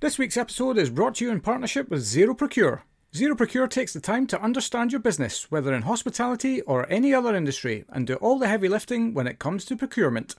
This 0.00 0.16
week's 0.16 0.36
episode 0.36 0.78
is 0.78 0.90
brought 0.90 1.16
to 1.16 1.24
you 1.24 1.32
in 1.32 1.40
partnership 1.40 1.88
with 1.90 2.02
Zero 2.02 2.32
Procure. 2.32 2.84
Zero 3.16 3.34
Procure 3.34 3.66
takes 3.66 3.92
the 3.92 3.98
time 3.98 4.28
to 4.28 4.40
understand 4.40 4.92
your 4.92 5.00
business, 5.00 5.50
whether 5.50 5.74
in 5.74 5.82
hospitality 5.82 6.60
or 6.62 6.88
any 6.88 7.12
other 7.12 7.34
industry, 7.34 7.84
and 7.88 8.06
do 8.06 8.14
all 8.14 8.38
the 8.38 8.46
heavy 8.46 8.68
lifting 8.68 9.12
when 9.12 9.26
it 9.26 9.40
comes 9.40 9.64
to 9.64 9.76
procurement. 9.76 10.36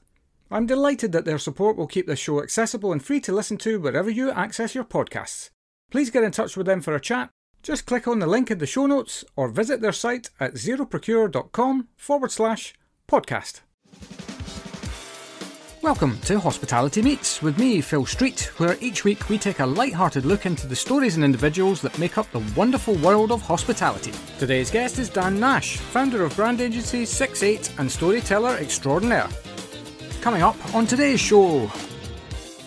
I'm 0.49 0.65
delighted 0.65 1.11
that 1.11 1.25
their 1.25 1.37
support 1.37 1.75
will 1.75 1.87
keep 1.87 2.07
this 2.07 2.19
show 2.19 2.41
accessible 2.41 2.93
and 2.93 3.03
free 3.03 3.19
to 3.19 3.33
listen 3.33 3.57
to 3.57 3.81
wherever 3.81 4.09
you 4.09 4.31
access 4.31 4.73
your 4.73 4.85
podcasts. 4.85 5.49
Please 5.91 6.09
get 6.09 6.23
in 6.23 6.31
touch 6.31 6.55
with 6.55 6.65
them 6.65 6.79
for 6.79 6.95
a 6.95 7.01
chat. 7.01 7.29
Just 7.61 7.85
click 7.85 8.07
on 8.07 8.19
the 8.19 8.27
link 8.27 8.49
in 8.49 8.59
the 8.59 8.65
show 8.65 8.85
notes 8.85 9.25
or 9.35 9.49
visit 9.49 9.81
their 9.81 9.91
site 9.91 10.29
at 10.39 10.53
zeroprocure.com 10.53 11.89
forward 11.97 12.31
slash 12.31 12.75
podcast. 13.09 13.59
Welcome 15.81 16.19
to 16.21 16.41
Hospitality 16.41 17.01
Meets 17.01 17.41
with 17.41 17.57
me, 17.57 17.79
Phil 17.79 18.05
Street, 18.05 18.51
where 18.57 18.75
each 18.81 19.05
week 19.05 19.29
we 19.29 19.37
take 19.37 19.59
a 19.59 19.65
light-hearted 19.65 20.25
look 20.25 20.45
into 20.45 20.67
the 20.67 20.75
stories 20.75 21.15
and 21.15 21.23
individuals 21.23 21.81
that 21.81 21.97
make 21.97 22.17
up 22.17 22.29
the 22.31 22.43
wonderful 22.53 22.95
world 22.95 23.31
of 23.31 23.41
hospitality. 23.41 24.11
Today's 24.39 24.69
guest 24.69 24.99
is 24.99 25.07
Dan 25.07 25.39
Nash, 25.39 25.77
founder 25.77 26.25
of 26.25 26.35
brand 26.35 26.59
agency 26.59 27.05
68 27.05 27.75
and 27.77 27.89
storyteller 27.89 28.57
extraordinaire. 28.57 29.29
Coming 30.19 30.41
up 30.41 30.57
on 30.75 30.85
today's 30.85 31.21
show, 31.21 31.71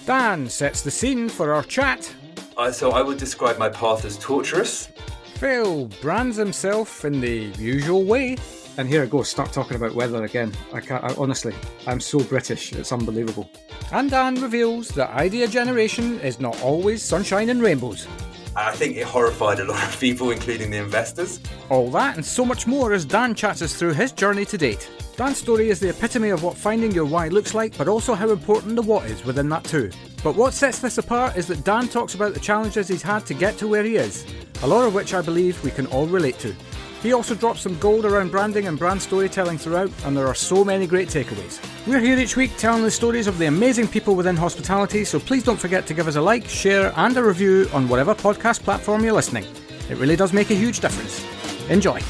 Dan 0.06 0.48
sets 0.48 0.80
the 0.80 0.90
scene 0.90 1.28
for 1.28 1.52
our 1.52 1.64
chat. 1.64 2.10
Uh, 2.56 2.72
so 2.72 2.92
I 2.92 3.02
would 3.02 3.18
describe 3.18 3.58
my 3.58 3.68
path 3.68 4.06
as 4.06 4.16
torturous. 4.16 4.88
Phil 5.34 5.84
brands 6.00 6.38
himself 6.38 7.04
in 7.04 7.20
the 7.20 7.52
usual 7.58 8.04
way. 8.04 8.38
And 8.78 8.88
here 8.88 9.02
I 9.02 9.06
go, 9.06 9.22
start 9.22 9.52
talking 9.52 9.76
about 9.76 9.94
weather 9.94 10.24
again. 10.24 10.50
I 10.72 10.80
can't, 10.80 11.04
I, 11.04 11.14
honestly, 11.18 11.54
I'm 11.86 12.00
so 12.00 12.20
British, 12.20 12.72
it's 12.72 12.90
unbelievable. 12.90 13.50
And 13.92 14.10
Dan 14.10 14.36
reveals 14.40 14.88
that 14.90 15.10
idea 15.10 15.46
generation 15.46 16.18
is 16.20 16.40
not 16.40 16.58
always 16.62 17.02
sunshine 17.02 17.50
and 17.50 17.60
rainbows. 17.60 18.08
I 18.56 18.72
think 18.72 18.96
it 18.96 19.06
horrified 19.06 19.60
a 19.60 19.64
lot 19.64 19.82
of 19.82 19.98
people, 20.00 20.30
including 20.30 20.70
the 20.70 20.78
investors. 20.78 21.40
All 21.68 21.90
that 21.90 22.16
and 22.16 22.24
so 22.24 22.46
much 22.46 22.66
more 22.66 22.94
as 22.94 23.04
Dan 23.04 23.34
chats 23.34 23.60
us 23.60 23.74
through 23.74 23.92
his 23.92 24.12
journey 24.12 24.46
to 24.46 24.56
date. 24.56 24.90
Dan's 25.16 25.36
story 25.36 25.68
is 25.68 25.78
the 25.78 25.90
epitome 25.90 26.30
of 26.30 26.42
what 26.42 26.56
finding 26.56 26.92
your 26.92 27.04
why 27.04 27.28
looks 27.28 27.54
like, 27.54 27.76
but 27.76 27.88
also 27.88 28.14
how 28.14 28.30
important 28.30 28.76
the 28.76 28.82
what 28.82 29.04
is 29.04 29.24
within 29.24 29.50
that 29.50 29.64
too. 29.64 29.90
But 30.24 30.36
what 30.36 30.54
sets 30.54 30.78
this 30.78 30.96
apart 30.96 31.36
is 31.36 31.46
that 31.48 31.64
Dan 31.64 31.88
talks 31.88 32.14
about 32.14 32.32
the 32.32 32.40
challenges 32.40 32.88
he's 32.88 33.02
had 33.02 33.26
to 33.26 33.34
get 33.34 33.58
to 33.58 33.68
where 33.68 33.84
he 33.84 33.96
is, 33.96 34.24
a 34.62 34.66
lot 34.66 34.86
of 34.86 34.94
which 34.94 35.12
I 35.12 35.20
believe 35.20 35.62
we 35.62 35.70
can 35.70 35.86
all 35.86 36.06
relate 36.06 36.38
to. 36.40 36.54
He 37.02 37.12
also 37.12 37.34
drops 37.34 37.62
some 37.62 37.76
gold 37.80 38.04
around 38.04 38.30
branding 38.30 38.68
and 38.68 38.78
brand 38.78 39.02
storytelling 39.02 39.58
throughout, 39.58 39.90
and 40.04 40.16
there 40.16 40.28
are 40.28 40.36
so 40.36 40.64
many 40.64 40.86
great 40.86 41.08
takeaways. 41.08 41.60
We're 41.84 41.98
here 41.98 42.16
each 42.16 42.36
week 42.36 42.56
telling 42.58 42.84
the 42.84 42.92
stories 42.92 43.26
of 43.26 43.38
the 43.38 43.46
amazing 43.46 43.88
people 43.88 44.14
within 44.14 44.36
hospitality, 44.36 45.04
so 45.04 45.18
please 45.18 45.42
don't 45.42 45.58
forget 45.58 45.84
to 45.86 45.94
give 45.94 46.06
us 46.06 46.14
a 46.14 46.22
like, 46.22 46.46
share, 46.46 46.92
and 46.96 47.16
a 47.16 47.22
review 47.24 47.68
on 47.72 47.88
whatever 47.88 48.14
podcast 48.14 48.62
platform 48.62 49.02
you're 49.02 49.14
listening. 49.14 49.44
It 49.90 49.98
really 49.98 50.14
does 50.14 50.32
make 50.32 50.50
a 50.50 50.54
huge 50.54 50.78
difference. 50.78 51.24
Enjoy. 51.68 52.00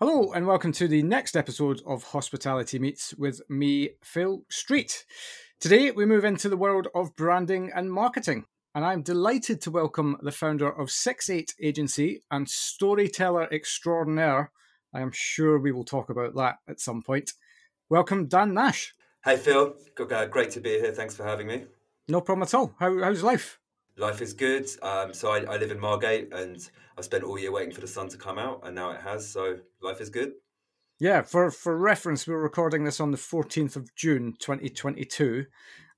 Hello, 0.00 0.32
and 0.32 0.44
welcome 0.44 0.72
to 0.72 0.88
the 0.88 1.04
next 1.04 1.36
episode 1.36 1.80
of 1.86 2.02
Hospitality 2.02 2.80
Meets 2.80 3.14
with 3.14 3.40
me, 3.48 3.90
Phil 4.02 4.42
Street. 4.48 5.04
Today, 5.60 5.92
we 5.92 6.04
move 6.04 6.24
into 6.24 6.48
the 6.48 6.56
world 6.56 6.88
of 6.96 7.14
branding 7.14 7.70
and 7.72 7.92
marketing 7.92 8.46
and 8.78 8.86
I'm 8.86 9.02
delighted 9.02 9.60
to 9.62 9.72
welcome 9.72 10.18
the 10.22 10.30
founder 10.30 10.70
of 10.70 10.88
68 10.88 11.52
Agency 11.60 12.22
and 12.30 12.48
storyteller 12.48 13.52
extraordinaire. 13.52 14.52
I 14.94 15.00
am 15.00 15.10
sure 15.12 15.58
we 15.58 15.72
will 15.72 15.82
talk 15.82 16.10
about 16.10 16.36
that 16.36 16.58
at 16.68 16.78
some 16.78 17.02
point. 17.02 17.32
Welcome, 17.88 18.28
Dan 18.28 18.54
Nash. 18.54 18.94
Hey, 19.24 19.36
Phil. 19.36 19.74
Great 19.96 20.50
to 20.52 20.60
be 20.60 20.78
here. 20.78 20.92
Thanks 20.92 21.16
for 21.16 21.24
having 21.24 21.48
me. 21.48 21.64
No 22.06 22.20
problem 22.20 22.44
at 22.44 22.54
all. 22.54 22.72
How, 22.78 22.96
how's 23.02 23.24
life? 23.24 23.58
Life 23.96 24.22
is 24.22 24.32
good. 24.32 24.68
Um, 24.80 25.12
so 25.12 25.32
I, 25.32 25.38
I 25.38 25.56
live 25.56 25.72
in 25.72 25.80
Margate 25.80 26.32
and 26.32 26.70
I 26.96 27.00
spent 27.00 27.24
all 27.24 27.36
year 27.36 27.50
waiting 27.50 27.74
for 27.74 27.80
the 27.80 27.88
sun 27.88 28.08
to 28.10 28.16
come 28.16 28.38
out, 28.38 28.60
and 28.62 28.76
now 28.76 28.92
it 28.92 29.00
has. 29.00 29.28
So 29.28 29.56
life 29.82 30.00
is 30.00 30.08
good. 30.08 30.34
Yeah, 31.00 31.22
for, 31.22 31.50
for 31.50 31.76
reference, 31.76 32.28
we're 32.28 32.40
recording 32.40 32.84
this 32.84 33.00
on 33.00 33.10
the 33.10 33.18
14th 33.18 33.74
of 33.74 33.92
June, 33.96 34.34
2022. 34.38 35.46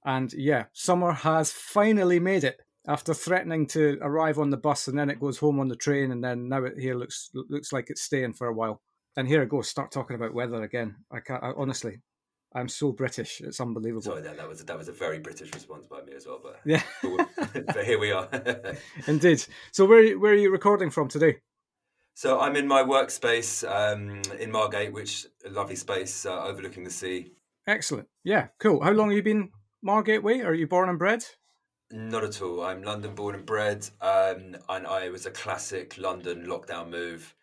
And 0.03 0.33
yeah, 0.33 0.65
summer 0.73 1.13
has 1.13 1.53
finally 1.53 2.19
made 2.19 2.43
it 2.43 2.63
after 2.87 3.15
threatening 3.15 3.67
to 3.69 3.99
arrive 4.01 4.39
on 4.39 4.51
the 4.51 4.57
bus 4.57 4.89
and 4.89 4.99
then 4.99 5.11
it 5.11 5.21
goes 5.21 5.39
home 5.39 5.61
on 5.61 5.69
the 5.69 5.77
train 5.77 6.13
and 6.13 6.25
then 6.25 6.49
now 6.49 6.65
it 6.65 6.79
here 6.79 6.95
looks 6.95 7.31
looks 7.35 7.73
like 7.73 7.91
it's 7.91 8.03
staying 8.03 8.35
for 8.35 8.47
a 8.47 8.55
while. 8.55 8.81
And 9.17 9.27
here 9.27 9.43
I 9.43 9.45
go, 9.45 9.61
start 9.61 9.91
talking 9.91 10.17
about 10.17 10.35
weather 10.35 10.63
again. 10.63 10.97
I 11.11 11.21
can't 11.21 11.43
I, 11.43 11.53
honestly. 11.57 12.01
I'm 12.53 12.69
so 12.69 12.91
British; 12.91 13.41
it's 13.41 13.61
unbelievable. 13.61 14.03
Sorry, 14.03 14.23
that, 14.23 14.37
that 14.37 14.49
was 14.49 14.65
that 14.65 14.77
was 14.77 14.89
a 14.89 14.93
very 14.93 15.21
British 15.21 15.55
response 15.55 15.87
by 15.87 16.03
me 16.03 16.15
as 16.17 16.27
well. 16.27 16.41
But 16.43 16.61
yeah, 16.65 16.83
but, 17.03 17.67
but 17.67 17.85
here 17.85 17.99
we 17.99 18.11
are. 18.11 18.29
Indeed. 19.07 19.45
So 19.71 19.87
where 19.87 20.19
where 20.19 20.33
are 20.33 20.37
you 20.37 20.51
recording 20.51 20.91
from 20.91 21.09
today? 21.09 21.37
So 22.15 22.41
I'm 22.41 22.57
in 22.57 22.67
my 22.67 22.83
workspace 22.83 23.65
um, 23.69 24.21
in 24.41 24.51
Margate, 24.51 24.93
which 24.93 25.27
a 25.47 25.51
lovely 25.51 25.77
space 25.77 26.27
uh, 26.27 26.43
overlooking 26.43 26.83
the 26.83 26.91
sea. 26.91 27.33
Excellent. 27.69 28.09
Yeah, 28.25 28.49
cool. 28.59 28.83
How 28.83 28.91
long 28.91 29.11
have 29.11 29.17
you 29.17 29.23
been 29.23 29.51
Margate 29.81 30.23
way? 30.23 30.41
Are 30.41 30.55
you 30.55 30.67
born 30.67 30.89
and 30.89 30.99
bred? 30.99 31.25
Not 31.93 32.23
at 32.23 32.41
all. 32.41 32.63
I'm 32.63 32.83
London 32.83 33.17
born 33.17 33.35
and 33.35 33.45
bred, 33.45 33.89
um, 34.01 34.57
and 34.69 34.87
I 34.87 35.09
was 35.09 35.27
a 35.27 35.31
classic 35.31 35.99
London 35.99 36.47
lockdown 36.47 36.89
move. 36.89 37.35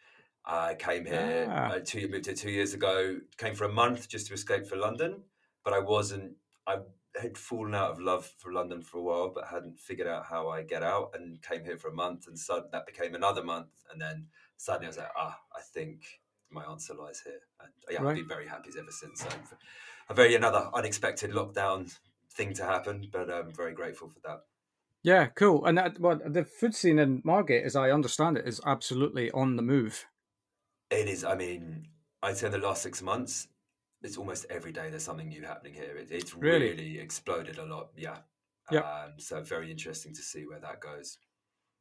I 0.45 0.75
came 0.75 1.05
here 1.05 1.47
ah. 1.49 1.71
uh, 1.73 1.79
two 1.83 2.07
moved 2.07 2.27
here 2.27 2.35
two 2.35 2.51
years 2.51 2.73
ago. 2.73 3.19
Came 3.37 3.55
for 3.55 3.65
a 3.65 3.71
month 3.71 4.07
just 4.07 4.27
to 4.27 4.33
escape 4.33 4.65
for 4.65 4.77
London, 4.77 5.23
but 5.65 5.73
I 5.73 5.79
wasn't. 5.79 6.37
I 6.65 6.77
had 7.21 7.37
fallen 7.37 7.75
out 7.75 7.91
of 7.91 7.99
love 7.99 8.31
for 8.37 8.53
London 8.53 8.81
for 8.81 8.99
a 8.99 9.03
while, 9.03 9.31
but 9.35 9.47
hadn't 9.47 9.79
figured 9.79 10.07
out 10.07 10.27
how 10.27 10.47
I 10.47 10.63
get 10.63 10.81
out, 10.81 11.11
and 11.13 11.41
came 11.41 11.65
here 11.65 11.77
for 11.77 11.89
a 11.89 11.93
month, 11.93 12.27
and 12.27 12.39
so 12.39 12.63
that 12.71 12.85
became 12.85 13.15
another 13.15 13.43
month, 13.43 13.83
and 13.91 14.01
then 14.01 14.27
suddenly 14.55 14.87
I 14.87 14.89
was 14.89 14.97
like, 14.97 15.11
ah, 15.17 15.37
I 15.53 15.61
think 15.61 16.21
my 16.49 16.63
answer 16.63 16.93
lies 16.93 17.21
here, 17.21 17.41
and 17.59 17.71
yeah, 17.91 18.01
right. 18.01 18.11
I've 18.11 18.15
been 18.15 18.27
very 18.29 18.47
happy 18.47 18.69
ever 18.79 18.91
since. 18.91 19.19
So 19.19 19.27
a 20.09 20.13
very 20.13 20.35
another 20.35 20.69
unexpected 20.73 21.31
lockdown 21.31 21.93
thing 22.37 22.53
to 22.53 22.63
happen, 22.63 23.09
but 23.11 23.29
I'm 23.29 23.51
very 23.51 23.73
grateful 23.73 24.07
for 24.07 24.19
that. 24.23 24.41
Yeah, 25.03 25.27
cool. 25.27 25.65
And 25.65 25.77
that, 25.77 25.99
well, 25.99 26.19
the 26.23 26.45
food 26.45 26.75
scene 26.75 26.99
in 26.99 27.21
Margate, 27.23 27.63
as 27.63 27.75
I 27.75 27.91
understand 27.91 28.37
it, 28.37 28.47
is 28.47 28.61
absolutely 28.65 29.31
on 29.31 29.55
the 29.55 29.61
move. 29.61 30.05
It 30.89 31.07
is. 31.07 31.23
I 31.23 31.35
mean, 31.35 31.87
I'd 32.21 32.37
say 32.37 32.49
the 32.49 32.57
last 32.57 32.83
six 32.83 33.01
months, 33.01 33.47
it's 34.01 34.17
almost 34.17 34.45
every 34.49 34.71
day 34.71 34.89
there's 34.89 35.03
something 35.03 35.27
new 35.27 35.43
happening 35.43 35.73
here. 35.73 35.97
It, 35.97 36.09
it's 36.11 36.35
really? 36.35 36.71
really? 36.71 36.99
exploded 36.99 37.57
a 37.57 37.65
lot. 37.65 37.89
Yeah. 37.97 38.17
Yeah. 38.71 38.79
Um, 38.79 39.13
so 39.17 39.41
very 39.41 39.71
interesting 39.71 40.13
to 40.13 40.21
see 40.21 40.45
where 40.45 40.59
that 40.59 40.81
goes. 40.81 41.17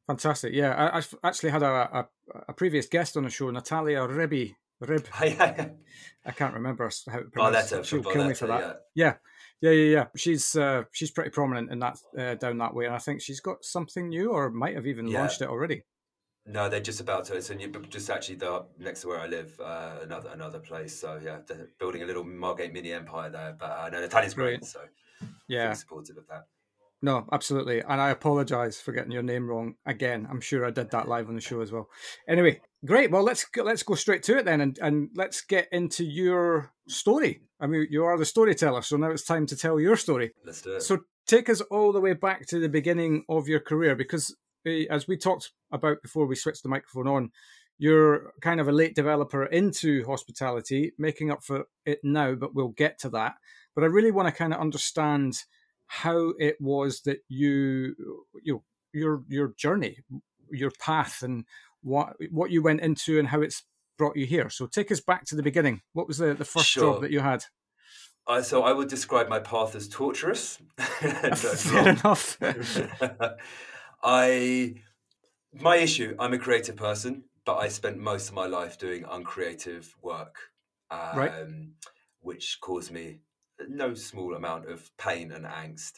Fantastic. 0.07 0.53
Yeah, 0.53 0.89
I, 0.93 0.95
have 0.95 1.13
actually 1.21 1.49
had 1.49 1.63
a, 1.63 1.67
a, 1.67 2.07
a, 2.47 2.53
previous 2.53 2.87
guest 2.87 3.17
on 3.17 3.23
the 3.23 3.29
show, 3.29 3.51
Natalia 3.51 4.07
Ribby. 4.07 4.55
Rib. 4.79 5.05
I 5.19 6.31
can't 6.35 6.53
remember 6.53 6.89
how 7.09 7.19
to 7.19 7.25
pronounce 7.25 7.71
it. 7.71 7.85
She'll 7.85 8.03
kill 8.03 8.27
me 8.27 8.35
for 8.35 8.47
that. 8.47 8.83
Yeah. 8.95 9.05
yeah. 9.05 9.13
Yeah, 9.61 9.71
yeah, 9.71 9.91
yeah. 9.91 10.05
She's 10.15 10.55
uh, 10.55 10.83
she's 10.91 11.11
pretty 11.11 11.31
prominent 11.31 11.71
in 11.71 11.79
that 11.79 11.97
uh, 12.17 12.35
down 12.35 12.57
that 12.59 12.75
way, 12.75 12.85
and 12.85 12.93
I 12.93 12.99
think 12.99 13.21
she's 13.21 13.39
got 13.39 13.63
something 13.63 14.09
new, 14.09 14.31
or 14.31 14.49
might 14.51 14.75
have 14.75 14.85
even 14.85 15.07
yeah. 15.07 15.19
launched 15.19 15.41
it 15.41 15.49
already. 15.49 15.83
No, 16.45 16.69
they're 16.69 16.79
just 16.79 17.01
about 17.01 17.25
to. 17.25 17.35
It's 17.35 17.49
new, 17.49 17.67
just 17.89 18.09
actually 18.09 18.35
the, 18.35 18.65
next 18.79 19.01
to 19.01 19.09
where 19.09 19.19
I 19.19 19.27
live, 19.27 19.59
uh, 19.59 19.97
another 20.03 20.29
another 20.29 20.59
place. 20.59 20.97
So 20.97 21.19
yeah, 21.21 21.39
building 21.79 22.03
a 22.03 22.05
little 22.05 22.23
Margate 22.23 22.71
mini 22.71 22.93
empire 22.93 23.29
there. 23.29 23.55
But 23.59 23.71
uh, 23.71 23.89
no, 23.91 23.99
Natalia's 23.99 24.33
great, 24.33 24.63
so 24.63 24.81
yeah, 25.47 25.73
supportive 25.73 26.17
of 26.17 26.27
that. 26.27 26.45
No, 27.01 27.27
absolutely. 27.31 27.81
And 27.81 28.01
I 28.01 28.09
apologize 28.09 28.81
for 28.81 28.91
getting 28.91 29.11
your 29.11 29.23
name 29.23 29.47
wrong 29.47 29.75
again. 29.85 30.27
I'm 30.29 30.41
sure 30.41 30.65
I 30.65 30.71
did 30.71 30.89
that 30.91 31.07
live 31.07 31.29
on 31.29 31.35
the 31.35 31.41
show 31.41 31.61
as 31.61 31.71
well. 31.71 31.89
Anyway, 32.27 32.61
great. 32.85 33.11
Well, 33.11 33.23
let's 33.23 33.45
go, 33.45 33.63
let's 33.63 33.83
go 33.83 33.93
straight 33.93 34.23
to 34.23 34.37
it 34.37 34.45
then 34.45 34.61
and, 34.61 34.79
and 34.81 35.09
let's 35.15 35.41
get 35.41 35.67
into 35.71 36.03
your 36.03 36.71
story. 36.87 37.41
I 37.59 37.67
mean, 37.67 37.87
you 37.91 38.03
are 38.03 38.17
the 38.17 38.25
storyteller, 38.25 38.81
so 38.81 38.97
now 38.97 39.11
it's 39.11 39.25
time 39.25 39.45
to 39.47 39.55
tell 39.55 39.79
your 39.79 39.95
story. 39.95 40.31
Let's 40.43 40.61
do 40.61 40.75
it. 40.75 40.81
So 40.81 40.99
take 41.27 41.49
us 41.49 41.61
all 41.61 41.91
the 41.91 42.01
way 42.01 42.13
back 42.13 42.47
to 42.47 42.59
the 42.59 42.69
beginning 42.69 43.25
of 43.29 43.47
your 43.47 43.59
career 43.59 43.95
because 43.95 44.35
eh, 44.65 44.85
as 44.89 45.07
we 45.07 45.17
talked 45.17 45.51
about 45.71 46.01
before 46.01 46.25
we 46.25 46.35
switched 46.35 46.63
the 46.63 46.69
microphone 46.69 47.07
on, 47.07 47.31
you're 47.77 48.33
kind 48.41 48.59
of 48.59 48.67
a 48.67 48.71
late 48.71 48.95
developer 48.95 49.45
into 49.45 50.03
hospitality, 50.05 50.93
making 50.97 51.29
up 51.29 51.43
for 51.43 51.65
it 51.85 51.99
now, 52.03 52.33
but 52.33 52.55
we'll 52.55 52.69
get 52.69 52.99
to 52.99 53.09
that. 53.09 53.35
But 53.75 53.83
I 53.83 53.87
really 53.87 54.09
want 54.09 54.27
to 54.27 54.33
kind 54.33 54.51
of 54.51 54.59
understand 54.59 55.43
how 55.87 56.33
it 56.39 56.57
was 56.59 57.01
that 57.01 57.19
you 57.27 57.95
you 58.43 58.53
know, 58.53 58.63
your 58.93 59.23
your 59.27 59.53
journey, 59.57 59.97
your 60.51 60.71
path, 60.79 61.23
and 61.23 61.45
what 61.81 62.15
what 62.31 62.51
you 62.51 62.61
went 62.61 62.81
into 62.81 63.19
and 63.19 63.27
how 63.29 63.41
it's 63.41 63.63
brought 63.97 64.17
you 64.17 64.25
here. 64.25 64.49
So 64.49 64.67
take 64.67 64.91
us 64.91 65.01
back 65.01 65.25
to 65.25 65.35
the 65.35 65.43
beginning. 65.43 65.81
What 65.93 66.07
was 66.07 66.19
the, 66.19 66.33
the 66.33 66.45
first 66.45 66.67
sure. 66.67 66.93
job 66.93 67.01
that 67.01 67.11
you 67.11 67.19
had? 67.19 67.45
Uh, 68.27 68.41
so 68.41 68.63
I 68.63 68.73
would 68.73 68.89
describe 68.89 69.29
my 69.29 69.39
path 69.39 69.75
as 69.75 69.87
torturous. 69.87 70.59
Fair 70.77 71.89
enough. 71.89 72.37
I 74.03 74.75
my 75.53 75.77
issue. 75.77 76.15
I'm 76.19 76.33
a 76.33 76.37
creative 76.37 76.75
person, 76.75 77.23
but 77.45 77.55
I 77.55 77.69
spent 77.69 77.97
most 77.97 78.29
of 78.29 78.35
my 78.35 78.45
life 78.45 78.77
doing 78.77 79.05
uncreative 79.09 79.95
work, 80.01 80.35
um, 80.91 81.17
right. 81.17 81.31
which 82.19 82.59
caused 82.61 82.91
me 82.91 83.21
no 83.67 83.93
small 83.93 84.35
amount 84.35 84.69
of 84.69 84.89
pain 84.97 85.31
and 85.31 85.45
angst. 85.45 85.93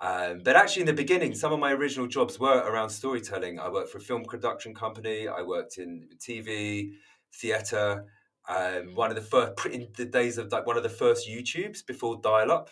Um, 0.00 0.40
but 0.44 0.56
actually, 0.56 0.82
in 0.82 0.86
the 0.86 0.92
beginning, 0.92 1.34
some 1.34 1.52
of 1.52 1.58
my 1.58 1.72
original 1.72 2.06
jobs 2.06 2.38
were 2.38 2.58
around 2.58 2.90
storytelling. 2.90 3.58
I 3.58 3.68
worked 3.70 3.90
for 3.90 3.98
a 3.98 4.00
film 4.00 4.24
production 4.24 4.74
company. 4.74 5.26
I 5.26 5.42
worked 5.42 5.78
in 5.78 6.08
TV, 6.18 6.90
theatre. 7.34 8.04
Um, 8.48 8.94
one 8.94 9.10
of 9.10 9.16
the 9.16 9.22
first 9.22 9.66
in 9.66 9.88
the 9.96 10.04
days 10.04 10.38
of 10.38 10.52
like 10.52 10.66
one 10.66 10.76
of 10.76 10.82
the 10.82 10.88
first 10.88 11.28
YouTubes 11.28 11.84
before 11.84 12.20
dial-up. 12.22 12.70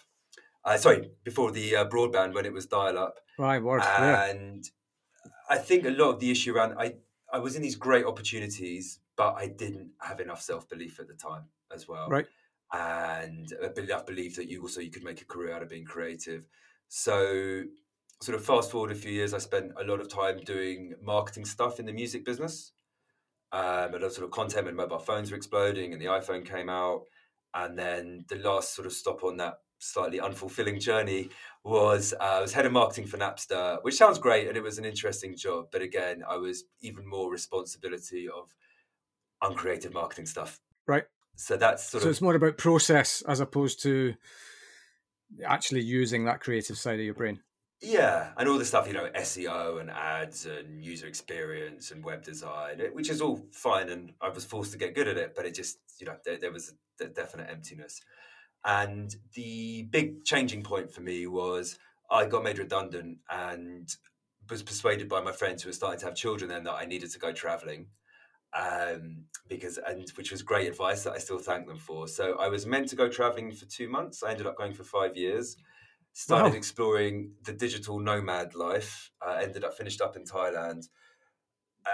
Uh, 0.65 0.77
sorry, 0.77 1.11
before 1.25 1.51
the 1.51 1.77
uh, 1.77 1.85
broadband 1.87 2.35
when 2.35 2.47
it 2.47 2.53
was 2.53 2.67
dial-up. 2.67 3.19
Right, 3.39 3.63
word, 3.63 3.83
and 3.83 4.65
yeah. 4.65 5.33
I 5.51 5.59
think 5.59 5.85
a 5.85 5.91
lot 5.91 6.11
of 6.11 6.21
the 6.21 6.31
issue 6.31 6.55
around 6.55 6.75
I 6.79 6.95
I 7.33 7.39
was 7.39 7.57
in 7.57 7.63
these 7.63 7.75
great 7.75 8.05
opportunities, 8.05 9.01
but 9.17 9.35
I 9.35 9.49
didn't 9.49 9.91
have 10.01 10.21
enough 10.21 10.41
self 10.41 10.69
belief 10.69 11.01
at 11.01 11.09
the 11.09 11.15
time 11.15 11.45
as 11.75 11.89
well. 11.89 12.09
Right. 12.09 12.27
And 12.75 13.53
enough 13.76 14.05
belief 14.05 14.35
that 14.35 14.50
you 14.50 14.61
also 14.62 14.81
you 14.81 14.91
could 14.91 15.05
make 15.05 15.23
a 15.23 15.25
career 15.25 15.55
out 15.55 15.62
of 15.62 15.69
being 15.69 15.85
creative. 15.85 16.49
So, 16.88 17.62
sort 18.21 18.37
of 18.37 18.44
fast 18.44 18.73
forward 18.73 18.91
a 18.91 18.97
few 18.97 19.12
years, 19.12 19.32
I 19.32 19.38
spent 19.38 19.73
a 19.81 19.85
lot 19.85 20.00
of 20.00 20.09
time 20.09 20.41
doing 20.41 20.94
marketing 21.00 21.44
stuff 21.44 21.79
in 21.79 21.87
the 21.87 21.93
music 21.93 22.25
business. 22.25 22.73
Um, 23.53 23.94
a 23.94 23.99
lot 23.99 24.03
of 24.03 24.12
sort 24.12 24.25
of 24.25 24.32
content 24.32 24.67
when 24.67 24.75
mobile 24.75 24.99
phones 24.99 25.31
were 25.31 25.37
exploding 25.37 25.93
and 25.93 26.03
the 26.03 26.06
iPhone 26.06 26.44
came 26.44 26.69
out. 26.69 27.03
And 27.55 27.79
then 27.79 28.25
the 28.29 28.37
last 28.37 28.75
sort 28.75 28.87
of 28.87 28.93
stop 28.93 29.23
on 29.23 29.37
that 29.37 29.59
slightly 29.79 30.19
unfulfilling 30.19 30.81
journey 30.81 31.29
was 31.62 32.12
uh, 32.21 32.25
I 32.25 32.41
was 32.41 32.53
head 32.53 32.67
of 32.67 32.73
marketing 32.73 33.06
for 33.06 33.19
Napster, 33.19 33.79
which 33.82 33.94
sounds 33.94 34.19
great 34.19 34.49
and 34.49 34.56
it 34.56 34.62
was 34.62 34.79
an 34.79 34.85
interesting 34.85 35.37
job. 35.37 35.67
But 35.71 35.82
again, 35.82 36.25
I 36.29 36.37
was 36.37 36.65
even 36.81 37.06
more 37.06 37.31
responsibility 37.31 38.29
of 38.29 38.53
uncreative 39.41 39.94
marketing 39.94 40.26
stuff. 40.26 40.61
Right. 40.88 41.05
So 41.37 41.57
that's 41.57 41.83
sort 41.85 41.91
so 41.91 41.99
of. 41.99 42.03
So 42.03 42.11
it's 42.11 42.21
more 42.21 42.35
about 42.35 42.59
process 42.59 43.23
as 43.23 43.41
opposed 43.41 43.83
to 43.83 44.15
actually 45.45 45.83
using 45.83 46.25
that 46.25 46.41
creative 46.41 46.79
side 46.79 46.99
of 46.99 47.05
your 47.05 47.15
brain. 47.15 47.41
Yeah, 47.83 48.31
and 48.39 48.49
all 48.49 48.59
the 48.59 48.65
stuff, 48.65 48.87
you 48.87 48.95
know, 48.95 49.11
SEO 49.15 49.81
and 49.81 49.91
ads 49.91 50.47
and 50.47 50.83
user 50.83 51.07
experience 51.07 51.91
and 51.91 52.03
web 52.03 52.23
design, 52.23 52.81
eh, 52.81 52.89
which 52.93 53.11
is 53.11 53.21
all 53.21 53.47
fine. 53.53 53.91
And 53.91 54.13
I 54.23 54.31
was 54.31 54.45
forced 54.45 54.73
to 54.73 54.79
get 54.79 54.95
good 54.95 55.09
at 55.09 55.19
it, 55.19 55.35
but 55.37 55.45
it 55.45 55.55
just, 55.55 55.79
you 55.99 56.07
know, 56.07 56.17
there, 56.25 56.39
there 56.39 56.53
was 56.53 56.73
a 57.01 57.07
definite 57.07 57.51
emptiness. 57.51 58.01
And 58.65 59.15
the 59.35 59.83
big 59.91 60.25
changing 60.25 60.63
point 60.63 60.91
for 60.91 61.03
me 61.03 61.27
was 61.27 61.79
I 62.11 62.25
got 62.25 62.43
made 62.43 62.59
redundant 62.59 63.19
and 63.29 63.95
was 64.49 64.63
persuaded 64.63 65.09
by 65.09 65.21
my 65.21 65.33
friends 65.33 65.63
who 65.63 65.69
were 65.69 65.75
starting 65.75 66.01
to 66.01 66.07
have 66.07 66.15
children 66.15 66.49
then 66.49 66.65
that 66.65 66.75
I 66.75 66.87
needed 66.87 67.11
to 67.11 67.19
go 67.19 67.33
traveling. 67.33 67.89
Um, 68.55 69.25
because 69.49 69.79
and 69.79 70.09
which 70.17 70.31
was 70.31 70.43
great 70.43 70.69
advice 70.69 71.03
that 71.05 71.12
I 71.12 71.19
still 71.19 71.39
thank 71.39 71.67
them 71.67 71.79
for. 71.79 72.06
So 72.09 72.39
I 72.39 72.49
was 72.49 72.67
meant 72.67 72.89
to 72.89 72.97
go 72.97 73.09
traveling 73.09 73.51
for 73.53 73.67
two 73.67 73.89
months. 73.89 74.23
I 74.23 74.31
ended 74.31 74.47
up 74.47 74.56
going 74.56 74.73
for 74.73 74.85
five 74.85 75.17
years. 75.17 75.56
Started 76.12 76.51
wow. 76.51 76.56
exploring 76.56 77.33
the 77.43 77.53
digital 77.53 77.99
nomad 77.99 78.55
life. 78.55 79.11
Uh, 79.27 79.41
ended 79.43 79.65
up 79.65 79.75
finished 79.75 80.01
up 80.01 80.17
in 80.17 80.25
Thailand. 80.25 80.85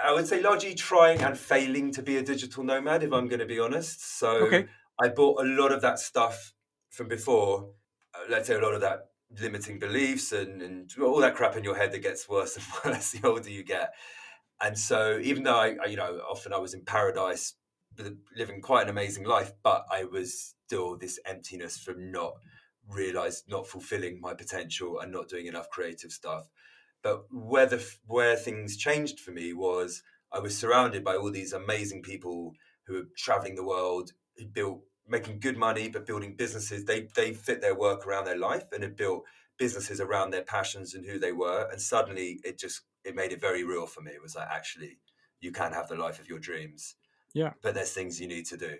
I 0.05 0.13
would 0.13 0.27
say 0.27 0.41
largely 0.41 0.75
trying 0.75 1.21
and 1.21 1.37
failing 1.37 1.91
to 1.93 2.01
be 2.01 2.17
a 2.17 2.23
digital 2.23 2.63
nomad, 2.63 3.03
if 3.03 3.11
I'm 3.11 3.27
going 3.27 3.39
to 3.39 3.45
be 3.45 3.59
honest. 3.59 4.17
So 4.19 4.45
okay. 4.45 4.67
I 5.01 5.09
bought 5.09 5.41
a 5.41 5.45
lot 5.45 5.71
of 5.71 5.81
that 5.81 5.99
stuff 5.99 6.53
from 6.89 7.07
before, 7.07 7.71
uh, 8.13 8.19
let's 8.29 8.47
say 8.47 8.55
a 8.55 8.61
lot 8.61 8.73
of 8.73 8.81
that 8.81 9.07
limiting 9.39 9.79
beliefs 9.79 10.31
and, 10.31 10.61
and 10.61 10.91
all 11.01 11.19
that 11.19 11.35
crap 11.35 11.55
in 11.55 11.63
your 11.63 11.75
head 11.75 11.91
that 11.91 12.03
gets 12.03 12.27
worse 12.29 12.57
and 12.83 12.93
worse 12.93 13.11
the 13.11 13.27
older 13.27 13.49
you 13.49 13.63
get. 13.63 13.93
And 14.61 14.77
so, 14.77 15.19
even 15.23 15.43
though 15.43 15.57
I, 15.57 15.75
I, 15.83 15.87
you 15.87 15.97
know, 15.97 16.21
often 16.29 16.53
I 16.53 16.59
was 16.59 16.73
in 16.73 16.85
paradise, 16.85 17.55
living 18.35 18.61
quite 18.61 18.83
an 18.83 18.89
amazing 18.89 19.25
life, 19.25 19.51
but 19.63 19.85
I 19.91 20.05
was 20.05 20.55
still 20.65 20.97
this 20.97 21.19
emptiness 21.25 21.77
from 21.77 22.11
not 22.11 22.33
realized, 22.87 23.45
not 23.47 23.67
fulfilling 23.67 24.21
my 24.21 24.33
potential 24.33 24.99
and 24.99 25.11
not 25.11 25.29
doing 25.29 25.47
enough 25.47 25.69
creative 25.69 26.11
stuff. 26.11 26.47
But 27.03 27.23
where 27.31 27.65
the 27.65 27.83
where 28.05 28.35
things 28.35 28.77
changed 28.77 29.19
for 29.19 29.31
me 29.31 29.53
was 29.53 30.03
I 30.31 30.39
was 30.39 30.57
surrounded 30.57 31.03
by 31.03 31.15
all 31.15 31.31
these 31.31 31.53
amazing 31.53 32.03
people 32.03 32.53
who 32.85 32.93
were 32.93 33.07
traveling 33.17 33.55
the 33.55 33.65
world, 33.65 34.11
who 34.37 34.45
built 34.45 34.81
making 35.07 35.39
good 35.39 35.57
money, 35.57 35.89
but 35.89 36.05
building 36.05 36.35
businesses. 36.35 36.85
They 36.85 37.07
they 37.15 37.33
fit 37.33 37.61
their 37.61 37.75
work 37.75 38.05
around 38.05 38.25
their 38.25 38.37
life 38.37 38.65
and 38.71 38.83
had 38.83 38.95
built 38.95 39.23
businesses 39.57 39.99
around 39.99 40.31
their 40.31 40.43
passions 40.43 40.93
and 40.93 41.05
who 41.05 41.19
they 41.19 41.31
were. 41.31 41.67
And 41.71 41.81
suddenly, 41.81 42.39
it 42.43 42.59
just 42.59 42.81
it 43.03 43.15
made 43.15 43.31
it 43.31 43.41
very 43.41 43.63
real 43.63 43.85
for 43.85 44.01
me. 44.01 44.11
It 44.11 44.21
was 44.21 44.35
like 44.35 44.47
actually, 44.49 44.99
you 45.39 45.51
can 45.51 45.73
have 45.73 45.87
the 45.87 45.95
life 45.95 46.19
of 46.19 46.27
your 46.27 46.39
dreams. 46.39 46.95
Yeah. 47.33 47.53
But 47.61 47.75
there's 47.75 47.93
things 47.93 48.19
you 48.19 48.27
need 48.27 48.45
to 48.47 48.57
do, 48.57 48.75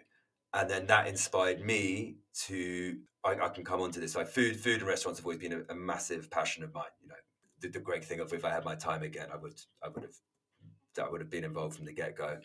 and 0.53 0.69
then 0.69 0.88
that 0.88 1.07
inspired 1.07 1.62
me 1.65 2.18
to. 2.45 2.97
I, 3.23 3.35
I 3.35 3.50
can 3.50 3.63
come 3.63 3.81
on 3.81 3.91
to 3.91 4.00
this. 4.00 4.15
Like 4.15 4.27
food, 4.27 4.57
food 4.57 4.79
and 4.79 4.88
restaurants 4.88 5.19
have 5.19 5.25
always 5.25 5.39
been 5.39 5.53
a, 5.53 5.73
a 5.73 5.75
massive 5.75 6.29
passion 6.31 6.63
of 6.63 6.73
mine. 6.73 6.85
You 7.01 7.09
know, 7.09 7.15
the, 7.62 7.69
the 7.69 7.79
great 7.79 8.03
thing 8.03 8.19
of 8.19 8.33
if 8.33 8.44
I 8.44 8.50
had 8.50 8.65
my 8.65 8.75
time 8.75 9.03
again, 9.03 9.27
I 9.31 9.38
would 9.38 9.59
I 9.83 9.89
would 9.89 10.03
have 10.03 10.15
that 10.95 11.12
would 11.12 11.21
have 11.21 11.29
been 11.29 11.44
involved 11.44 11.75
from 11.75 11.85
the 11.85 11.94
get 11.94 12.17
go. 12.17 12.39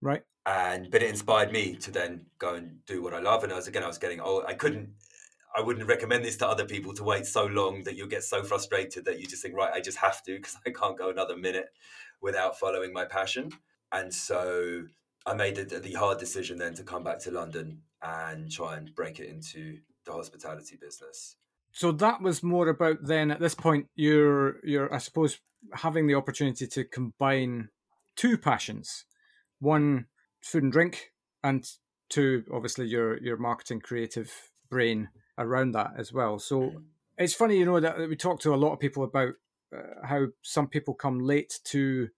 Right. 0.00 0.22
And 0.44 0.90
but 0.90 1.02
it 1.02 1.10
inspired 1.10 1.52
me 1.52 1.76
to 1.76 1.90
then 1.90 2.26
go 2.38 2.54
and 2.54 2.84
do 2.86 3.02
what 3.02 3.14
I 3.14 3.20
love. 3.20 3.44
And 3.44 3.52
I 3.52 3.56
was 3.56 3.68
again, 3.68 3.84
I 3.84 3.86
was 3.86 3.98
getting 3.98 4.20
old. 4.20 4.44
I 4.46 4.54
couldn't 4.54 4.90
I 5.54 5.60
wouldn't 5.60 5.86
recommend 5.86 6.24
this 6.24 6.36
to 6.38 6.48
other 6.48 6.64
people 6.64 6.94
to 6.94 7.04
wait 7.04 7.26
so 7.26 7.44
long 7.44 7.84
that 7.84 7.96
you'll 7.96 8.08
get 8.08 8.24
so 8.24 8.42
frustrated 8.42 9.04
that 9.04 9.20
you 9.20 9.26
just 9.26 9.42
think, 9.42 9.54
right, 9.54 9.72
I 9.72 9.80
just 9.80 9.98
have 9.98 10.22
to 10.24 10.36
because 10.36 10.56
I 10.66 10.70
can't 10.70 10.98
go 10.98 11.10
another 11.10 11.36
minute 11.36 11.70
without 12.20 12.58
following 12.58 12.92
my 12.92 13.04
passion. 13.04 13.50
And 13.90 14.12
so 14.12 14.84
I 15.26 15.34
made 15.34 15.56
the, 15.56 15.78
the 15.78 15.92
hard 15.92 16.18
decision 16.18 16.58
then 16.58 16.74
to 16.74 16.82
come 16.82 17.04
back 17.04 17.18
to 17.20 17.30
London 17.30 17.82
and 18.02 18.50
try 18.50 18.76
and 18.76 18.94
break 18.94 19.20
it 19.20 19.28
into 19.28 19.78
the 20.04 20.12
hospitality 20.12 20.76
business. 20.80 21.36
So 21.72 21.92
that 21.92 22.20
was 22.20 22.42
more 22.42 22.68
about 22.68 22.98
then 23.02 23.30
at 23.30 23.40
this 23.40 23.54
point 23.54 23.86
you're 23.94 24.56
you're 24.62 24.92
I 24.92 24.98
suppose 24.98 25.38
having 25.72 26.06
the 26.06 26.16
opportunity 26.16 26.66
to 26.66 26.84
combine 26.84 27.68
two 28.16 28.36
passions 28.36 29.06
one 29.62 30.06
food 30.42 30.64
and 30.64 30.72
drink, 30.72 31.12
and 31.42 31.64
two 32.10 32.44
obviously 32.52 32.86
your 32.86 33.22
your 33.22 33.38
marketing 33.38 33.80
creative 33.80 34.30
brain 34.68 35.08
around 35.38 35.72
that 35.72 35.92
as 35.96 36.12
well. 36.12 36.38
So 36.38 36.60
mm. 36.60 36.82
it's 37.18 37.34
funny, 37.34 37.58
you 37.58 37.64
know, 37.64 37.80
that 37.80 37.98
we 37.98 38.16
talk 38.16 38.40
to 38.40 38.54
a 38.54 38.56
lot 38.56 38.72
of 38.72 38.80
people 38.80 39.04
about 39.04 39.34
uh, 39.74 40.06
how 40.06 40.26
some 40.42 40.68
people 40.68 40.94
come 40.94 41.20
late 41.20 41.60
to 41.64 42.08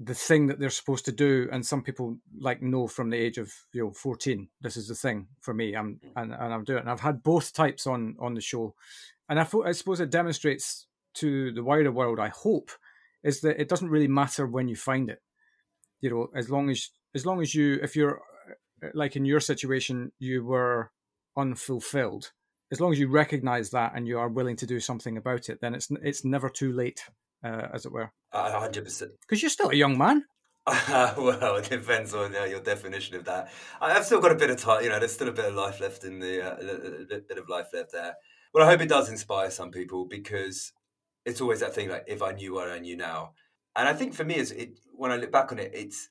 the 0.00 0.14
thing 0.14 0.48
that 0.48 0.58
they're 0.58 0.70
supposed 0.70 1.04
to 1.04 1.12
do, 1.12 1.48
and 1.52 1.64
some 1.64 1.82
people 1.82 2.18
like 2.38 2.60
know 2.60 2.88
from 2.88 3.10
the 3.10 3.16
age 3.16 3.38
of 3.38 3.52
you 3.72 3.84
know 3.84 3.92
fourteen, 3.92 4.48
this 4.60 4.76
is 4.76 4.88
the 4.88 4.94
thing 4.94 5.28
for 5.40 5.54
me. 5.54 5.74
I'm 5.74 6.00
mm. 6.04 6.10
and, 6.16 6.32
and 6.32 6.54
I'm 6.54 6.64
doing. 6.64 6.78
It. 6.78 6.82
And 6.82 6.90
I've 6.90 7.00
had 7.00 7.22
both 7.22 7.52
types 7.52 7.86
on 7.86 8.16
on 8.18 8.34
the 8.34 8.40
show, 8.40 8.74
and 9.28 9.38
I, 9.38 9.44
thought 9.44 9.68
I 9.68 9.72
suppose 9.72 10.00
it 10.00 10.10
demonstrates 10.10 10.86
to 11.14 11.52
the 11.52 11.62
wider 11.62 11.92
world. 11.92 12.18
I 12.18 12.28
hope 12.28 12.70
is 13.22 13.40
that 13.40 13.60
it 13.60 13.68
doesn't 13.68 13.88
really 13.88 14.08
matter 14.08 14.46
when 14.46 14.68
you 14.68 14.76
find 14.76 15.08
it 15.08 15.22
you 16.04 16.10
know 16.10 16.28
as 16.34 16.50
long 16.50 16.68
as 16.68 16.90
as 17.14 17.24
long 17.24 17.40
as 17.40 17.54
you 17.54 17.80
if 17.82 17.96
you're 17.96 18.20
uh, 18.82 18.88
like 18.92 19.16
in 19.16 19.24
your 19.24 19.40
situation 19.40 20.12
you 20.18 20.44
were 20.44 20.90
unfulfilled 21.36 22.32
as 22.72 22.80
long 22.80 22.92
as 22.92 22.98
you 22.98 23.08
recognize 23.08 23.70
that 23.70 23.92
and 23.94 24.06
you 24.06 24.18
are 24.18 24.28
willing 24.28 24.56
to 24.56 24.66
do 24.66 24.80
something 24.80 25.16
about 25.16 25.48
it 25.48 25.60
then 25.60 25.74
it's 25.74 25.88
it's 26.02 26.24
never 26.24 26.48
too 26.48 26.72
late 26.72 27.04
uh, 27.44 27.68
as 27.72 27.86
it 27.86 27.92
were 27.92 28.10
hundred 28.32 28.84
percent 28.84 29.12
because 29.20 29.42
you're 29.42 29.50
still 29.50 29.70
a 29.70 29.74
young 29.74 29.96
man 29.98 30.24
uh, 30.66 31.14
well, 31.18 31.56
it 31.56 31.68
depends 31.68 32.14
on 32.14 32.34
uh, 32.34 32.44
your 32.44 32.60
definition 32.60 33.16
of 33.16 33.24
that. 33.26 33.52
I've 33.80 34.04
still 34.04 34.20
got 34.20 34.32
a 34.32 34.34
bit 34.34 34.48
of 34.48 34.56
time, 34.56 34.82
you 34.82 34.88
know. 34.88 34.98
There's 34.98 35.12
still 35.12 35.28
a 35.28 35.32
bit 35.32 35.44
of 35.44 35.54
life 35.54 35.78
left 35.78 36.04
in 36.04 36.20
the, 36.20 36.42
uh, 36.42 37.16
a 37.16 37.20
bit 37.20 37.36
of 37.36 37.48
life 37.50 37.66
left 37.74 37.92
there. 37.92 38.14
Well, 38.54 38.66
I 38.66 38.70
hope 38.70 38.80
it 38.80 38.88
does 38.88 39.10
inspire 39.10 39.50
some 39.50 39.70
people 39.70 40.06
because 40.06 40.72
it's 41.26 41.40
always 41.40 41.60
that 41.60 41.74
thing 41.74 41.90
like 41.90 42.04
if 42.06 42.22
I 42.22 42.32
knew 42.32 42.54
what 42.54 42.70
I 42.70 42.78
knew 42.78 42.96
now, 42.96 43.32
and 43.76 43.88
I 43.88 43.92
think 43.92 44.14
for 44.14 44.24
me, 44.24 44.36
is 44.36 44.52
it 44.52 44.78
when 44.92 45.10
I 45.10 45.16
look 45.16 45.32
back 45.32 45.52
on 45.52 45.58
it, 45.58 45.72
it's 45.74 46.08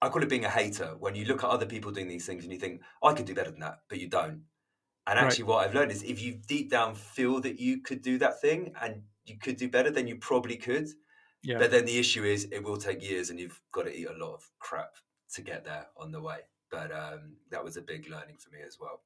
I 0.00 0.08
call 0.08 0.22
it 0.22 0.28
being 0.28 0.44
a 0.44 0.50
hater. 0.50 0.96
When 0.98 1.14
you 1.14 1.26
look 1.26 1.44
at 1.44 1.50
other 1.50 1.66
people 1.66 1.92
doing 1.92 2.08
these 2.08 2.24
things 2.24 2.44
and 2.44 2.52
you 2.52 2.58
think, 2.58 2.80
I 3.02 3.12
could 3.12 3.26
do 3.26 3.34
better 3.34 3.50
than 3.50 3.60
that, 3.60 3.80
but 3.88 3.98
you 3.98 4.08
don't. 4.08 4.42
And 5.06 5.18
actually, 5.18 5.44
right. 5.44 5.48
what 5.48 5.66
I've 5.66 5.74
learned 5.74 5.92
is 5.92 6.02
if 6.02 6.22
you 6.22 6.38
deep 6.46 6.70
down 6.70 6.94
feel 6.94 7.40
that 7.40 7.58
you 7.58 7.80
could 7.80 8.02
do 8.02 8.18
that 8.18 8.40
thing 8.40 8.72
and 8.80 9.02
you 9.24 9.38
could 9.38 9.56
do 9.56 9.68
better, 9.68 9.90
then 9.90 10.06
you 10.06 10.16
probably 10.16 10.56
could. 10.56 10.88
Yeah. 11.42 11.58
But 11.58 11.70
then 11.70 11.86
the 11.86 11.98
issue 11.98 12.24
is 12.24 12.46
it 12.52 12.62
will 12.62 12.76
take 12.76 13.02
years 13.02 13.30
and 13.30 13.40
you've 13.40 13.60
got 13.72 13.84
to 13.84 13.96
eat 13.96 14.08
a 14.08 14.24
lot 14.24 14.34
of 14.34 14.48
crap 14.58 14.92
to 15.34 15.42
get 15.42 15.64
there 15.64 15.86
on 15.96 16.12
the 16.12 16.20
way. 16.20 16.38
But 16.70 16.92
um, 16.92 17.36
that 17.50 17.64
was 17.64 17.76
a 17.76 17.82
big 17.82 18.08
learning 18.08 18.36
for 18.38 18.50
me 18.50 18.58
as 18.66 18.76
well. 18.80 19.00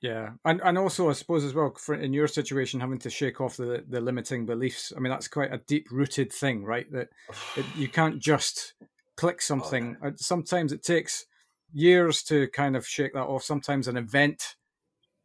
Yeah, 0.00 0.30
and 0.44 0.60
and 0.62 0.78
also 0.78 1.10
I 1.10 1.12
suppose 1.12 1.44
as 1.44 1.54
well 1.54 1.74
for 1.76 1.94
in 1.94 2.12
your 2.12 2.28
situation 2.28 2.78
having 2.78 3.00
to 3.00 3.10
shake 3.10 3.40
off 3.40 3.56
the 3.56 3.84
the 3.88 4.00
limiting 4.00 4.46
beliefs. 4.46 4.92
I 4.96 5.00
mean 5.00 5.10
that's 5.10 5.26
quite 5.26 5.52
a 5.52 5.60
deep 5.66 5.88
rooted 5.90 6.32
thing, 6.32 6.64
right? 6.64 6.90
That 6.92 7.08
it, 7.56 7.64
you 7.76 7.88
can't 7.88 8.20
just 8.20 8.74
click 9.16 9.38
oh, 9.38 9.42
something. 9.42 9.96
Oh, 10.02 10.12
Sometimes 10.16 10.72
it 10.72 10.84
takes 10.84 11.26
years 11.72 12.22
to 12.24 12.48
kind 12.48 12.76
of 12.76 12.86
shake 12.86 13.14
that 13.14 13.24
off. 13.24 13.42
Sometimes 13.42 13.88
an 13.88 13.96
event, 13.96 14.56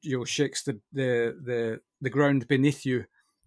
you 0.03 0.17
know, 0.17 0.25
shakes 0.25 0.63
the 0.63 0.79
the 0.91 1.36
the, 1.43 1.79
the 2.01 2.10
ground 2.10 2.48
beneath 2.48 2.86
you. 2.86 3.05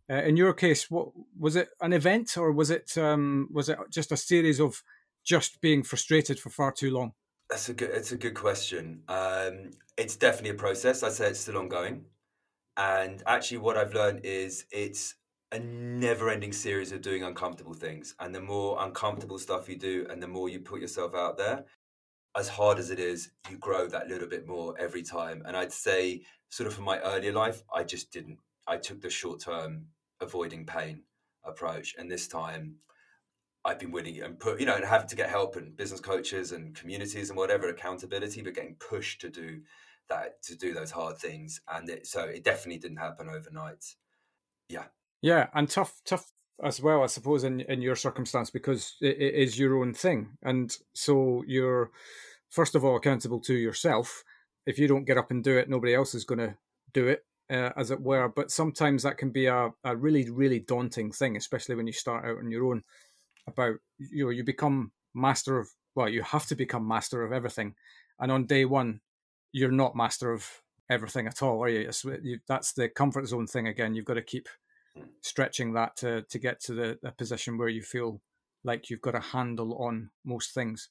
Uh, 0.08 0.22
in 0.22 0.36
your 0.36 0.52
case, 0.52 0.90
what 0.90 1.08
was 1.38 1.56
it? 1.56 1.68
An 1.80 1.92
event, 1.92 2.36
or 2.36 2.52
was 2.52 2.70
it 2.70 2.96
um, 2.96 3.48
was 3.52 3.68
it 3.68 3.78
just 3.90 4.12
a 4.12 4.16
series 4.16 4.60
of 4.60 4.82
just 5.24 5.60
being 5.60 5.82
frustrated 5.82 6.38
for 6.38 6.50
far 6.50 6.72
too 6.72 6.90
long? 6.90 7.12
That's 7.50 7.68
a 7.68 7.74
good. 7.74 7.90
It's 7.90 8.12
a 8.12 8.16
good 8.16 8.34
question. 8.34 9.02
Um, 9.08 9.70
it's 9.96 10.16
definitely 10.16 10.50
a 10.50 10.54
process. 10.54 11.02
I'd 11.02 11.12
say 11.12 11.28
it's 11.28 11.40
still 11.40 11.58
ongoing, 11.58 12.04
and 12.76 13.22
actually, 13.26 13.58
what 13.58 13.76
I've 13.76 13.94
learned 13.94 14.20
is 14.24 14.64
it's 14.70 15.14
a 15.52 15.58
never 15.58 16.28
ending 16.28 16.52
series 16.52 16.92
of 16.92 17.02
doing 17.02 17.22
uncomfortable 17.22 17.74
things. 17.74 18.14
And 18.20 18.34
the 18.34 18.40
more 18.40 18.82
uncomfortable 18.84 19.38
stuff 19.38 19.68
you 19.68 19.76
do 19.76 20.06
and 20.10 20.22
the 20.22 20.28
more 20.28 20.48
you 20.48 20.60
put 20.60 20.80
yourself 20.80 21.14
out 21.14 21.38
there, 21.38 21.64
as 22.36 22.48
hard 22.48 22.78
as 22.78 22.90
it 22.90 22.98
is, 22.98 23.30
you 23.50 23.56
grow 23.56 23.88
that 23.88 24.08
little 24.08 24.28
bit 24.28 24.46
more 24.46 24.74
every 24.78 25.02
time. 25.02 25.42
And 25.46 25.56
I'd 25.56 25.72
say, 25.72 26.22
sort 26.50 26.66
of 26.66 26.74
from 26.74 26.84
my 26.84 26.98
earlier 27.00 27.32
life, 27.32 27.62
I 27.74 27.82
just 27.82 28.12
didn't. 28.12 28.38
I 28.66 28.76
took 28.76 29.00
the 29.00 29.10
short 29.10 29.40
term 29.40 29.86
avoiding 30.20 30.66
pain 30.66 31.02
approach. 31.44 31.94
And 31.98 32.10
this 32.10 32.28
time, 32.28 32.76
I've 33.64 33.78
been 33.78 33.90
willing 33.90 34.20
and 34.22 34.38
put, 34.38 34.60
you 34.60 34.66
know, 34.66 34.76
and 34.76 34.84
having 34.84 35.08
to 35.08 35.16
get 35.16 35.30
help 35.30 35.56
and 35.56 35.76
business 35.76 36.00
coaches 36.00 36.52
and 36.52 36.74
communities 36.74 37.30
and 37.30 37.38
whatever 37.38 37.68
accountability, 37.68 38.42
but 38.42 38.54
getting 38.54 38.76
pushed 38.76 39.20
to 39.22 39.30
do 39.30 39.62
that, 40.08 40.42
to 40.44 40.56
do 40.56 40.72
those 40.72 40.90
hard 40.90 41.18
things. 41.18 41.60
And 41.68 41.88
it, 41.88 42.06
so 42.06 42.24
it 42.24 42.44
definitely 42.44 42.78
didn't 42.78 42.98
happen 42.98 43.28
overnight. 43.28 43.84
Yeah. 44.68 44.84
Yeah. 45.22 45.48
And 45.54 45.68
tough, 45.68 46.00
tough 46.04 46.30
as 46.62 46.80
well, 46.80 47.02
I 47.02 47.06
suppose, 47.06 47.44
in, 47.44 47.60
in 47.62 47.82
your 47.82 47.96
circumstance, 47.96 48.50
because 48.50 48.96
it, 49.00 49.16
it 49.20 49.34
is 49.34 49.58
your 49.58 49.80
own 49.80 49.94
thing. 49.94 50.36
And 50.42 50.76
so 50.94 51.44
you're, 51.46 51.90
first 52.50 52.74
of 52.74 52.84
all, 52.84 52.96
accountable 52.96 53.40
to 53.40 53.54
yourself. 53.54 54.24
If 54.66 54.78
you 54.78 54.88
don't 54.88 55.04
get 55.04 55.18
up 55.18 55.30
and 55.30 55.44
do 55.44 55.56
it, 55.58 55.68
nobody 55.68 55.94
else 55.94 56.14
is 56.14 56.24
going 56.24 56.40
to 56.40 56.56
do 56.92 57.08
it. 57.08 57.24
Uh, 57.48 57.70
as 57.76 57.92
it 57.92 58.00
were, 58.00 58.28
but 58.28 58.50
sometimes 58.50 59.04
that 59.04 59.18
can 59.18 59.30
be 59.30 59.46
a, 59.46 59.70
a 59.84 59.94
really, 59.94 60.28
really 60.28 60.58
daunting 60.58 61.12
thing, 61.12 61.36
especially 61.36 61.76
when 61.76 61.86
you 61.86 61.92
start 61.92 62.24
out 62.24 62.38
on 62.38 62.50
your 62.50 62.66
own 62.72 62.82
about 63.46 63.76
you 63.98 64.24
know 64.24 64.30
you 64.30 64.44
become 64.44 64.92
master 65.14 65.58
of 65.58 65.68
well 65.94 66.08
you 66.08 66.22
have 66.22 66.46
to 66.46 66.54
become 66.54 66.86
master 66.86 67.22
of 67.22 67.32
everything 67.32 67.74
and 68.20 68.30
on 68.30 68.46
day 68.46 68.64
one 68.64 69.00
you're 69.52 69.70
not 69.70 69.96
master 69.96 70.32
of 70.32 70.46
everything 70.90 71.26
at 71.26 71.42
all 71.42 71.62
are 71.62 71.68
you, 71.68 71.90
you 72.22 72.38
that's 72.46 72.72
the 72.72 72.88
comfort 72.88 73.26
zone 73.26 73.46
thing 73.46 73.66
again 73.66 73.94
you've 73.94 74.04
got 74.04 74.14
to 74.14 74.22
keep 74.22 74.48
stretching 75.20 75.72
that 75.74 75.96
to, 75.96 76.22
to 76.22 76.38
get 76.38 76.60
to 76.60 76.74
the, 76.74 76.98
the 77.02 77.12
position 77.12 77.58
where 77.58 77.68
you 77.68 77.82
feel 77.82 78.20
like 78.64 78.90
you've 78.90 79.00
got 79.00 79.14
a 79.14 79.20
handle 79.20 79.76
on 79.78 80.10
most 80.24 80.52
things. 80.54 80.90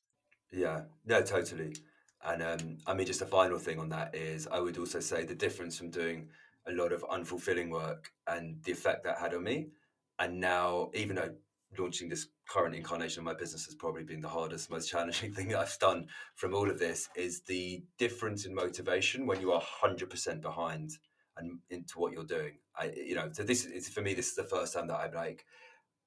Yeah. 0.52 0.82
No 1.06 1.22
totally. 1.22 1.76
And 2.24 2.42
um, 2.42 2.78
i 2.88 2.94
mean 2.94 3.06
just 3.06 3.22
a 3.22 3.26
final 3.26 3.60
thing 3.60 3.78
on 3.78 3.90
that 3.90 4.16
is 4.16 4.48
i 4.52 4.60
would 4.60 4.80
also 4.80 5.00
say 5.00 5.26
the 5.26 5.36
difference 5.36 5.78
from 5.78 5.92
doing 5.92 6.28
a 6.68 6.72
lot 6.72 6.92
of 6.92 7.04
unfulfilling 7.04 7.70
work 7.70 8.10
and 8.26 8.58
the 8.64 8.72
effect 8.72 9.04
that 9.04 9.20
had 9.20 9.36
on 9.36 9.44
me 9.44 9.68
and 10.18 10.40
now 10.40 10.90
even 10.96 11.18
though 11.18 11.30
launching 11.78 12.10
this 12.10 12.28
current 12.48 12.76
incarnation 12.76 13.20
of 13.20 13.26
my 13.26 13.34
business 13.34 13.66
has 13.66 13.76
probably 13.76 14.04
been 14.04 14.22
the 14.22 14.28
hardest, 14.28 14.70
most 14.70 14.90
challenging 14.90 15.32
thing 15.36 15.50
that 15.50 15.60
I've 15.60 15.78
done 15.80 16.08
from 16.36 16.54
all 16.54 16.70
of 16.70 16.80
this 16.80 17.10
is 17.16 17.42
the 17.42 17.84
difference 17.98 18.46
in 18.46 18.54
motivation 18.54 19.26
when 19.26 19.42
you 19.42 19.52
are 19.52 19.62
100% 19.62 20.42
behind 20.42 20.92
and 21.38 21.60
into 21.70 22.00
what 22.00 22.14
you're 22.14 22.26
doing. 22.26 22.54
I, 22.78 22.92
you 22.96 23.16
know, 23.16 23.30
so 23.32 23.44
this 23.44 23.66
is 23.66 23.90
for 23.90 24.02
me, 24.02 24.14
this 24.14 24.30
is 24.30 24.36
the 24.36 24.44
first 24.44 24.74
time 24.74 24.88
that 24.88 24.98
I'm 24.98 25.14
like, 25.14 25.46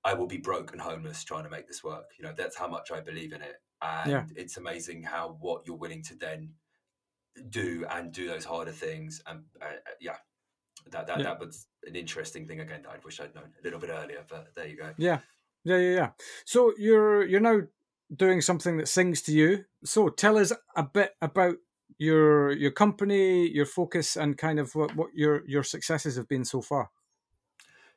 I 0.04 0.14
will 0.14 0.26
be 0.26 0.38
broke 0.38 0.72
and 0.72 0.80
homeless 0.80 1.24
trying 1.24 1.44
to 1.44 1.50
make 1.50 1.66
this 1.66 1.82
work. 1.82 2.10
You 2.18 2.24
know, 2.24 2.32
that's 2.36 2.56
how 2.56 2.68
much 2.68 2.90
I 2.90 3.00
believe 3.00 3.32
in 3.32 3.42
it. 3.42 3.56
And 3.82 4.10
yeah. 4.10 4.24
it's 4.36 4.56
amazing 4.56 5.02
how 5.02 5.36
what 5.40 5.62
you're 5.66 5.76
willing 5.76 6.02
to 6.04 6.16
then 6.16 6.54
do 7.50 7.84
and 7.90 8.12
do 8.12 8.28
those 8.28 8.44
harder 8.44 8.72
things. 8.72 9.22
And 9.26 9.42
uh, 9.60 9.66
uh 9.66 9.90
yeah, 10.00 10.16
that 10.90 11.06
that, 11.06 11.18
yeah. 11.18 11.24
that 11.24 11.40
was 11.40 11.66
an 11.84 11.96
interesting 11.96 12.46
thing 12.46 12.60
again 12.60 12.82
that 12.82 12.92
I 12.92 12.96
wish 13.04 13.20
I'd 13.20 13.34
known 13.34 13.52
a 13.58 13.64
little 13.64 13.80
bit 13.80 13.90
earlier, 13.90 14.24
but 14.28 14.48
there 14.54 14.66
you 14.66 14.76
go. 14.76 14.92
Yeah. 14.96 15.20
Yeah, 15.64 15.76
yeah, 15.78 15.94
yeah. 15.94 16.10
So 16.46 16.72
you're 16.78 17.26
you're 17.26 17.40
now 17.40 17.62
doing 18.14 18.40
something 18.40 18.78
that 18.78 18.88
sings 18.88 19.20
to 19.22 19.32
you. 19.32 19.64
So 19.84 20.08
tell 20.08 20.38
us 20.38 20.52
a 20.76 20.82
bit 20.82 21.12
about 21.20 21.56
your 21.98 22.52
your 22.52 22.70
company, 22.70 23.48
your 23.48 23.66
focus, 23.66 24.16
and 24.16 24.38
kind 24.38 24.58
of 24.58 24.74
what, 24.74 24.94
what 24.96 25.10
your 25.14 25.44
your 25.46 25.62
successes 25.62 26.16
have 26.16 26.28
been 26.28 26.44
so 26.44 26.62
far. 26.62 26.90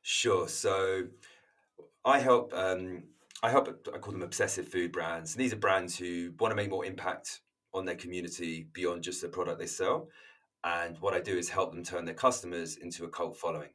Sure. 0.02 0.48
So 0.48 1.04
I 2.04 2.20
help 2.20 2.54
um, 2.54 3.04
I 3.44 3.50
help 3.50 3.88
I 3.94 3.98
call 4.00 4.14
them 4.14 4.24
obsessive 4.24 4.68
food 4.68 4.92
brands. 4.92 5.34
And 5.34 5.44
these 5.44 5.54
are 5.54 5.58
brands 5.58 5.98
who 5.98 6.34
want 6.40 6.52
to 6.52 6.56
make 6.56 6.70
more 6.70 6.86
impact 6.86 7.42
on 7.74 7.86
their 7.86 7.96
community 7.96 8.68
beyond 8.74 9.04
just 9.04 9.22
the 9.22 9.30
product 9.30 9.60
they 9.60 9.68
sell. 9.68 10.10
And 10.64 10.98
what 11.00 11.14
I 11.14 11.22
do 11.22 11.38
is 11.38 11.50
help 11.50 11.74
them 11.74 11.84
turn 11.84 12.06
their 12.06 12.14
customers 12.14 12.78
into 12.78 13.06
a 13.06 13.10
cult 13.10 13.38
following 13.38 13.70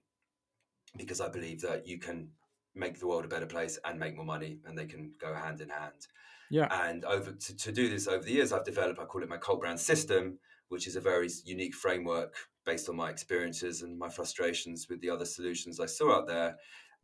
because 0.97 1.21
I 1.21 1.29
believe 1.29 1.61
that 1.63 1.87
you 1.87 1.99
can 1.99 2.29
make 2.75 2.99
the 2.99 3.07
world 3.07 3.25
a 3.25 3.29
better 3.29 3.47
place 3.47 3.79
and 3.85 3.99
make 3.99 4.17
more 4.17 4.25
money, 4.25 4.59
and 4.67 4.77
they 4.79 4.87
can 4.87 5.13
go 5.19 5.35
hand 5.35 5.61
in 5.61 5.69
hand. 5.69 6.07
Yeah. 6.51 6.69
And 6.89 7.05
over 7.05 7.33
to, 7.33 7.57
to 7.57 7.73
do 7.73 7.89
this 7.89 8.07
over 8.07 8.23
the 8.23 8.33
years, 8.33 8.53
I've 8.53 8.65
developed, 8.65 8.99
I 9.01 9.05
call 9.05 9.23
it 9.23 9.29
my 9.29 9.39
cult 9.39 9.61
brand 9.61 9.81
system, 9.81 10.39
which 10.69 10.87
is 10.87 10.97
a 10.97 11.01
very 11.01 11.29
unique 11.45 11.75
framework 11.75 12.35
based 12.65 12.89
on 12.89 12.97
my 12.97 13.11
experiences 13.11 13.83
and 13.83 13.99
my 13.99 14.09
frustrations 14.09 14.87
with 14.89 15.01
the 15.01 15.11
other 15.11 15.25
solutions 15.25 15.81
I 15.81 15.87
saw 15.87 16.17
out 16.17 16.27
there. 16.27 16.57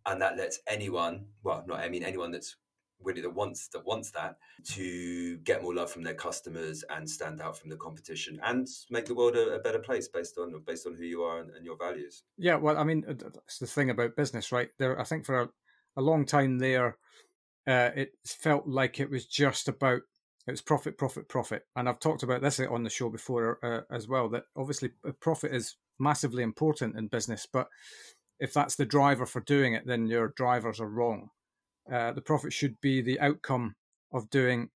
And 0.04 0.20
that 0.20 0.36
lets 0.36 0.58
anyone, 0.66 1.26
well, 1.44 1.64
not 1.66 1.80
I 1.80 1.88
mean 1.88 2.02
anyone 2.02 2.32
that's 2.32 2.56
really 3.04 3.20
that 3.20 3.34
wants 3.34 3.68
that 3.68 3.84
wants 3.84 4.10
that 4.12 4.36
to 4.64 5.36
get 5.38 5.62
more 5.62 5.74
love 5.74 5.90
from 5.90 6.02
their 6.02 6.14
customers 6.14 6.84
and 6.90 7.08
stand 7.08 7.40
out 7.40 7.58
from 7.58 7.70
the 7.70 7.76
competition 7.76 8.38
and 8.44 8.66
make 8.90 9.06
the 9.06 9.14
world 9.14 9.36
a, 9.36 9.54
a 9.54 9.58
better 9.58 9.78
place 9.78 10.08
based 10.08 10.38
on 10.38 10.52
based 10.66 10.86
on 10.86 10.94
who 10.94 11.04
you 11.04 11.22
are 11.22 11.40
and, 11.40 11.50
and, 11.50 11.64
your 11.64 11.76
values. 11.76 12.24
Yeah, 12.38 12.56
well, 12.56 12.78
I 12.78 12.84
mean, 12.84 13.04
it's 13.08 13.58
the 13.58 13.66
thing 13.66 13.90
about 13.90 14.16
business, 14.16 14.52
right? 14.52 14.68
There, 14.78 15.00
I 15.00 15.04
think 15.04 15.24
for 15.24 15.42
a, 15.42 15.48
a 15.96 16.02
long 16.02 16.24
time 16.24 16.58
there, 16.58 16.96
uh, 17.66 17.90
it 17.94 18.12
felt 18.24 18.66
like 18.66 19.00
it 19.00 19.10
was 19.10 19.26
just 19.26 19.68
about 19.68 20.02
it 20.46 20.50
was 20.50 20.60
profit, 20.60 20.98
profit, 20.98 21.28
profit. 21.28 21.66
And 21.76 21.88
I've 21.88 22.00
talked 22.00 22.24
about 22.24 22.42
this 22.42 22.58
on 22.58 22.82
the 22.82 22.90
show 22.90 23.08
before 23.08 23.58
uh, 23.62 23.94
as 23.94 24.08
well. 24.08 24.28
That 24.28 24.44
obviously 24.56 24.90
uh, 25.06 25.12
profit 25.20 25.54
is 25.54 25.76
massively 26.00 26.42
important 26.42 26.96
in 26.96 27.06
business, 27.06 27.46
but 27.50 27.68
if 28.40 28.52
that's 28.52 28.74
the 28.74 28.84
driver 28.84 29.24
for 29.24 29.40
doing 29.40 29.74
it, 29.74 29.86
then 29.86 30.08
your 30.08 30.32
drivers 30.36 30.80
are 30.80 30.88
wrong. 30.88 31.30
Uh, 31.90 32.12
the 32.12 32.20
profit 32.20 32.52
should 32.52 32.80
be 32.80 33.00
the 33.00 33.20
outcome 33.20 33.76
of 34.12 34.30
doing 34.30 34.70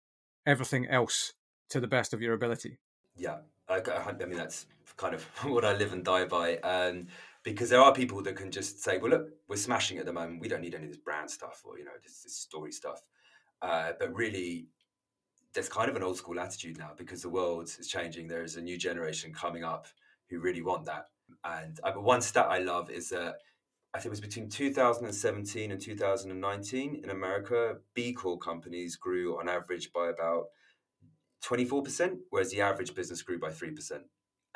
everything 0.47 0.87
else 0.87 1.33
to 1.71 1.81
the 1.81 1.89
best 1.89 2.15
of 2.15 2.23
your 2.23 2.35
ability. 2.35 2.79
Yeah, 3.17 3.39
I, 3.69 3.81
I 3.81 4.13
mean 4.25 4.39
that's 4.39 4.67
kind 4.97 5.15
of 5.15 5.25
what 5.45 5.65
I 5.65 5.77
live 5.77 5.93
and 5.93 6.05
die 6.05 6.27
by. 6.27 6.59
Um, 6.59 7.09
because 7.47 7.71
there 7.71 7.81
are 7.81 7.95
people 7.95 8.21
that 8.23 8.35
can 8.35 8.51
just 8.51 8.83
say, 8.83 8.99
"Well, 8.99 9.13
look, 9.13 9.29
we're 9.47 9.57
smashing 9.57 9.99
at 9.99 10.05
the 10.05 10.13
moment. 10.13 10.41
We 10.41 10.49
don't 10.49 10.63
need 10.63 10.75
any 10.75 10.87
of 10.87 10.91
this 10.91 10.99
brand 10.99 11.31
stuff 11.31 11.63
or 11.65 11.79
you 11.79 11.85
know 11.85 11.93
this, 12.03 12.23
this 12.23 12.35
story 12.37 12.73
stuff." 12.73 13.01
Uh, 13.63 13.93
but 14.01 14.13
really, 14.13 14.67
there's 15.55 15.69
kind 15.69 15.89
of 15.89 15.95
an 15.95 16.03
old 16.03 16.17
school 16.17 16.41
attitude 16.41 16.77
now 16.77 16.91
because 16.97 17.23
the 17.23 17.29
world 17.29 17.71
is 17.79 17.87
changing. 17.87 18.27
There 18.27 18.43
is 18.43 18.57
a 18.57 18.61
new 18.61 18.77
generation 18.77 19.33
coming 19.33 19.63
up 19.63 19.87
who 20.29 20.41
really 20.41 20.61
want 20.61 20.87
that. 20.87 21.05
And 21.45 21.79
uh, 21.85 21.93
one 21.93 22.21
stat 22.21 22.47
I 22.51 22.59
love 22.59 22.91
is 22.91 23.11
that 23.11 23.37
I 23.95 23.99
think 23.99 24.07
it 24.07 24.11
was 24.11 24.21
between 24.21 24.49
2017 24.49 25.71
and 25.71 25.81
2019 25.81 27.01
in 27.05 27.11
America, 27.11 27.77
B 27.95 28.13
Corp 28.13 28.41
companies 28.41 28.97
grew 28.97 29.39
on 29.39 29.49
average 29.49 29.93
by 29.93 30.09
about 30.09 30.47
24%, 31.45 32.19
whereas 32.31 32.51
the 32.51 32.61
average 32.61 32.93
business 32.93 33.23
grew 33.23 33.39
by 33.39 33.51
3% 33.51 34.01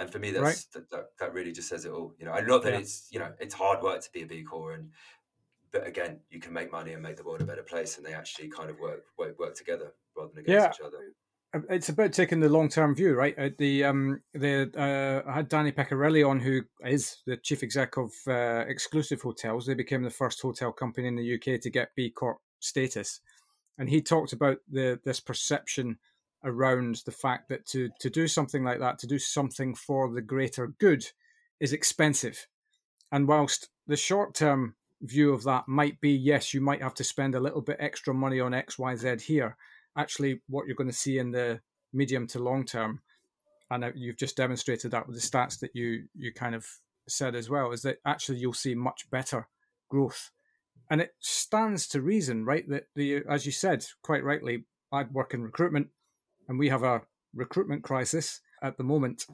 and 0.01 0.11
for 0.11 0.19
me 0.19 0.31
that's 0.31 0.43
right. 0.43 0.65
that, 0.75 0.91
that, 0.91 1.07
that, 1.21 1.35
really 1.35 1.53
just 1.53 1.69
says 1.69 1.85
it 1.85 1.93
all 1.93 2.15
you 2.19 2.25
know 2.25 2.33
i 2.33 2.41
love 2.41 2.65
that 2.65 2.73
yeah. 2.73 2.79
it's 2.81 3.09
you 3.13 3.19
know 3.19 3.31
it's 3.39 3.55
hard 3.55 3.83
work 3.83 4.01
to 4.01 4.11
be 4.13 4.23
a 4.23 4.27
b 4.27 4.43
corp 4.43 4.75
and 4.75 4.91
but 5.71 5.87
again 5.87 6.19
you 6.31 6.41
can 6.41 6.53
make 6.53 6.73
money 6.73 6.93
and 6.93 7.03
make 7.03 7.17
the 7.17 7.23
world 7.23 7.41
a 7.41 7.45
better 7.45 7.63
place 7.63 7.97
and 7.97 8.05
they 8.07 8.15
actually 8.15 8.49
kind 8.49 8.71
of 8.71 8.79
work 8.81 9.05
work, 9.19 9.39
work 9.39 9.55
together 9.55 9.93
rather 10.17 10.31
than 10.35 10.45
against 10.45 10.81
yeah. 10.81 10.87
each 10.87 10.87
other 10.87 10.99
it's 11.69 11.89
about 11.89 12.13
taking 12.13 12.39
the 12.39 12.49
long 12.49 12.69
term 12.69 12.95
view, 12.95 13.15
right? 13.15 13.37
Uh, 13.37 13.51
the 13.59 13.85
um 13.85 14.23
the 14.35 14.71
uh, 14.77 15.29
I 15.29 15.35
had 15.35 15.49
Danny 15.49 15.73
Pecorelli 15.73 16.25
on, 16.25 16.39
who 16.39 16.63
is 16.85 17.17
the 17.27 17.37
chief 17.37 17.63
exec 17.63 17.97
of 17.97 18.13
uh, 18.29 18.65
Exclusive 18.69 19.21
Hotels. 19.23 19.67
They 19.67 19.75
became 19.75 20.05
the 20.05 20.11
first 20.11 20.41
hotel 20.41 20.71
company 20.71 21.09
in 21.09 21.17
the 21.17 21.35
UK 21.35 21.61
to 21.61 21.71
get 21.71 21.95
B 21.97 22.11
Corp 22.11 22.39
status, 22.61 23.21
and 23.79 23.89
he 23.89 24.01
talked 24.01 24.33
about 24.33 24.59
the 24.71 25.01
this 25.05 25.19
perception 25.19 25.99
around 26.45 27.03
the 27.05 27.13
fact 27.13 27.49
that 27.49 27.67
to 27.67 27.91
to 28.01 28.11
do 28.11 28.27
something 28.27 28.65
like 28.65 28.79
that, 28.79 28.99
to 29.01 29.07
do 29.07 29.19
something 29.19 29.75
for 29.75 30.13
the 30.13 30.23
greater 30.23 30.69
good, 30.79 31.07
is 31.61 31.73
expensive. 31.73 32.47
And 33.13 33.29
whilst 33.29 33.69
the 33.87 33.97
short 33.97 34.35
term 34.35 34.75
view 35.03 35.33
of 35.33 35.45
that 35.45 35.67
might 35.67 36.01
be 36.01 36.11
yes, 36.11 36.55
you 36.55 36.61
might 36.61 36.83
have 36.83 36.95
to 36.95 37.05
spend 37.05 37.35
a 37.35 37.41
little 37.41 37.63
bit 37.63 37.77
extra 37.81 38.15
money 38.15 38.41
on 38.41 38.55
X, 38.55 38.79
Y, 38.79 38.95
Z 38.97 39.17
here. 39.25 39.57
Actually, 39.97 40.41
what 40.49 40.67
you're 40.67 40.77
going 40.77 40.91
to 40.91 40.97
see 40.97 41.19
in 41.19 41.31
the 41.31 41.61
medium 41.93 42.27
to 42.29 42.39
long 42.39 42.65
term, 42.65 43.01
and 43.71 43.85
uh, 43.85 43.91
you've 43.95 44.17
just 44.17 44.37
demonstrated 44.37 44.91
that 44.91 45.07
with 45.07 45.21
the 45.21 45.27
stats 45.27 45.59
that 45.61 45.75
you 45.75 46.05
you 46.17 46.33
kind 46.33 46.55
of 46.55 46.67
said 47.09 47.35
as 47.35 47.51
well, 47.51 47.73
is 47.73 47.83
that 47.83 47.99
actually 48.07 48.39
you'll 48.39 48.53
see 48.53 48.75
much 48.75 49.11
better 49.11 49.49
growth. 49.89 50.31
And 50.89 51.01
it 51.01 51.15
stands 51.21 51.87
to 51.89 52.01
reason, 52.01 52.45
right? 52.45 52.69
That 52.69 52.87
the 52.95 53.23
as 53.29 53.47
you 53.47 53.53
said 53.53 53.85
quite 54.03 54.25
rightly, 54.25 54.65
I'd 54.93 55.13
work 55.13 55.35
in 55.35 55.43
recruitment 55.43 55.89
and 56.51 56.59
we 56.59 56.69
have 56.69 56.83
a 56.83 57.01
recruitment 57.33 57.85
crisis 57.85 58.41
at 58.63 58.77
the 58.77 58.85
moment. 58.85 59.25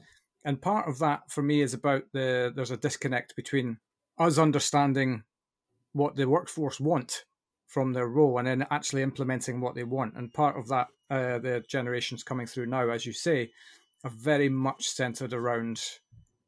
And 0.45 0.61
part 0.61 0.87
of 0.87 0.99
that 0.99 1.29
for 1.29 1.41
me 1.41 1.61
is 1.61 1.73
about 1.73 2.03
the 2.13 2.53
there's 2.55 2.71
a 2.71 2.77
disconnect 2.77 3.35
between 3.35 3.79
us 4.19 4.37
understanding 4.37 5.23
what 5.93 6.15
the 6.15 6.29
workforce 6.29 6.79
want 6.79 7.25
from 7.65 7.91
their 7.91 8.07
role 8.07 8.37
and 8.37 8.47
then 8.47 8.67
actually 8.69 9.01
implementing 9.01 9.59
what 9.59 9.75
they 9.75 9.83
want. 9.83 10.15
And 10.15 10.31
part 10.31 10.57
of 10.57 10.67
that, 10.69 10.87
uh, 11.09 11.39
the 11.39 11.65
generations 11.67 12.23
coming 12.23 12.45
through 12.45 12.67
now, 12.67 12.89
as 12.89 13.05
you 13.05 13.13
say, 13.13 13.51
are 14.03 14.11
very 14.11 14.47
much 14.47 14.87
centered 14.87 15.33
around 15.33 15.81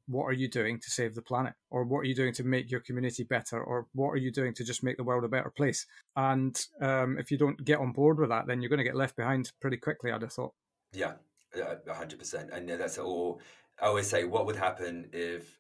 what 0.10 0.26
are 0.26 0.34
you 0.34 0.50
doing 0.50 0.80
to 0.80 0.90
save 0.90 1.14
the 1.14 1.22
planet? 1.22 1.54
Or 1.70 1.84
what 1.84 2.00
are 2.00 2.06
you 2.06 2.16
doing 2.16 2.34
to 2.34 2.44
make 2.44 2.72
your 2.72 2.80
community 2.80 3.24
better? 3.24 3.62
Or 3.64 3.88
what 3.94 4.10
are 4.10 4.18
you 4.18 4.32
doing 4.32 4.54
to 4.56 4.64
just 4.64 4.84
make 4.84 4.98
the 4.98 5.04
world 5.04 5.24
a 5.24 5.30
better 5.30 5.52
place? 5.52 5.86
And 6.16 6.60
um, 6.82 7.18
if 7.20 7.30
you 7.30 7.38
don't 7.38 7.64
get 7.64 7.80
on 7.80 7.92
board 7.92 8.20
with 8.20 8.30
that 8.30 8.48
then 8.48 8.62
you're 8.62 8.70
going 8.70 8.80
to 8.80 8.84
get 8.84 8.96
left 8.96 9.16
behind 9.16 9.52
pretty 9.62 9.78
quickly 9.78 10.12
i'd 10.12 10.22
have 10.22 10.34
thought. 10.34 10.54
Yeah. 10.94 11.14
100% 11.56 12.56
and 12.56 12.70
that's 12.70 13.00
all 13.00 13.42
i 13.82 13.88
always 13.88 14.08
say 14.08 14.24
what 14.24 14.46
would 14.46 14.56
happen 14.56 15.10
if 15.12 15.60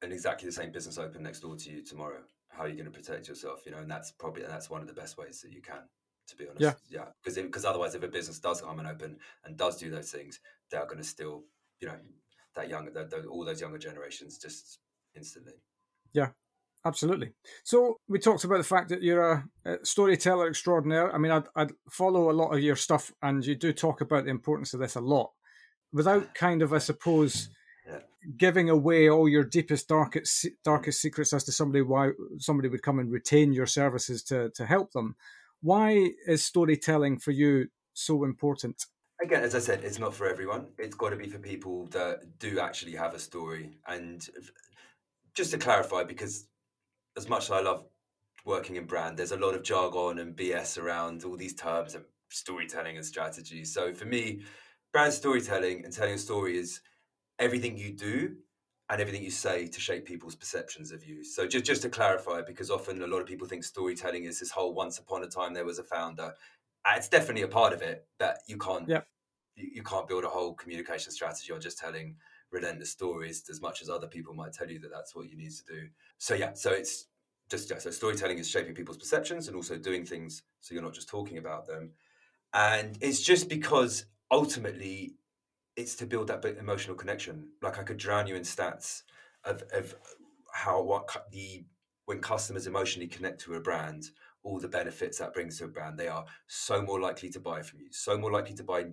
an 0.00 0.12
exactly 0.12 0.46
the 0.46 0.52
same 0.52 0.72
business 0.72 0.96
opened 0.96 1.24
next 1.24 1.40
door 1.40 1.56
to 1.56 1.70
you 1.70 1.82
tomorrow? 1.82 2.20
How 2.48 2.64
are 2.64 2.68
you 2.68 2.74
going 2.74 2.90
to 2.90 2.98
protect 2.98 3.28
yourself 3.28 3.62
you 3.66 3.72
know? 3.72 3.78
And 3.78 3.90
that's 3.90 4.12
probably 4.12 4.42
and 4.44 4.52
that's 4.52 4.70
one 4.70 4.80
of 4.80 4.88
the 4.88 4.94
best 4.94 5.18
ways 5.18 5.40
that 5.42 5.52
you 5.52 5.60
can 5.62 5.82
to 6.28 6.36
be 6.36 6.44
honest. 6.46 6.60
Yeah. 6.60 6.74
Yeah 6.90 7.04
because 7.22 7.36
because 7.36 7.64
otherwise 7.64 7.94
if 7.94 8.02
a 8.02 8.08
business 8.08 8.38
does 8.38 8.60
come 8.60 8.78
and 8.78 8.88
open 8.88 9.18
and 9.44 9.56
does 9.56 9.76
do 9.76 9.90
those 9.90 10.10
things 10.10 10.40
they're 10.70 10.86
going 10.86 10.98
to 10.98 11.04
still 11.04 11.44
you 11.80 11.88
know 11.88 11.96
that 12.58 12.68
young 12.68 12.86
the, 12.92 13.04
the, 13.04 13.26
all 13.28 13.44
those 13.44 13.60
younger 13.60 13.78
generations 13.78 14.38
just 14.38 14.78
instantly. 15.14 15.54
Yeah 16.12 16.28
absolutely. 16.84 17.32
So 17.64 17.98
we 18.08 18.18
talked 18.18 18.44
about 18.44 18.58
the 18.58 18.64
fact 18.64 18.88
that 18.88 19.02
you're 19.02 19.32
a, 19.32 19.44
a 19.64 19.84
storyteller 19.84 20.48
extraordinaire. 20.48 21.14
I 21.14 21.18
mean 21.18 21.32
I'd, 21.32 21.44
I'd, 21.54 21.72
follow 21.90 22.30
a 22.30 22.32
lot 22.32 22.54
of 22.54 22.60
your 22.60 22.76
stuff 22.76 23.12
and 23.22 23.44
you 23.44 23.54
do 23.54 23.72
talk 23.72 24.00
about 24.00 24.24
the 24.24 24.30
importance 24.30 24.74
of 24.74 24.80
this 24.80 24.96
a 24.96 25.00
lot. 25.00 25.30
Without 25.92 26.34
kind 26.46 26.62
of 26.62 26.72
i 26.72 26.78
suppose 26.78 27.48
yeah. 27.86 28.00
giving 28.36 28.68
away 28.68 29.08
all 29.08 29.28
your 29.28 29.44
deepest 29.44 29.88
darkest 29.88 30.46
darkest 30.64 31.00
secrets 31.00 31.32
as 31.32 31.44
to 31.44 31.52
somebody 31.52 31.82
why 31.82 32.10
somebody 32.38 32.68
would 32.68 32.82
come 32.82 32.98
and 32.98 33.10
retain 33.10 33.52
your 33.52 33.66
services 33.66 34.22
to 34.24 34.50
to 34.50 34.66
help 34.66 34.92
them 34.92 35.16
why 35.62 36.10
is 36.26 36.44
storytelling 36.44 37.18
for 37.18 37.30
you 37.30 37.68
so 37.94 38.24
important 38.24 38.84
again, 39.20 39.42
as 39.42 39.54
I 39.54 39.58
said, 39.58 39.84
it's 39.84 39.98
not 39.98 40.14
for 40.14 40.28
everyone. 40.28 40.68
It's 40.78 40.94
got 40.94 41.10
to 41.10 41.16
be 41.16 41.28
for 41.28 41.38
people 41.38 41.86
that 41.88 42.38
do 42.38 42.60
actually 42.60 42.94
have 42.94 43.14
a 43.14 43.18
story. 43.18 43.78
And 43.86 44.26
just 45.34 45.50
to 45.52 45.58
clarify, 45.58 46.04
because 46.04 46.46
as 47.16 47.28
much 47.28 47.44
as 47.44 47.50
I 47.50 47.60
love 47.60 47.84
working 48.44 48.76
in 48.76 48.86
brand, 48.86 49.16
there's 49.16 49.32
a 49.32 49.36
lot 49.36 49.54
of 49.54 49.62
jargon 49.62 50.18
and 50.18 50.36
BS 50.36 50.80
around 50.80 51.24
all 51.24 51.36
these 51.36 51.54
terms 51.54 51.94
and 51.94 52.04
storytelling 52.30 52.96
and 52.96 53.04
strategy. 53.04 53.64
So 53.64 53.92
for 53.94 54.04
me, 54.04 54.42
brand 54.92 55.12
storytelling 55.12 55.84
and 55.84 55.92
telling 55.92 56.14
a 56.14 56.18
story 56.18 56.56
is 56.56 56.80
everything 57.38 57.76
you 57.76 57.92
do 57.92 58.36
and 58.90 59.00
everything 59.00 59.22
you 59.22 59.30
say 59.30 59.66
to 59.66 59.80
shape 59.80 60.06
people's 60.06 60.34
perceptions 60.34 60.92
of 60.92 61.04
you. 61.04 61.22
So 61.22 61.46
just 61.46 61.64
just 61.64 61.82
to 61.82 61.90
clarify, 61.90 62.40
because 62.42 62.70
often 62.70 63.02
a 63.02 63.06
lot 63.06 63.20
of 63.20 63.26
people 63.26 63.46
think 63.46 63.64
storytelling 63.64 64.24
is 64.24 64.40
this 64.40 64.50
whole 64.50 64.74
once 64.74 64.98
upon 64.98 65.24
a 65.24 65.28
time 65.28 65.52
there 65.52 65.64
was 65.64 65.78
a 65.78 65.84
founder 65.84 66.32
it's 66.96 67.08
definitely 67.08 67.42
a 67.42 67.48
part 67.48 67.72
of 67.72 67.82
it 67.82 68.06
that 68.18 68.38
you 68.46 68.58
can't 68.58 68.88
yep. 68.88 69.06
you, 69.56 69.68
you 69.74 69.82
can't 69.82 70.08
build 70.08 70.24
a 70.24 70.28
whole 70.28 70.54
communication 70.54 71.12
strategy 71.12 71.52
on 71.52 71.60
just 71.60 71.78
telling 71.78 72.16
relentless 72.50 72.90
stories 72.90 73.44
as 73.50 73.60
much 73.60 73.82
as 73.82 73.90
other 73.90 74.06
people 74.06 74.34
might 74.34 74.52
tell 74.52 74.70
you 74.70 74.78
that 74.80 74.90
that's 74.90 75.14
what 75.14 75.28
you 75.28 75.36
need 75.36 75.50
to 75.50 75.64
do. 75.64 75.88
So 76.18 76.34
yeah 76.34 76.52
so 76.54 76.70
it's 76.70 77.06
just 77.50 77.70
yeah, 77.70 77.78
so 77.78 77.90
storytelling 77.90 78.38
is 78.38 78.48
shaping 78.48 78.74
people's 78.74 78.98
perceptions 78.98 79.48
and 79.48 79.56
also 79.56 79.76
doing 79.76 80.04
things 80.04 80.42
so 80.60 80.74
you're 80.74 80.82
not 80.82 80.94
just 80.94 81.08
talking 81.08 81.38
about 81.38 81.66
them. 81.66 81.92
And 82.52 82.96
it's 83.00 83.20
just 83.20 83.48
because 83.48 84.06
ultimately 84.30 85.14
it's 85.76 85.94
to 85.96 86.06
build 86.06 86.28
that 86.28 86.44
emotional 86.44 86.96
connection. 86.96 87.48
Like 87.62 87.78
i 87.78 87.82
could 87.82 87.98
drown 87.98 88.26
you 88.26 88.36
in 88.36 88.42
stats 88.42 89.02
of, 89.44 89.62
of 89.72 89.94
how 90.52 90.82
what 90.82 91.28
the 91.30 91.64
when 92.06 92.20
customers 92.20 92.66
emotionally 92.66 93.06
connect 93.06 93.40
to 93.42 93.54
a 93.54 93.60
brand 93.60 94.10
all 94.44 94.60
the 94.60 94.68
benefits 94.68 95.18
that 95.18 95.34
brings 95.34 95.58
to 95.58 95.64
a 95.64 95.68
brand, 95.68 95.98
they 95.98 96.08
are 96.08 96.24
so 96.46 96.80
more 96.80 97.00
likely 97.00 97.28
to 97.30 97.40
buy 97.40 97.60
from 97.60 97.80
you, 97.80 97.88
so 97.90 98.16
more 98.16 98.32
likely 98.32 98.54
to 98.54 98.64
buy 98.64 98.84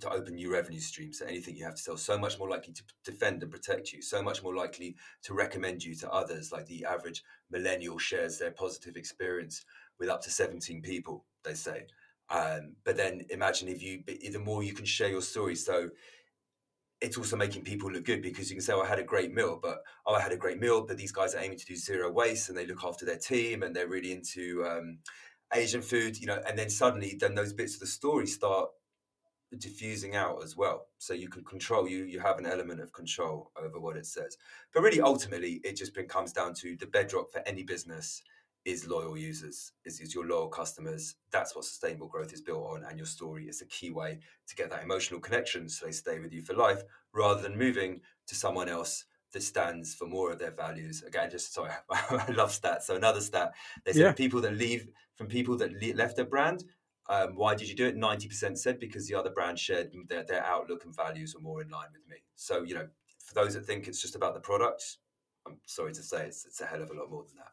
to 0.00 0.10
open 0.10 0.34
new 0.34 0.52
revenue 0.52 0.80
streams. 0.80 1.18
So 1.18 1.26
anything 1.26 1.56
you 1.56 1.64
have 1.64 1.74
to 1.74 1.82
sell, 1.82 1.96
so 1.96 2.18
much 2.18 2.38
more 2.38 2.48
likely 2.48 2.72
to 2.72 2.82
defend 3.04 3.42
and 3.42 3.52
protect 3.52 3.92
you, 3.92 4.02
so 4.02 4.22
much 4.22 4.42
more 4.42 4.56
likely 4.56 4.96
to 5.24 5.34
recommend 5.34 5.84
you 5.84 5.94
to 5.96 6.10
others. 6.10 6.50
Like 6.50 6.66
the 6.66 6.84
average 6.84 7.22
millennial 7.50 7.98
shares 7.98 8.38
their 8.38 8.52
positive 8.52 8.96
experience 8.96 9.64
with 10.00 10.08
up 10.08 10.22
to 10.22 10.30
seventeen 10.30 10.82
people, 10.82 11.26
they 11.44 11.54
say. 11.54 11.86
Um, 12.28 12.74
but 12.84 12.96
then 12.96 13.24
imagine 13.30 13.68
if 13.68 13.82
you, 13.82 14.02
the 14.06 14.40
more 14.40 14.64
you 14.64 14.74
can 14.74 14.84
share 14.84 15.08
your 15.08 15.22
story. 15.22 15.54
So 15.54 15.90
it's 17.00 17.18
also 17.18 17.36
making 17.36 17.62
people 17.62 17.90
look 17.90 18.04
good 18.04 18.22
because 18.22 18.50
you 18.50 18.56
can 18.56 18.62
say, 18.62 18.72
oh, 18.72 18.80
I 18.80 18.86
had 18.86 18.98
a 18.98 19.04
great 19.04 19.32
meal, 19.32 19.58
but 19.60 19.82
oh, 20.06 20.14
I 20.14 20.20
had 20.20 20.32
a 20.32 20.36
great 20.36 20.58
meal, 20.58 20.86
but 20.86 20.96
these 20.96 21.12
guys 21.12 21.34
are 21.34 21.42
aiming 21.42 21.58
to 21.58 21.66
do 21.66 21.76
zero 21.76 22.10
waste 22.10 22.48
and 22.48 22.56
they 22.56 22.66
look 22.66 22.84
after 22.84 23.04
their 23.04 23.18
team 23.18 23.62
and 23.62 23.76
they're 23.76 23.88
really 23.88 24.12
into 24.12 24.64
um, 24.66 24.98
Asian 25.52 25.82
food, 25.82 26.18
you 26.18 26.26
know, 26.26 26.40
and 26.48 26.58
then 26.58 26.70
suddenly 26.70 27.16
then 27.18 27.34
those 27.34 27.52
bits 27.52 27.74
of 27.74 27.80
the 27.80 27.86
story 27.86 28.26
start 28.26 28.70
diffusing 29.58 30.16
out 30.16 30.42
as 30.42 30.56
well. 30.56 30.86
So 30.98 31.14
you 31.14 31.28
can 31.28 31.44
control 31.44 31.88
you 31.88 32.04
you 32.04 32.18
have 32.20 32.38
an 32.38 32.46
element 32.46 32.80
of 32.80 32.92
control 32.92 33.52
over 33.62 33.78
what 33.78 33.96
it 33.96 34.06
says. 34.06 34.36
But 34.72 34.82
really 34.82 35.00
ultimately 35.00 35.60
it 35.64 35.76
just 35.76 35.96
comes 36.08 36.32
down 36.32 36.54
to 36.54 36.76
the 36.76 36.86
bedrock 36.86 37.30
for 37.30 37.42
any 37.46 37.62
business 37.62 38.22
is 38.66 38.88
loyal 38.88 39.16
users, 39.16 39.72
is, 39.84 40.00
is 40.00 40.12
your 40.12 40.26
loyal 40.26 40.48
customers. 40.48 41.14
That's 41.30 41.54
what 41.54 41.64
sustainable 41.64 42.08
growth 42.08 42.32
is 42.32 42.42
built 42.42 42.66
on. 42.66 42.82
And 42.82 42.98
your 42.98 43.06
story 43.06 43.48
is 43.48 43.62
a 43.62 43.66
key 43.66 43.90
way 43.90 44.18
to 44.48 44.56
get 44.56 44.70
that 44.70 44.82
emotional 44.82 45.20
connection 45.20 45.68
so 45.68 45.86
they 45.86 45.92
stay 45.92 46.18
with 46.18 46.32
you 46.32 46.42
for 46.42 46.52
life 46.52 46.82
rather 47.14 47.40
than 47.40 47.56
moving 47.56 48.00
to 48.26 48.34
someone 48.34 48.68
else 48.68 49.04
that 49.32 49.44
stands 49.44 49.94
for 49.94 50.06
more 50.06 50.32
of 50.32 50.40
their 50.40 50.50
values. 50.50 51.04
Again, 51.06 51.30
just 51.30 51.54
sorry, 51.54 51.70
I 51.90 52.32
love 52.32 52.50
stats. 52.50 52.82
So 52.82 52.96
another 52.96 53.20
stat, 53.20 53.52
they 53.84 53.92
said 53.92 54.00
yeah. 54.00 54.12
people 54.12 54.40
that 54.40 54.54
leave 54.54 54.88
from 55.14 55.28
people 55.28 55.56
that 55.58 55.72
le- 55.72 55.94
left 55.94 56.16
their 56.16 56.24
brand, 56.24 56.64
um, 57.08 57.36
why 57.36 57.54
did 57.54 57.68
you 57.68 57.76
do 57.76 57.86
it? 57.86 57.96
90% 57.96 58.58
said 58.58 58.80
because 58.80 59.06
the 59.06 59.14
other 59.14 59.30
brand 59.30 59.60
shared 59.60 59.92
their, 60.08 60.24
their 60.24 60.44
outlook 60.44 60.84
and 60.84 60.94
values 60.94 61.36
were 61.36 61.40
more 61.40 61.62
in 61.62 61.68
line 61.68 61.88
with 61.92 62.02
me. 62.08 62.16
So, 62.34 62.64
you 62.64 62.74
know, 62.74 62.88
for 63.24 63.34
those 63.34 63.54
that 63.54 63.64
think 63.64 63.86
it's 63.86 64.02
just 64.02 64.16
about 64.16 64.34
the 64.34 64.40
product, 64.40 64.82
I'm 65.46 65.58
sorry 65.66 65.92
to 65.92 66.02
say 66.02 66.26
it's, 66.26 66.44
it's 66.44 66.60
a 66.60 66.66
hell 66.66 66.82
of 66.82 66.90
a 66.90 66.94
lot 66.94 67.10
more 67.10 67.22
than 67.22 67.36
that. 67.36 67.52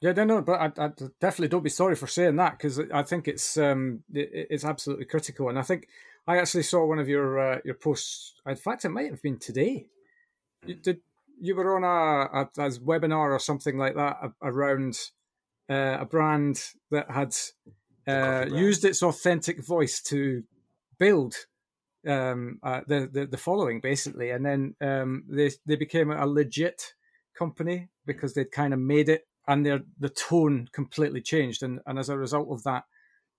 Yeah, 0.00 0.12
no, 0.12 0.24
no, 0.24 0.42
but 0.42 0.60
I, 0.60 0.84
I 0.84 0.90
definitely 1.20 1.48
don't 1.48 1.64
be 1.64 1.70
sorry 1.70 1.96
for 1.96 2.06
saying 2.06 2.36
that 2.36 2.56
because 2.56 2.80
I 2.92 3.02
think 3.02 3.26
it's 3.26 3.56
um, 3.56 4.04
it, 4.12 4.46
it's 4.50 4.64
absolutely 4.64 5.06
critical, 5.06 5.48
and 5.48 5.58
I 5.58 5.62
think 5.62 5.88
I 6.26 6.38
actually 6.38 6.62
saw 6.62 6.86
one 6.86 7.00
of 7.00 7.08
your 7.08 7.38
uh, 7.38 7.58
your 7.64 7.74
posts. 7.74 8.34
In 8.46 8.54
fact, 8.54 8.84
it 8.84 8.90
might 8.90 9.10
have 9.10 9.22
been 9.22 9.38
today. 9.38 9.86
You, 10.64 10.74
hmm. 10.74 10.80
did 10.82 11.00
you 11.40 11.54
were 11.54 11.76
on 11.76 11.84
a, 11.84 12.48
a, 12.60 12.66
a 12.66 12.70
webinar 12.80 13.30
or 13.32 13.38
something 13.38 13.78
like 13.78 13.94
that 13.94 14.32
around 14.42 14.98
uh, 15.70 15.98
a 16.00 16.04
brand 16.04 16.60
that 16.90 17.10
had 17.10 17.34
uh, 18.08 18.46
used 18.50 18.84
its 18.84 19.02
authentic 19.02 19.64
voice 19.64 20.00
to 20.00 20.42
build 20.98 21.34
um, 22.06 22.58
uh, 22.62 22.80
the, 22.86 23.08
the, 23.12 23.26
the 23.26 23.36
following 23.36 23.80
basically, 23.80 24.30
and 24.30 24.44
then 24.44 24.74
um, 24.80 25.24
they 25.28 25.50
they 25.66 25.76
became 25.76 26.10
a 26.10 26.26
legit 26.26 26.94
company 27.36 27.88
because 28.04 28.34
they'd 28.34 28.50
kind 28.50 28.72
of 28.72 28.80
made 28.80 29.08
it 29.08 29.27
and 29.48 29.66
their 29.66 29.80
the 29.98 30.10
tone 30.10 30.68
completely 30.72 31.20
changed, 31.20 31.62
and 31.62 31.80
and 31.86 31.98
as 31.98 32.08
a 32.08 32.18
result 32.18 32.48
of 32.50 32.62
that, 32.64 32.84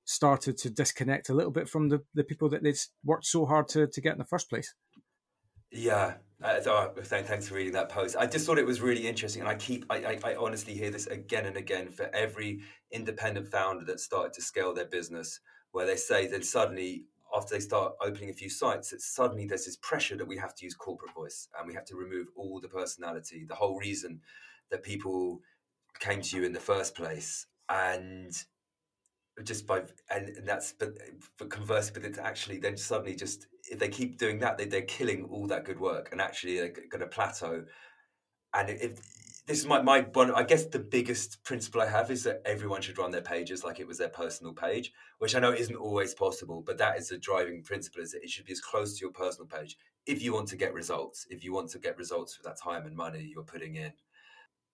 started 0.04 0.58
to 0.58 0.69
disconnect 0.69 1.30
a 1.30 1.34
little 1.34 1.52
bit 1.52 1.69
from 1.69 1.89
the 1.89 2.02
the 2.13 2.24
people 2.24 2.50
that 2.50 2.63
they'd 2.63 2.80
worked 3.06 3.26
so 3.26 3.45
hard 3.45 3.67
to 3.69 3.88
to 3.88 4.02
get 4.02 4.13
in 4.13 4.19
the 4.19 4.26
first 4.26 4.50
place. 4.50 4.74
Yeah, 5.72 6.15
uh, 6.43 6.88
thanks 7.04 7.48
for 7.48 7.54
reading 7.54 7.74
that 7.74 7.89
post. 7.89 8.15
I 8.17 8.26
just 8.26 8.48
thought 8.48 8.58
it 8.58 8.65
was 8.65 8.82
really 8.82 9.08
interesting, 9.08 9.41
and 9.41 9.50
I 9.50 9.54
keep, 9.54 9.86
I, 9.91 9.98
I, 9.98 10.19
I, 10.32 10.36
honestly 10.36 10.74
hear 10.74 10.89
this 10.89 11.06
again 11.06 11.45
and 11.45 11.56
again 11.56 11.91
for 11.91 12.10
every 12.12 12.62
independent 12.91 13.48
founder 13.50 13.86
that 13.86 14.00
started 14.00 14.34
to 14.34 14.41
scale 14.41 14.74
their 14.74 14.88
business, 14.88 15.41
where 15.74 15.86
they 15.86 15.95
say 15.95 16.26
then 16.26 16.41
suddenly 16.41 17.06
after 17.36 17.54
they 17.54 17.60
start 17.60 17.93
opening 18.02 18.32
a 18.32 18.34
few 18.34 18.50
sites, 18.50 18.89
that 18.89 19.02
suddenly 19.02 19.45
there's 19.45 19.65
this 19.65 19.78
pressure 19.78 20.15
that 20.15 20.28
we 20.28 20.38
have 20.38 20.56
to 20.56 20.65
use 20.65 20.74
corporate 20.74 21.13
voice 21.13 21.48
and 21.58 21.67
we 21.67 21.74
have 21.76 21.86
to 21.86 21.95
remove 21.95 22.28
all 22.36 22.60
the 22.60 22.67
personality. 22.67 23.45
The 23.48 23.56
whole 23.56 23.78
reason 23.78 24.22
that 24.72 24.82
people 24.82 25.41
came 25.99 26.21
to 26.21 26.38
you 26.38 26.43
in 26.43 26.53
the 26.53 26.59
first 26.59 26.95
place 26.95 27.45
and 27.69 28.43
just 29.43 29.65
by 29.65 29.81
and, 30.09 30.29
and 30.29 30.47
that's 30.47 30.73
but 30.73 30.89
but 31.38 31.49
conversely 31.49 31.93
but 31.93 32.09
it's 32.09 32.17
actually 32.17 32.57
then 32.57 32.75
suddenly 32.75 33.15
just 33.15 33.47
if 33.69 33.79
they 33.79 33.88
keep 33.88 34.17
doing 34.17 34.39
that 34.39 34.57
they, 34.57 34.65
they're 34.65 34.81
killing 34.81 35.25
all 35.25 35.47
that 35.47 35.63
good 35.63 35.79
work 35.79 36.09
and 36.12 36.19
actually 36.19 36.57
they're 36.57 36.73
going 36.89 36.99
to 37.01 37.07
plateau. 37.07 37.63
And 38.53 38.69
if 38.69 38.99
this 39.49 39.57
is 39.57 39.65
my, 39.65 39.81
my 39.81 40.01
one 40.13 40.31
i 40.35 40.43
guess 40.43 40.65
the 40.65 40.77
biggest 40.77 41.43
principle 41.43 41.81
i 41.81 41.88
have 41.88 42.12
is 42.12 42.23
that 42.23 42.39
everyone 42.45 42.81
should 42.81 42.99
run 42.99 43.09
their 43.09 43.21
pages 43.21 43.63
like 43.63 43.79
it 43.79 43.88
was 43.88 43.97
their 43.97 44.09
personal 44.09 44.53
page 44.53 44.93
which 45.17 45.35
i 45.35 45.39
know 45.39 45.51
isn't 45.51 45.75
always 45.75 46.13
possible 46.13 46.62
but 46.63 46.77
that 46.77 46.99
is 46.99 47.09
the 47.09 47.17
driving 47.17 47.63
principle 47.63 48.03
is 48.03 48.12
that 48.12 48.23
it 48.23 48.29
should 48.29 48.45
be 48.45 48.51
as 48.51 48.62
close 48.62 48.95
to 48.95 49.01
your 49.01 49.12
personal 49.12 49.47
page 49.47 49.75
if 50.05 50.21
you 50.21 50.33
want 50.33 50.47
to 50.47 50.55
get 50.55 50.71
results 50.71 51.25
if 51.31 51.43
you 51.43 51.51
want 51.51 51.67
to 51.67 51.79
get 51.79 51.97
results 51.97 52.35
for 52.35 52.43
that 52.43 52.62
time 52.62 52.85
and 52.85 52.95
money 52.95 53.27
you're 53.33 53.43
putting 53.43 53.75
in 53.75 53.91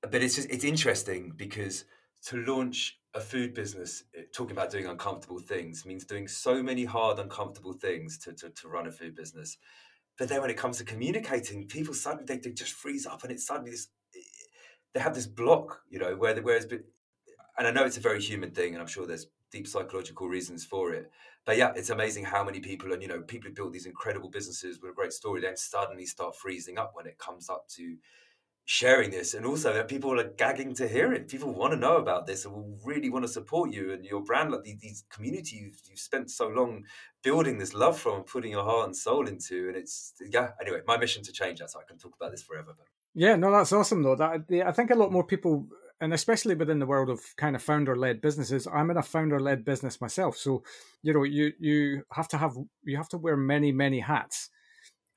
but 0.05 0.21
it's 0.21 0.35
just 0.35 0.49
it's 0.49 0.63
interesting 0.63 1.33
because 1.35 1.85
to 2.25 2.37
launch 2.37 2.99
a 3.13 3.19
food 3.19 3.53
business 3.53 4.03
eh, 4.17 4.21
talking 4.33 4.51
about 4.51 4.69
doing 4.69 4.85
uncomfortable 4.85 5.39
things 5.39 5.85
means 5.85 6.05
doing 6.05 6.27
so 6.27 6.61
many 6.61 6.85
hard 6.85 7.19
uncomfortable 7.19 7.73
things 7.73 8.17
to, 8.17 8.33
to, 8.33 8.49
to 8.49 8.67
run 8.67 8.87
a 8.87 8.91
food 8.91 9.15
business 9.15 9.57
but 10.17 10.27
then 10.29 10.41
when 10.41 10.49
it 10.49 10.57
comes 10.57 10.77
to 10.77 10.83
communicating 10.83 11.67
people 11.67 11.93
suddenly 11.93 12.25
they, 12.25 12.37
they 12.37 12.51
just 12.51 12.73
freeze 12.73 13.05
up 13.05 13.23
and 13.23 13.31
it's 13.31 13.45
suddenly 13.45 13.71
this 13.71 13.87
eh, 14.15 14.19
they 14.93 14.99
have 14.99 15.15
this 15.15 15.27
block 15.27 15.81
you 15.89 15.99
know 15.99 16.15
where 16.15 16.33
the, 16.33 16.41
whereas 16.41 16.65
and 16.65 17.67
i 17.67 17.71
know 17.71 17.85
it's 17.85 17.97
a 17.97 18.01
very 18.01 18.21
human 18.21 18.51
thing 18.51 18.73
and 18.73 18.81
i'm 18.81 18.87
sure 18.87 19.05
there's 19.05 19.27
deep 19.55 19.67
psychological 19.67 20.27
reasons 20.27 20.65
for 20.65 20.93
it. 20.93 21.09
But 21.45 21.57
yeah, 21.57 21.71
it's 21.75 21.89
amazing 21.89 22.25
how 22.25 22.43
many 22.43 22.59
people 22.59 22.91
and 22.91 23.01
you 23.01 23.07
know 23.07 23.21
people 23.21 23.49
who 23.49 23.55
built 23.55 23.71
these 23.71 23.85
incredible 23.85 24.29
businesses 24.29 24.81
with 24.81 24.91
a 24.91 24.93
great 24.93 25.13
story 25.13 25.41
then 25.41 25.55
suddenly 25.55 26.05
start 26.05 26.35
freezing 26.35 26.77
up 26.77 26.91
when 26.93 27.05
it 27.05 27.17
comes 27.17 27.49
up 27.49 27.67
to 27.69 27.95
sharing 28.67 29.11
this 29.11 29.35
and 29.35 29.45
also 29.45 29.71
that 29.71 29.87
people 29.87 30.19
are 30.19 30.31
gagging 30.37 30.73
to 30.73 30.87
hear 30.87 31.13
it. 31.13 31.27
People 31.27 31.53
want 31.53 31.71
to 31.73 31.79
know 31.79 31.97
about 31.97 32.25
this 32.25 32.45
and 32.45 32.53
will 32.53 32.77
really 32.83 33.11
want 33.11 33.23
to 33.23 33.31
support 33.31 33.71
you 33.71 33.93
and 33.93 34.03
your 34.03 34.21
brand 34.21 34.51
like 34.51 34.63
these, 34.63 34.79
these 34.79 35.03
community 35.09 35.57
you've, 35.57 35.79
you've, 35.87 35.99
spent 35.99 36.31
so 36.31 36.47
long 36.47 36.83
building 37.21 37.59
this 37.59 37.75
love 37.75 37.97
from 37.97 38.15
and 38.17 38.25
putting 38.25 38.51
your 38.51 38.63
heart 38.63 38.87
and 38.87 38.95
soul 38.95 39.27
into 39.27 39.67
and 39.67 39.77
it's 39.77 40.13
yeah 40.31 40.49
anyway 40.59 40.79
my 40.87 40.97
mission 40.97 41.23
to 41.23 41.31
change 41.31 41.59
that 41.59 41.69
so 41.69 41.79
i 41.79 41.83
can 41.83 41.97
talk 41.97 42.13
about 42.19 42.31
this 42.31 42.43
forever 42.43 42.75
but. 42.77 42.85
yeah 43.15 43.35
no 43.35 43.51
that's 43.51 43.71
awesome 43.71 44.03
though. 44.03 44.15
That 44.15 44.43
i 44.65 44.71
think 44.71 44.91
a 44.91 44.95
lot 44.95 45.11
more 45.11 45.23
people 45.23 45.67
and 46.01 46.13
especially 46.13 46.53
within 46.53 46.79
the 46.79 46.85
world 46.85 47.09
of 47.09 47.21
kind 47.37 47.55
of 47.55 47.63
founder 47.63 47.95
led 47.95 48.21
businesses 48.21 48.67
i'm 48.71 48.91
in 48.91 48.97
a 48.97 49.03
founder 49.03 49.39
led 49.39 49.63
business 49.63 50.01
myself. 50.01 50.37
So 50.37 50.63
you 51.01 51.13
know 51.13 51.23
you 51.23 51.53
you 51.59 52.03
have 52.11 52.27
to 52.29 52.37
have 52.37 52.55
you 52.83 52.97
have 52.97 53.09
to 53.09 53.17
wear 53.17 53.37
many 53.37 53.71
many 53.71 53.99
hats. 53.99 54.49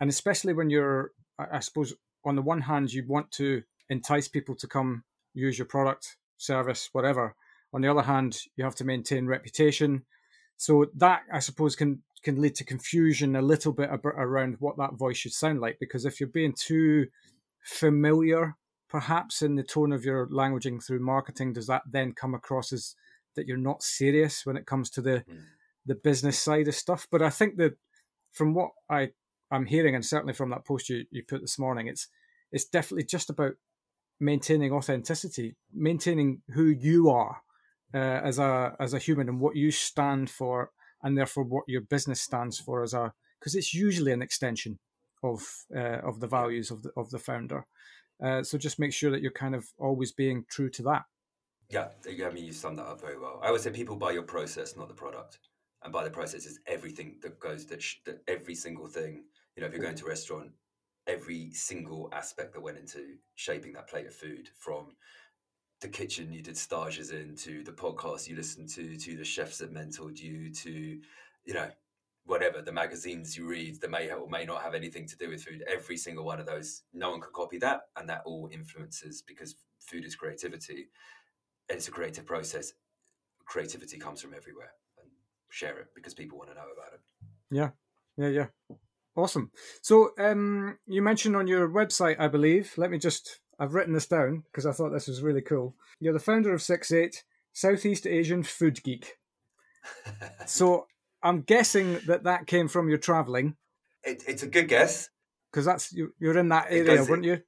And 0.00 0.08
especially 0.08 0.52
when 0.52 0.70
you're 0.70 1.12
i 1.38 1.60
suppose 1.60 1.94
on 2.24 2.36
the 2.36 2.42
one 2.42 2.62
hand, 2.62 2.92
you 2.92 3.04
want 3.06 3.30
to 3.32 3.62
entice 3.88 4.28
people 4.28 4.54
to 4.56 4.66
come 4.66 5.04
use 5.34 5.58
your 5.58 5.66
product, 5.66 6.16
service, 6.36 6.88
whatever. 6.92 7.34
On 7.72 7.80
the 7.80 7.90
other 7.90 8.02
hand, 8.02 8.38
you 8.56 8.64
have 8.64 8.74
to 8.76 8.84
maintain 8.84 9.26
reputation. 9.26 10.04
So 10.56 10.86
that, 10.96 11.22
I 11.32 11.38
suppose, 11.38 11.76
can 11.76 12.02
can 12.24 12.40
lead 12.40 12.56
to 12.56 12.64
confusion 12.64 13.36
a 13.36 13.42
little 13.42 13.72
bit 13.72 13.90
around 13.92 14.56
what 14.58 14.76
that 14.76 14.94
voice 14.94 15.16
should 15.16 15.32
sound 15.32 15.60
like. 15.60 15.78
Because 15.78 16.04
if 16.04 16.18
you're 16.18 16.28
being 16.28 16.52
too 16.52 17.06
familiar, 17.62 18.56
perhaps 18.88 19.40
in 19.40 19.54
the 19.54 19.62
tone 19.62 19.92
of 19.92 20.04
your 20.04 20.26
languaging 20.26 20.84
through 20.84 20.98
marketing, 20.98 21.52
does 21.52 21.68
that 21.68 21.82
then 21.88 22.12
come 22.12 22.34
across 22.34 22.72
as 22.72 22.96
that 23.36 23.46
you're 23.46 23.56
not 23.56 23.84
serious 23.84 24.44
when 24.44 24.56
it 24.56 24.66
comes 24.66 24.90
to 24.90 25.00
the 25.00 25.24
mm. 25.30 25.42
the 25.86 25.94
business 25.94 26.38
side 26.38 26.66
of 26.66 26.74
stuff? 26.74 27.06
But 27.10 27.22
I 27.22 27.30
think 27.30 27.56
that 27.58 27.76
from 28.32 28.54
what 28.54 28.70
I 28.90 29.10
I'm 29.50 29.66
hearing, 29.66 29.94
and 29.94 30.04
certainly 30.04 30.34
from 30.34 30.50
that 30.50 30.66
post 30.66 30.88
you, 30.88 31.04
you 31.10 31.22
put 31.22 31.40
this 31.40 31.58
morning, 31.58 31.86
it's 31.86 32.08
it's 32.52 32.64
definitely 32.64 33.04
just 33.04 33.30
about 33.30 33.54
maintaining 34.20 34.72
authenticity, 34.72 35.54
maintaining 35.72 36.42
who 36.50 36.64
you 36.64 37.10
are 37.10 37.42
uh, 37.94 37.98
as 37.98 38.38
a 38.38 38.74
as 38.80 38.94
a 38.94 38.98
human 38.98 39.28
and 39.28 39.40
what 39.40 39.56
you 39.56 39.70
stand 39.70 40.30
for, 40.30 40.70
and 41.02 41.16
therefore 41.16 41.44
what 41.44 41.64
your 41.66 41.80
business 41.80 42.20
stands 42.20 42.58
for 42.58 42.82
as 42.82 42.94
a 42.94 43.12
because 43.38 43.54
it's 43.54 43.74
usually 43.74 44.12
an 44.12 44.22
extension 44.22 44.78
of 45.22 45.42
uh, 45.76 46.00
of 46.00 46.20
the 46.20 46.26
values 46.26 46.70
of 46.70 46.82
the 46.82 46.90
of 46.96 47.10
the 47.10 47.18
founder. 47.18 47.66
Uh, 48.22 48.42
so 48.42 48.58
just 48.58 48.80
make 48.80 48.92
sure 48.92 49.10
that 49.10 49.22
you're 49.22 49.30
kind 49.30 49.54
of 49.54 49.66
always 49.78 50.12
being 50.12 50.44
true 50.50 50.68
to 50.70 50.82
that. 50.82 51.02
Yeah, 51.70 51.88
I 52.06 52.30
mean 52.30 52.44
you 52.44 52.52
summed 52.52 52.78
that 52.78 52.86
up 52.86 53.00
very 53.00 53.18
well. 53.18 53.40
I 53.42 53.50
would 53.50 53.60
say 53.60 53.70
people 53.70 53.96
buy 53.96 54.12
your 54.12 54.22
process, 54.22 54.76
not 54.76 54.88
the 54.88 54.94
product, 54.94 55.38
and 55.82 55.92
by 55.92 56.04
the 56.04 56.10
process 56.10 56.46
is 56.46 56.60
everything 56.66 57.16
that 57.22 57.38
goes 57.38 57.66
that, 57.66 57.82
sh- 57.82 57.96
that 58.06 58.22
every 58.26 58.54
single 58.54 58.88
thing. 58.88 59.24
You 59.58 59.62
know, 59.62 59.66
if 59.66 59.72
you're 59.72 59.82
going 59.82 59.96
mm. 59.96 59.98
to 59.98 60.06
a 60.06 60.10
restaurant, 60.10 60.52
every 61.08 61.50
single 61.50 62.08
aspect 62.12 62.52
that 62.52 62.62
went 62.62 62.78
into 62.78 63.16
shaping 63.34 63.72
that 63.72 63.88
plate 63.88 64.06
of 64.06 64.14
food 64.14 64.48
from 64.56 64.94
the 65.80 65.88
kitchen 65.88 66.32
you 66.32 66.42
did 66.42 66.56
stages 66.56 67.10
in 67.10 67.34
to 67.34 67.64
the 67.64 67.72
podcast 67.72 68.28
you 68.28 68.36
listened 68.36 68.68
to 68.68 68.96
to 68.96 69.16
the 69.16 69.24
chefs 69.24 69.58
that 69.58 69.74
mentored 69.74 70.20
you 70.20 70.52
to 70.52 71.00
you 71.44 71.54
know 71.54 71.68
whatever 72.24 72.60
the 72.60 72.70
magazines 72.70 73.36
you 73.36 73.48
read 73.48 73.80
that 73.80 73.90
may 73.90 74.10
or 74.12 74.28
may 74.28 74.44
not 74.44 74.60
have 74.60 74.74
anything 74.74 75.06
to 75.06 75.16
do 75.16 75.30
with 75.30 75.42
food 75.42 75.64
every 75.68 75.96
single 75.96 76.24
one 76.24 76.38
of 76.38 76.46
those 76.46 76.82
no 76.92 77.10
one 77.10 77.20
can 77.20 77.32
copy 77.32 77.58
that 77.58 77.82
and 77.96 78.08
that 78.08 78.22
all 78.26 78.48
influences 78.52 79.22
because 79.22 79.56
food 79.80 80.04
is 80.04 80.14
creativity 80.14 80.88
and 81.68 81.78
it's 81.78 81.88
a 81.88 81.92
creative 81.92 82.26
process. 82.26 82.72
Creativity 83.44 83.98
comes 83.98 84.20
from 84.20 84.34
everywhere 84.34 84.72
and 85.00 85.10
share 85.50 85.78
it 85.78 85.88
because 85.94 86.14
people 86.14 86.38
want 86.38 86.50
to 86.50 86.56
know 86.56 86.66
about 86.72 86.92
it. 86.94 87.00
Yeah. 87.50 87.70
Yeah 88.16 88.28
yeah 88.28 88.76
Awesome. 89.18 89.50
So 89.82 90.10
um, 90.16 90.78
you 90.86 91.02
mentioned 91.02 91.34
on 91.34 91.48
your 91.48 91.68
website, 91.68 92.20
I 92.20 92.28
believe. 92.28 92.72
Let 92.76 92.88
me 92.92 92.98
just. 92.98 93.40
I've 93.58 93.74
written 93.74 93.92
this 93.92 94.06
down 94.06 94.44
because 94.44 94.64
I 94.64 94.70
thought 94.70 94.90
this 94.90 95.08
was 95.08 95.22
really 95.22 95.40
cool. 95.40 95.74
You're 95.98 96.12
the 96.12 96.20
founder 96.20 96.54
of 96.54 96.62
Six 96.62 96.92
Eight, 96.92 97.24
Southeast 97.52 98.06
Asian 98.06 98.44
Food 98.44 98.80
Geek. 98.84 99.14
so 100.46 100.86
I'm 101.20 101.40
guessing 101.40 101.98
that 102.06 102.22
that 102.22 102.46
came 102.46 102.68
from 102.68 102.88
your 102.88 102.98
traveling. 102.98 103.56
It, 104.04 104.22
it's 104.28 104.44
a 104.44 104.46
good 104.46 104.68
guess 104.68 105.10
because 105.50 105.64
that's 105.64 105.92
you, 105.92 106.14
you're 106.20 106.38
in 106.38 106.50
that 106.50 106.66
area, 106.70 107.02
weren't 107.02 107.24
you? 107.24 107.42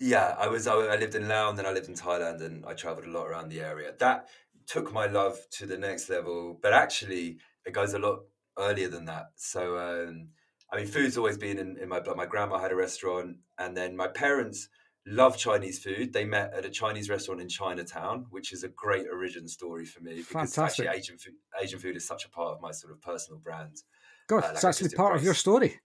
Yeah, 0.00 0.34
I 0.36 0.48
was. 0.48 0.66
I, 0.66 0.96
lived 0.96 1.14
in 1.14 1.28
Laos, 1.28 1.50
and 1.50 1.58
then 1.58 1.66
I 1.66 1.72
lived 1.72 1.88
in 1.88 1.94
Thailand, 1.94 2.42
and 2.42 2.66
I 2.66 2.74
travelled 2.74 3.06
a 3.06 3.10
lot 3.10 3.28
around 3.28 3.50
the 3.50 3.60
area. 3.60 3.92
That 4.00 4.26
took 4.66 4.92
my 4.92 5.06
love 5.06 5.38
to 5.52 5.66
the 5.66 5.78
next 5.78 6.10
level, 6.10 6.58
but 6.60 6.72
actually, 6.72 7.38
it 7.64 7.72
goes 7.72 7.94
a 7.94 8.00
lot 8.00 8.22
earlier 8.58 8.88
than 8.88 9.04
that. 9.04 9.26
So. 9.36 9.78
Um, 9.78 10.30
I 10.72 10.76
mean, 10.76 10.86
food's 10.86 11.16
always 11.16 11.38
been 11.38 11.58
in, 11.58 11.78
in 11.78 11.88
my 11.88 12.00
blood. 12.00 12.16
My 12.16 12.26
grandma 12.26 12.58
had 12.58 12.72
a 12.72 12.76
restaurant, 12.76 13.36
and 13.58 13.76
then 13.76 13.96
my 13.96 14.08
parents 14.08 14.68
love 15.06 15.36
Chinese 15.36 15.78
food. 15.78 16.12
They 16.12 16.24
met 16.24 16.52
at 16.54 16.64
a 16.64 16.70
Chinese 16.70 17.08
restaurant 17.08 17.40
in 17.40 17.48
Chinatown, 17.48 18.26
which 18.30 18.52
is 18.52 18.64
a 18.64 18.68
great 18.68 19.06
origin 19.10 19.48
story 19.48 19.86
for 19.86 20.02
me 20.02 20.16
because 20.16 20.54
Fantastic. 20.54 20.86
actually 20.86 20.98
Asian 20.98 21.18
food, 21.18 21.34
Asian 21.60 21.78
food 21.78 21.96
is 21.96 22.06
such 22.06 22.24
a 22.24 22.28
part 22.28 22.54
of 22.54 22.60
my 22.60 22.70
sort 22.70 22.92
of 22.92 23.00
personal 23.00 23.38
brand. 23.38 23.82
God, 24.28 24.44
uh, 24.44 24.50
it's 24.52 24.64
actually 24.64 24.90
part 24.90 25.16
of 25.16 25.24
your 25.24 25.34
story. 25.34 25.80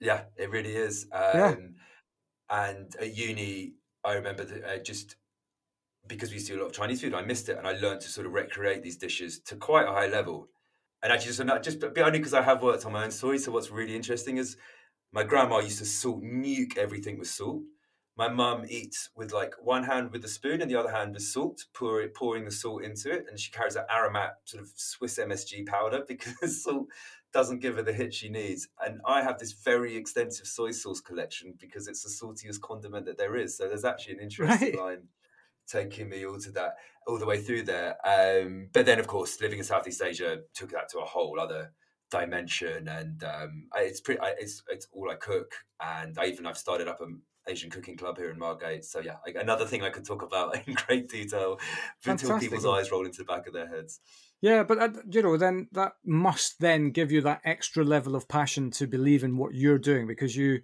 Yeah, 0.00 0.24
it 0.36 0.50
really 0.50 0.76
is. 0.76 1.06
Um, 1.10 1.20
yeah. 1.34 1.54
And 2.50 2.94
at 3.00 3.16
uni, 3.16 3.74
I 4.04 4.14
remember 4.14 4.44
that, 4.44 4.64
uh, 4.64 4.82
just 4.82 5.16
because 6.06 6.30
we 6.30 6.34
used 6.34 6.46
to 6.48 6.54
do 6.54 6.60
a 6.60 6.62
lot 6.62 6.68
of 6.68 6.72
Chinese 6.72 7.00
food, 7.00 7.14
I 7.14 7.22
missed 7.22 7.48
it, 7.48 7.58
and 7.58 7.66
I 7.66 7.72
learned 7.72 8.00
to 8.02 8.08
sort 8.08 8.26
of 8.26 8.32
recreate 8.32 8.82
these 8.82 8.96
dishes 8.96 9.40
to 9.40 9.56
quite 9.56 9.86
a 9.86 9.92
high 9.92 10.06
level 10.06 10.48
and 11.02 11.12
actually, 11.12 11.44
not 11.44 11.62
just 11.62 11.80
but 11.80 11.96
only 11.98 12.18
because 12.18 12.34
I 12.34 12.42
have 12.42 12.62
worked 12.62 12.84
on 12.84 12.92
my 12.92 13.04
own 13.04 13.10
story. 13.10 13.38
So 13.38 13.52
what's 13.52 13.70
really 13.70 13.94
interesting 13.94 14.36
is 14.36 14.56
my 15.12 15.22
grandma 15.22 15.60
used 15.60 15.78
to 15.78 15.84
salt 15.84 16.22
nuke 16.22 16.76
everything 16.76 17.18
with 17.18 17.28
salt. 17.28 17.62
My 18.16 18.28
mum 18.28 18.64
eats 18.68 19.10
with 19.14 19.32
like 19.32 19.54
one 19.62 19.84
hand 19.84 20.10
with 20.10 20.22
the 20.22 20.28
spoon 20.28 20.60
and 20.60 20.68
the 20.68 20.74
other 20.74 20.90
hand 20.90 21.14
with 21.14 21.22
salt, 21.22 21.66
pour 21.72 22.02
it, 22.02 22.16
pouring 22.16 22.44
the 22.44 22.50
salt 22.50 22.82
into 22.82 23.12
it, 23.12 23.26
and 23.30 23.38
she 23.38 23.52
carries 23.52 23.76
an 23.76 23.84
aromat 23.94 24.30
sort 24.44 24.62
of 24.62 24.70
Swiss 24.74 25.18
MSG 25.18 25.66
powder 25.66 26.02
because 26.08 26.64
salt 26.64 26.88
doesn't 27.32 27.60
give 27.60 27.76
her 27.76 27.82
the 27.82 27.92
hit 27.92 28.12
she 28.12 28.28
needs. 28.28 28.68
And 28.84 29.00
I 29.06 29.22
have 29.22 29.38
this 29.38 29.52
very 29.52 29.96
extensive 29.96 30.46
soy 30.46 30.72
sauce 30.72 31.00
collection 31.00 31.54
because 31.60 31.86
it's 31.86 32.02
the 32.02 32.10
saltiest 32.10 32.60
condiment 32.60 33.06
that 33.06 33.18
there 33.18 33.36
is. 33.36 33.56
So 33.56 33.68
there's 33.68 33.84
actually 33.84 34.14
an 34.14 34.20
interesting 34.20 34.68
right. 34.70 34.78
line 34.78 35.02
taking 35.68 36.08
me 36.08 36.26
all 36.26 36.38
to 36.38 36.50
that 36.52 36.76
all 37.08 37.18
the 37.18 37.26
way 37.26 37.40
through 37.40 37.62
there. 37.62 37.96
Um, 38.04 38.68
but 38.72 38.86
then, 38.86 39.00
of 39.00 39.06
course, 39.06 39.40
living 39.40 39.58
in 39.58 39.64
Southeast 39.64 40.02
Asia 40.02 40.40
took 40.54 40.70
that 40.70 40.88
to 40.90 40.98
a 40.98 41.04
whole 41.04 41.40
other 41.40 41.72
dimension, 42.10 42.86
and 42.86 43.24
um, 43.24 43.68
it's 43.76 44.00
pretty. 44.00 44.20
It's 44.38 44.62
it's 44.68 44.86
all 44.92 45.10
I 45.10 45.14
cook, 45.14 45.54
and 45.82 46.16
I 46.18 46.26
even 46.26 46.46
I've 46.46 46.58
started 46.58 46.86
up 46.86 47.00
an 47.00 47.22
Asian 47.48 47.70
cooking 47.70 47.96
club 47.96 48.18
here 48.18 48.30
in 48.30 48.38
Margate. 48.38 48.84
So 48.84 49.00
yeah, 49.00 49.16
like 49.26 49.36
another 49.36 49.64
thing 49.64 49.82
I 49.82 49.90
could 49.90 50.04
talk 50.04 50.22
about 50.22 50.56
in 50.66 50.74
great 50.74 51.08
detail 51.08 51.58
Fantastic. 52.00 52.30
until 52.30 52.38
people's 52.38 52.66
eyes 52.66 52.92
roll 52.92 53.06
into 53.06 53.18
the 53.18 53.24
back 53.24 53.46
of 53.46 53.54
their 53.54 53.68
heads. 53.68 54.00
Yeah, 54.40 54.62
but 54.62 54.78
uh, 54.78 54.90
you 55.10 55.22
know, 55.22 55.36
then 55.36 55.68
that 55.72 55.92
must 56.04 56.60
then 56.60 56.90
give 56.90 57.10
you 57.10 57.22
that 57.22 57.40
extra 57.44 57.84
level 57.84 58.14
of 58.14 58.28
passion 58.28 58.70
to 58.72 58.86
believe 58.86 59.24
in 59.24 59.36
what 59.36 59.54
you're 59.54 59.78
doing 59.78 60.06
because 60.06 60.36
you 60.36 60.60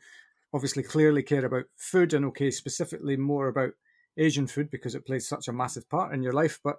obviously 0.53 0.83
clearly 0.83 1.23
care 1.23 1.45
about 1.45 1.65
food 1.77 2.15
and 2.15 2.25
okay, 2.27 2.51
specifically 2.51 3.17
more 3.17 3.49
about 3.49 3.73
Asian 4.17 4.47
food 4.47 4.71
because 4.71 4.95
it 4.95 5.07
plays 5.07 5.29
such 5.29 5.49
a 5.49 5.53
massive 5.53 5.89
part 5.89 6.15
in 6.15 6.23
your 6.23 6.33
life. 6.33 6.61
But 6.63 6.77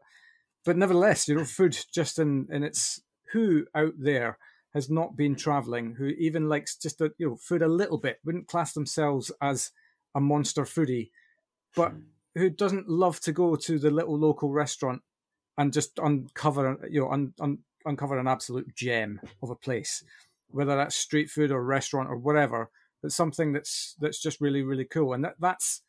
but 0.64 0.78
nevertheless, 0.78 1.28
you 1.28 1.36
know, 1.36 1.46
food 1.46 1.78
just 1.94 2.20
in 2.20 2.48
in 2.52 2.64
its 2.64 3.02
who 3.32 3.66
out 3.76 3.94
there 3.98 4.38
has 4.74 4.90
not 4.90 5.16
been 5.16 5.36
traveling, 5.36 5.96
who 5.96 6.08
even 6.08 6.50
likes 6.50 6.76
just 6.76 7.00
a, 7.02 7.12
you 7.18 7.30
know 7.30 7.36
food 7.38 7.62
a 7.62 7.68
little 7.68 7.98
bit, 7.98 8.20
wouldn't 8.26 8.48
class 8.48 8.74
themselves 8.74 9.32
as 9.42 9.72
a 10.16 10.22
monster 10.22 10.64
foodie, 10.64 11.12
but 11.76 11.92
hmm. 11.92 12.00
who 12.36 12.50
doesn't 12.50 12.90
love 12.90 13.20
to 13.22 13.32
go 13.32 13.56
to 13.56 13.80
the 13.80 13.92
little 13.92 14.18
local 14.18 14.52
restaurant 14.52 15.02
and 15.58 15.72
just 15.74 16.00
uncover 16.00 16.78
you 16.90 17.02
know 17.02 17.12
un, 17.12 17.34
un, 17.40 17.60
uncover 17.86 18.18
an 18.18 18.28
absolute 18.28 18.76
gem 18.76 19.20
of 19.42 19.50
a 19.50 19.56
place, 19.56 20.04
whether 20.50 20.76
that's 20.76 20.96
street 20.96 21.30
food 21.30 21.52
or 21.52 21.64
restaurant 21.64 22.10
or 22.10 22.18
whatever. 22.18 22.70
But 23.02 23.12
something 23.12 23.54
that's 23.54 23.96
that's 24.00 24.22
just 24.22 24.42
really 24.42 24.64
really 24.64 24.86
cool, 24.86 25.14
and 25.14 25.24
that 25.24 25.36
that's 25.40 25.82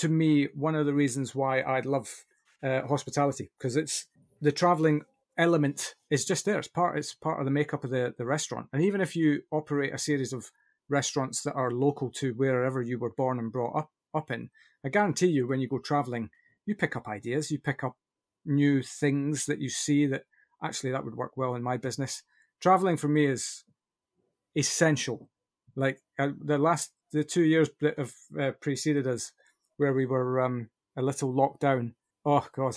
to 0.00 0.08
me 0.08 0.48
one 0.54 0.74
of 0.74 0.86
the 0.86 0.94
reasons 0.94 1.34
why 1.34 1.60
I 1.60 1.80
love 1.80 2.24
uh, 2.62 2.82
hospitality 2.86 3.50
because 3.58 3.76
it's 3.76 4.06
the 4.40 4.52
traveling 4.52 5.02
element 5.36 5.94
is 6.10 6.24
just 6.24 6.44
there. 6.44 6.58
It's 6.58 6.68
part. 6.68 6.98
It's 6.98 7.14
part 7.14 7.38
of 7.38 7.44
the 7.44 7.50
makeup 7.50 7.84
of 7.84 7.90
the 7.90 8.14
the 8.16 8.24
restaurant. 8.24 8.68
And 8.72 8.82
even 8.82 9.00
if 9.00 9.14
you 9.14 9.42
operate 9.50 9.94
a 9.94 9.98
series 9.98 10.32
of 10.32 10.50
restaurants 10.88 11.42
that 11.42 11.54
are 11.54 11.70
local 11.70 12.10
to 12.10 12.32
wherever 12.32 12.82
you 12.82 12.98
were 12.98 13.12
born 13.12 13.38
and 13.38 13.52
brought 13.52 13.76
up 13.76 13.90
up 14.14 14.30
in, 14.30 14.50
I 14.84 14.88
guarantee 14.88 15.28
you 15.28 15.46
when 15.46 15.60
you 15.60 15.68
go 15.68 15.78
traveling, 15.78 16.30
you 16.64 16.74
pick 16.74 16.96
up 16.96 17.06
ideas. 17.06 17.50
You 17.50 17.58
pick 17.58 17.84
up 17.84 17.96
new 18.44 18.82
things 18.82 19.44
that 19.46 19.60
you 19.60 19.68
see 19.68 20.06
that 20.06 20.24
actually 20.62 20.92
that 20.92 21.04
would 21.04 21.16
work 21.16 21.36
well 21.36 21.54
in 21.54 21.62
my 21.62 21.76
business. 21.76 22.22
Traveling 22.58 22.96
for 22.96 23.08
me 23.08 23.26
is 23.26 23.64
essential. 24.56 25.28
Like 25.76 26.00
uh, 26.18 26.30
the 26.42 26.58
last 26.58 26.92
the 27.12 27.24
two 27.24 27.42
years 27.44 27.68
that 27.80 27.98
have 27.98 28.14
uh, 28.38 28.52
preceded 28.60 29.06
us 29.06 29.32
where 29.80 29.94
we 29.94 30.04
were 30.04 30.40
um, 30.40 30.68
a 30.96 31.02
little 31.02 31.32
locked 31.34 31.60
down. 31.60 31.94
Oh 32.24 32.46
God, 32.54 32.76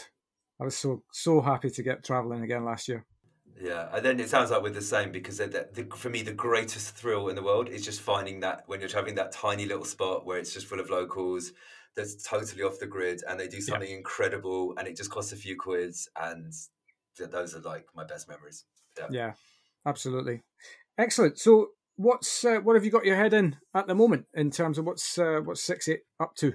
I 0.59 0.63
was 0.63 0.77
so 0.77 1.03
so 1.11 1.41
happy 1.41 1.69
to 1.69 1.83
get 1.83 2.03
traveling 2.03 2.43
again 2.43 2.63
last 2.63 2.87
year. 2.87 3.05
Yeah, 3.61 3.89
and 3.93 4.03
then 4.03 4.19
it 4.19 4.29
sounds 4.29 4.49
like 4.49 4.63
we're 4.63 4.71
the 4.71 4.81
same 4.81 5.11
because 5.11 5.37
the, 5.37 5.67
the, 5.73 5.87
for 5.95 6.09
me, 6.09 6.23
the 6.23 6.33
greatest 6.33 6.95
thrill 6.95 7.27
in 7.27 7.35
the 7.35 7.43
world 7.43 7.69
is 7.69 7.85
just 7.85 8.01
finding 8.01 8.39
that 8.39 8.63
when 8.65 8.79
you're 8.79 8.89
traveling 8.89 9.15
that 9.15 9.31
tiny 9.31 9.65
little 9.65 9.85
spot 9.85 10.25
where 10.25 10.39
it's 10.39 10.53
just 10.53 10.65
full 10.65 10.79
of 10.79 10.89
locals 10.89 11.51
that's 11.95 12.23
totally 12.23 12.63
off 12.63 12.79
the 12.79 12.87
grid 12.87 13.21
and 13.29 13.39
they 13.39 13.47
do 13.47 13.61
something 13.61 13.89
yeah. 13.89 13.97
incredible 13.97 14.73
and 14.77 14.87
it 14.87 14.97
just 14.97 15.11
costs 15.11 15.31
a 15.31 15.35
few 15.35 15.55
quids 15.55 16.09
and 16.19 16.51
those 17.29 17.53
are 17.53 17.61
like 17.61 17.85
my 17.95 18.03
best 18.03 18.27
memories. 18.27 18.65
Yeah, 18.97 19.07
yeah 19.11 19.33
absolutely. 19.85 20.41
Excellent. 20.97 21.37
So, 21.37 21.69
what's 21.95 22.43
uh, 22.43 22.57
what 22.57 22.75
have 22.75 22.85
you 22.85 22.91
got 22.91 23.05
your 23.05 23.17
head 23.17 23.33
in 23.33 23.57
at 23.75 23.85
the 23.85 23.93
moment 23.93 24.25
in 24.33 24.49
terms 24.49 24.79
of 24.79 24.85
what's 24.85 25.17
uh, 25.17 25.41
what's 25.43 25.63
six 25.63 25.87
eight 25.87 26.01
up 26.19 26.33
to? 26.37 26.53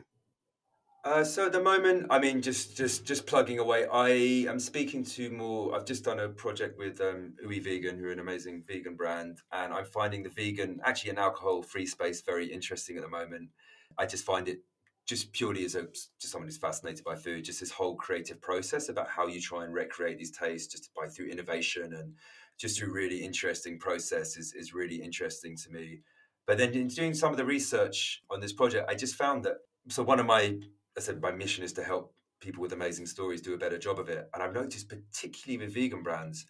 Uh, 1.05 1.23
so 1.23 1.47
at 1.47 1.53
the 1.53 1.63
moment, 1.63 2.07
I 2.11 2.19
mean, 2.19 2.43
just 2.43 2.77
just 2.77 3.05
just 3.05 3.25
plugging 3.25 3.61
away. 3.61 3.87
I 3.87 4.09
am 4.51 4.59
speaking 4.59 5.05
to 5.05 5.31
more. 5.31 5.75
I've 5.75 5.87
just 5.87 6.05
done 6.05 6.19
a 6.19 6.29
project 6.29 6.77
with 6.77 7.01
um, 7.01 7.35
Ui 7.45 7.61
Vegan, 7.61 7.99
who 7.99 8.07
are 8.07 8.13
an 8.13 8.19
amazing 8.19 8.65
vegan 8.67 8.97
brand, 8.97 9.39
and 9.53 9.73
I'm 9.73 9.85
finding 9.85 10.25
the 10.25 10.29
vegan, 10.29 10.81
actually 10.85 11.11
an 11.11 11.19
alcohol-free 11.19 11.87
space, 11.87 12.21
very 12.23 12.53
interesting 12.53 12.97
at 12.97 13.05
the 13.05 13.09
moment. 13.09 13.51
I 13.97 14.07
just 14.07 14.25
find 14.25 14.49
it 14.49 14.59
just 15.07 15.33
purely 15.33 15.65
as 15.65 15.77
a 15.77 15.85
just 16.21 16.33
someone 16.33 16.49
who's 16.49 16.59
fascinated 16.59 17.05
by 17.05 17.15
food, 17.15 17.45
just 17.45 17.61
this 17.61 17.71
whole 17.71 17.95
creative 17.95 18.41
process 18.41 18.89
about 18.89 19.09
how 19.09 19.29
you 19.29 19.41
try 19.41 19.65
and 19.65 19.73
recreate 19.73 20.19
these 20.19 20.33
tastes, 20.33 20.73
just 20.73 20.93
by 20.95 21.07
through 21.07 21.29
innovation 21.29 21.95
and 21.95 22.15
just 22.59 22.77
through 22.77 22.93
really 22.93 23.19
interesting 23.19 23.79
process 23.79 24.37
is 24.37 24.53
is 24.53 24.75
really 24.75 24.97
interesting 24.97 25.57
to 25.57 25.71
me. 25.71 26.01
But 26.45 26.59
then 26.59 26.73
in 26.73 26.89
doing 26.89 27.15
some 27.15 27.31
of 27.31 27.37
the 27.37 27.45
research 27.45 28.23
on 28.31 28.41
this 28.41 28.53
project, 28.53 28.91
I 28.91 28.97
just 28.97 29.15
found 29.15 29.45
that 29.45 29.59
so 29.89 30.03
one 30.03 30.19
of 30.19 30.27
my 30.27 30.59
I 30.99 31.01
said 31.01 31.23
my 31.23 31.31
mission 31.31 31.63
is 31.63 31.73
to 31.75 31.85
help 31.85 32.13
people 32.41 32.61
with 32.61 32.73
amazing 32.73 33.07
stories 33.07 33.41
do 33.41 33.55
a 33.55 33.59
better 33.59 33.79
job 33.79 34.01
of 34.01 34.09
it. 34.09 34.29
And 34.35 34.43
I've 34.43 34.53
noticed, 34.53 34.89
particularly 34.89 35.65
with 35.65 35.73
vegan 35.73 36.03
brands, 36.03 36.45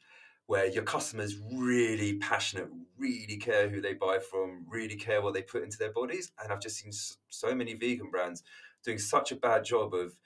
where 0.47 0.67
your 0.67 0.85
customers 0.85 1.37
really 1.53 2.17
passionate, 2.17 2.69
really 2.97 3.37
care 3.37 3.69
who 3.69 3.83
they 3.83 3.93
buy 3.93 4.19
from, 4.19 4.65
really 4.67 4.97
care 4.97 5.21
what 5.21 5.35
they 5.35 5.43
put 5.43 5.63
into 5.63 5.77
their 5.77 5.93
bodies. 5.93 6.33
And 6.43 6.51
I've 6.51 6.63
just 6.63 6.79
seen 6.79 6.93
so 7.29 7.55
many 7.55 7.75
vegan 7.75 8.11
brands 8.11 8.43
doing 8.83 8.97
such 8.97 9.33
a 9.33 9.37
bad 9.37 9.67
job 9.67 9.93
of 9.93 10.17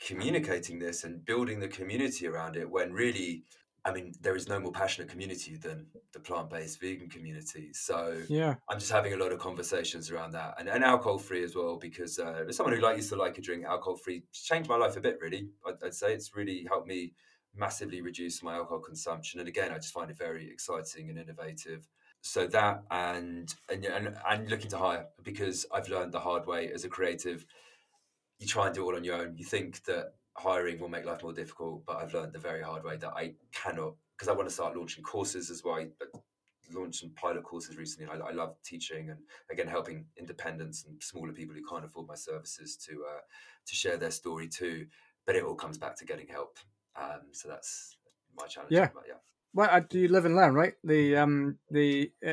communicating 0.00 0.78
this 0.78 1.04
and 1.04 1.22
building 1.22 1.60
the 1.60 1.68
community 1.68 2.26
around 2.26 2.56
it 2.56 2.70
when 2.70 2.94
really 2.94 3.44
I 3.86 3.92
mean, 3.92 4.12
there 4.20 4.34
is 4.34 4.48
no 4.48 4.58
more 4.58 4.72
passionate 4.72 5.08
community 5.08 5.54
than 5.54 5.86
the 6.12 6.18
plant-based 6.18 6.80
vegan 6.80 7.08
community. 7.08 7.72
So 7.72 8.20
yeah, 8.28 8.56
I'm 8.68 8.80
just 8.80 8.90
having 8.90 9.12
a 9.12 9.16
lot 9.16 9.30
of 9.30 9.38
conversations 9.38 10.10
around 10.10 10.32
that, 10.32 10.56
and, 10.58 10.68
and 10.68 10.82
alcohol-free 10.82 11.44
as 11.44 11.54
well. 11.54 11.76
Because 11.76 12.18
uh, 12.18 12.44
as 12.48 12.56
someone 12.56 12.74
who 12.74 12.80
like 12.82 12.96
used 12.96 13.10
to 13.10 13.16
like 13.16 13.38
a 13.38 13.40
drink, 13.40 13.64
alcohol-free 13.64 14.24
changed 14.32 14.68
my 14.68 14.76
life 14.76 14.96
a 14.96 15.00
bit. 15.00 15.18
Really, 15.20 15.50
I'd, 15.64 15.74
I'd, 15.84 15.94
say 15.94 16.12
it's 16.12 16.34
really 16.34 16.66
helped 16.68 16.88
me 16.88 17.12
massively 17.54 18.00
reduce 18.00 18.42
my 18.42 18.56
alcohol 18.56 18.80
consumption. 18.80 19.38
And 19.38 19.48
again, 19.48 19.70
I 19.70 19.76
just 19.76 19.94
find 19.94 20.10
it 20.10 20.18
very 20.18 20.50
exciting 20.50 21.08
and 21.08 21.18
innovative. 21.18 21.86
So 22.22 22.48
that 22.48 22.82
and 22.90 23.54
and 23.70 23.84
and, 23.84 24.16
and 24.28 24.50
looking 24.50 24.70
to 24.70 24.78
hire 24.78 25.06
because 25.22 25.64
I've 25.72 25.88
learned 25.88 26.10
the 26.10 26.18
hard 26.18 26.48
way 26.48 26.72
as 26.72 26.84
a 26.84 26.88
creative. 26.88 27.46
You 28.40 28.48
try 28.48 28.66
and 28.66 28.74
do 28.74 28.82
it 28.82 28.84
all 28.84 28.96
on 28.96 29.04
your 29.04 29.14
own. 29.14 29.36
You 29.36 29.44
think 29.44 29.84
that 29.84 30.14
hiring 30.36 30.78
will 30.78 30.88
make 30.88 31.04
life 31.04 31.22
more 31.22 31.32
difficult, 31.32 31.84
but 31.86 31.96
I've 31.96 32.14
learned 32.14 32.32
the 32.32 32.38
very 32.38 32.62
hard 32.62 32.84
way 32.84 32.96
that 32.96 33.12
I 33.14 33.34
cannot 33.52 33.94
because 34.16 34.28
I 34.28 34.32
want 34.32 34.48
to 34.48 34.54
start 34.54 34.76
launching 34.76 35.04
courses 35.04 35.50
as 35.50 35.62
well. 35.64 35.76
I 35.76 35.88
launched 36.72 37.00
some 37.00 37.10
pilot 37.10 37.44
courses 37.44 37.76
recently. 37.76 38.08
I, 38.08 38.28
I, 38.28 38.32
love 38.32 38.56
teaching 38.64 39.10
and 39.10 39.18
again 39.50 39.68
helping 39.68 40.06
independents 40.16 40.84
and 40.84 41.02
smaller 41.02 41.32
people 41.32 41.54
who 41.54 41.62
can't 41.64 41.84
afford 41.84 42.08
my 42.08 42.14
services 42.14 42.76
to 42.88 42.92
uh, 42.92 43.20
to 43.66 43.74
share 43.74 43.96
their 43.96 44.10
story 44.10 44.48
too. 44.48 44.86
But 45.26 45.36
it 45.36 45.44
all 45.44 45.54
comes 45.54 45.78
back 45.78 45.96
to 45.98 46.04
getting 46.04 46.28
help. 46.28 46.58
Um, 47.00 47.22
so 47.32 47.48
that's 47.48 47.96
my 48.36 48.46
challenge. 48.46 48.72
Yeah. 48.72 48.88
But 48.94 49.04
yeah. 49.08 49.14
Well, 49.52 49.68
I 49.70 49.80
do 49.80 49.98
you 49.98 50.08
live 50.08 50.24
and 50.24 50.36
learn, 50.36 50.54
right? 50.54 50.74
The 50.84 51.16
um 51.16 51.58
the 51.70 52.12
uh, 52.26 52.32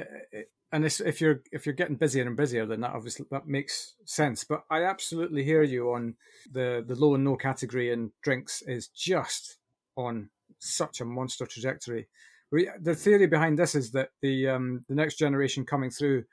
and 0.73 0.83
if 0.85 1.21
you're 1.21 1.41
if 1.51 1.67
you're 1.67 1.75
getting 1.75 1.97
busier 1.97 2.25
and 2.25 2.35
busier, 2.35 2.65
then 2.65 2.81
that 2.81 2.95
obviously 2.95 3.27
that 3.29 3.47
makes 3.47 3.93
sense. 4.05 4.43
But 4.43 4.63
I 4.71 4.83
absolutely 4.83 5.43
hear 5.43 5.61
you 5.61 5.93
on 5.93 6.15
the 6.51 6.83
the 6.85 6.95
low 6.95 7.13
and 7.13 7.23
no 7.23 7.35
category 7.35 7.91
in 7.91 8.11
drinks 8.23 8.63
is 8.63 8.87
just 8.87 9.59
on 9.95 10.31
such 10.57 10.99
a 10.99 11.05
monster 11.05 11.45
trajectory. 11.45 12.07
We, 12.51 12.69
the 12.81 12.95
theory 12.95 13.27
behind 13.27 13.59
this 13.59 13.75
is 13.75 13.91
that 13.91 14.09
the 14.23 14.49
um, 14.49 14.83
the 14.89 14.95
next 14.95 15.19
generation 15.19 15.63
coming 15.63 15.91
through 15.91 16.23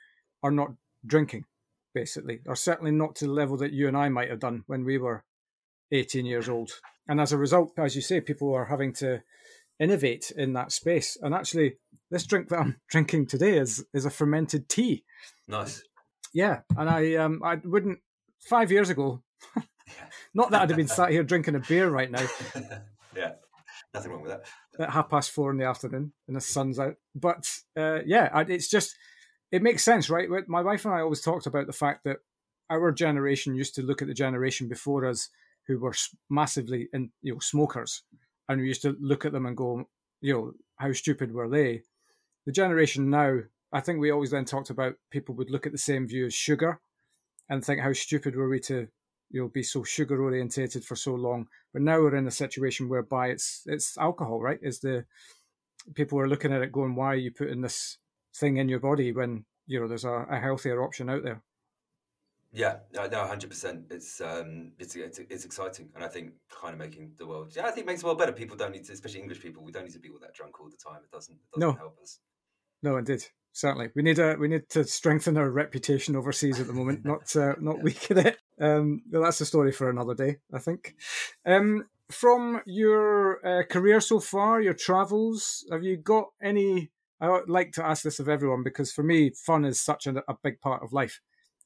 are 0.43 0.51
not 0.51 0.71
drinking, 1.05 1.45
basically, 1.95 2.41
or 2.47 2.57
certainly 2.57 2.93
not 2.93 3.17
to 3.17 3.27
the 3.27 3.33
level 3.33 3.59
that 3.59 3.75
you 3.75 3.89
and 3.89 3.97
I 3.97 4.09
might 4.09 4.31
have 4.31 4.41
done 4.41 4.65
when 4.67 4.87
we 4.87 4.97
were 4.97 5.23
18 5.93 6.25
years 6.25 6.49
old. 6.49 6.71
And 7.07 7.21
as 7.21 7.33
a 7.33 7.39
result, 7.39 7.73
as 7.77 7.95
you 7.95 8.01
say, 8.01 8.23
people 8.23 8.55
are 8.55 8.65
having 8.65 8.95
to 8.95 9.23
innovate 9.81 10.31
in 10.37 10.53
that 10.53 10.71
space. 10.71 11.17
And 11.21 11.35
actually, 11.35 11.77
this 12.11 12.27
drink 12.27 12.49
that 12.51 12.61
I'm 12.61 12.81
drinking 12.89 13.27
today 13.27 13.59
is 13.59 13.85
is 13.93 14.05
a 14.05 14.11
fermented 14.11 14.69
tea. 14.69 15.05
Nice. 15.49 15.83
Yeah, 16.33 16.61
and 16.77 16.89
I 16.89 17.15
um 17.17 17.43
I 17.45 17.57
wouldn't 17.65 17.99
five 18.49 18.71
years 18.71 18.91
ago. 18.91 19.23
not 20.35 20.51
that 20.51 20.63
I'd 20.63 20.71
have 20.71 20.77
been 20.77 20.87
sat 20.87 21.11
here 21.11 21.25
drinking 21.25 21.57
a 21.57 21.61
beer 21.61 21.89
right 21.91 22.11
now. 22.11 22.27
yeah, 23.17 23.33
nothing 23.93 24.13
wrong 24.13 24.23
with 24.23 24.31
that. 24.31 24.45
At 24.79 24.91
half 24.91 25.11
past 25.11 25.33
four 25.33 25.51
in 25.51 25.57
the 25.57 25.65
afternoon, 25.65 26.13
and 26.29 26.37
the 26.37 26.41
sun's 26.41 26.79
out. 26.79 26.95
But 27.15 27.51
uh, 27.77 28.01
yeah, 28.07 28.45
it's 28.49 28.69
just 28.69 28.95
it 29.51 29.63
makes 29.63 29.83
sense, 29.83 30.09
right? 30.09 30.29
My 30.47 30.63
wife 30.63 30.85
and 30.85 30.95
I 30.95 31.01
always 31.01 31.21
talked 31.21 31.47
about 31.47 31.67
the 31.67 31.73
fact 31.73 32.05
that 32.05 32.19
our 32.69 32.93
generation 32.93 33.57
used 33.57 33.75
to 33.75 33.83
look 33.83 34.01
at 34.01 34.09
the 34.09 34.15
generation 34.15 34.69
before 34.69 35.05
us 35.05 35.29
who 35.67 35.79
were 35.81 35.95
massively 36.29 36.89
in 36.93 37.11
you 37.23 37.35
know 37.35 37.41
smokers, 37.41 38.03
and 38.51 38.61
we 38.61 38.69
used 38.69 38.83
to 38.83 38.97
look 39.01 39.25
at 39.25 39.33
them 39.33 39.47
and 39.47 39.57
go, 39.57 39.89
you 40.21 40.35
know, 40.35 40.53
how 40.77 40.93
stupid 40.93 41.33
were 41.33 41.49
they? 41.49 41.83
the 42.47 42.53
generation 42.53 43.11
now, 43.11 43.41
I 43.73 43.81
think 43.81 44.01
we 44.01 44.11
always 44.11 44.31
then 44.31 44.45
talked 44.45 44.71
about 44.71 44.97
people 45.11 45.35
would 45.37 45.51
look 45.51 45.67
at 45.67 45.73
the 45.73 45.79
same 45.79 46.09
view 46.09 46.27
as 46.27 46.35
sugar 46.35 46.81
and 47.49 47.65
think 47.65 47.81
how 47.81 47.93
stupid 47.93 48.35
were 48.35 48.49
we 48.49 48.61
to 48.61 48.89
you 49.31 49.41
know 49.41 49.49
be 49.49 49.63
so 49.63 49.85
sugar 49.85 50.21
orientated 50.21 50.85
for 50.85 50.97
so 50.97 51.15
long. 51.15 51.47
But 51.73 51.83
now 51.83 52.01
we're 52.01 52.17
in 52.17 52.27
a 52.27 52.33
situation 52.33 52.89
whereby 52.89 53.29
it's 53.29 53.63
it's 53.67 53.97
alcohol, 53.99 54.41
right? 54.41 54.59
Is 54.63 54.81
the 54.81 55.05
people 55.95 56.19
are 56.19 56.29
looking 56.29 56.53
at 56.53 56.63
it 56.63 56.73
going, 56.73 56.95
why 56.95 57.13
are 57.13 57.17
you 57.17 57.31
putting 57.31 57.61
this 57.61 57.99
thing 58.35 58.57
in 58.57 58.69
your 58.69 58.81
body 58.81 59.13
when 59.13 59.45
you 59.67 59.81
know 59.81 59.87
there's 59.87 60.05
a, 60.05 60.27
a 60.31 60.41
healthier 60.41 60.83
option 60.83 61.09
out 61.09 61.23
there? 61.23 61.43
Yeah, 62.53 62.79
no, 62.93 63.09
hundred 63.27 63.49
percent. 63.51 63.85
It's 63.91 64.21
um, 64.21 64.73
it's, 64.79 64.97
it's 64.97 65.19
it's 65.19 65.45
exciting, 65.45 65.89
and 65.95 66.03
I 66.03 66.09
think 66.09 66.33
kind 66.51 66.73
of 66.73 66.81
making 66.81 67.13
the 67.17 67.27
world. 67.27 67.53
Yeah, 67.55 67.67
I 67.67 67.71
think 67.71 67.87
makes 67.87 68.01
the 68.01 68.07
world 68.07 68.19
better. 68.19 68.33
People 68.33 68.57
don't 68.57 68.73
need 68.73 68.85
to, 68.87 68.93
especially 68.93 69.21
English 69.21 69.41
people. 69.41 69.63
We 69.63 69.71
don't 69.71 69.85
need 69.85 69.93
to 69.93 70.01
be 70.01 70.09
all 70.09 70.19
that 70.21 70.35
drunk 70.35 70.61
all 70.61 70.69
the 70.69 70.77
time. 70.77 71.01
It 71.05 71.13
doesn't. 71.13 71.35
It 71.35 71.51
doesn't 71.55 71.69
no. 71.69 71.79
help 71.79 71.99
us. 72.03 72.19
No, 72.83 72.97
indeed, 72.97 73.25
certainly. 73.53 73.91
We 73.95 74.03
need 74.03 74.19
a 74.19 74.35
we 74.35 74.49
need 74.49 74.69
to 74.71 74.83
strengthen 74.85 75.37
our 75.37 75.49
reputation 75.49 76.17
overseas 76.17 76.59
at 76.59 76.67
the 76.67 76.73
moment, 76.73 77.05
not 77.05 77.35
uh, 77.37 77.55
not 77.61 77.83
weaken 77.83 78.19
it. 78.19 78.39
Um, 78.61 79.03
well, 79.13 79.23
that's 79.23 79.41
a 79.41 79.47
story 79.47 79.71
for 79.71 79.89
another 79.89 80.15
day, 80.15 80.39
I 80.53 80.59
think. 80.59 80.97
Um, 81.47 81.87
from 82.11 82.63
your 82.67 83.47
uh, 83.47 83.63
career 83.65 84.01
so 84.01 84.19
far, 84.19 84.61
your 84.61 84.75
travels, 84.75 85.65
have 85.71 85.85
you 85.85 85.97
got 85.97 86.27
any? 86.43 86.91
I 87.21 87.41
like 87.47 87.73
to 87.73 87.85
ask 87.85 88.03
this 88.03 88.19
of 88.19 88.29
everyone 88.29 88.65
because 88.65 88.91
for 88.91 89.05
me, 89.05 89.31
fun 89.31 89.65
is 89.65 89.81
such 89.81 90.07
a, 90.07 90.23
a 90.27 90.37
big 90.43 90.61
part 90.61 90.83
of 90.83 90.93
life. 90.93 91.21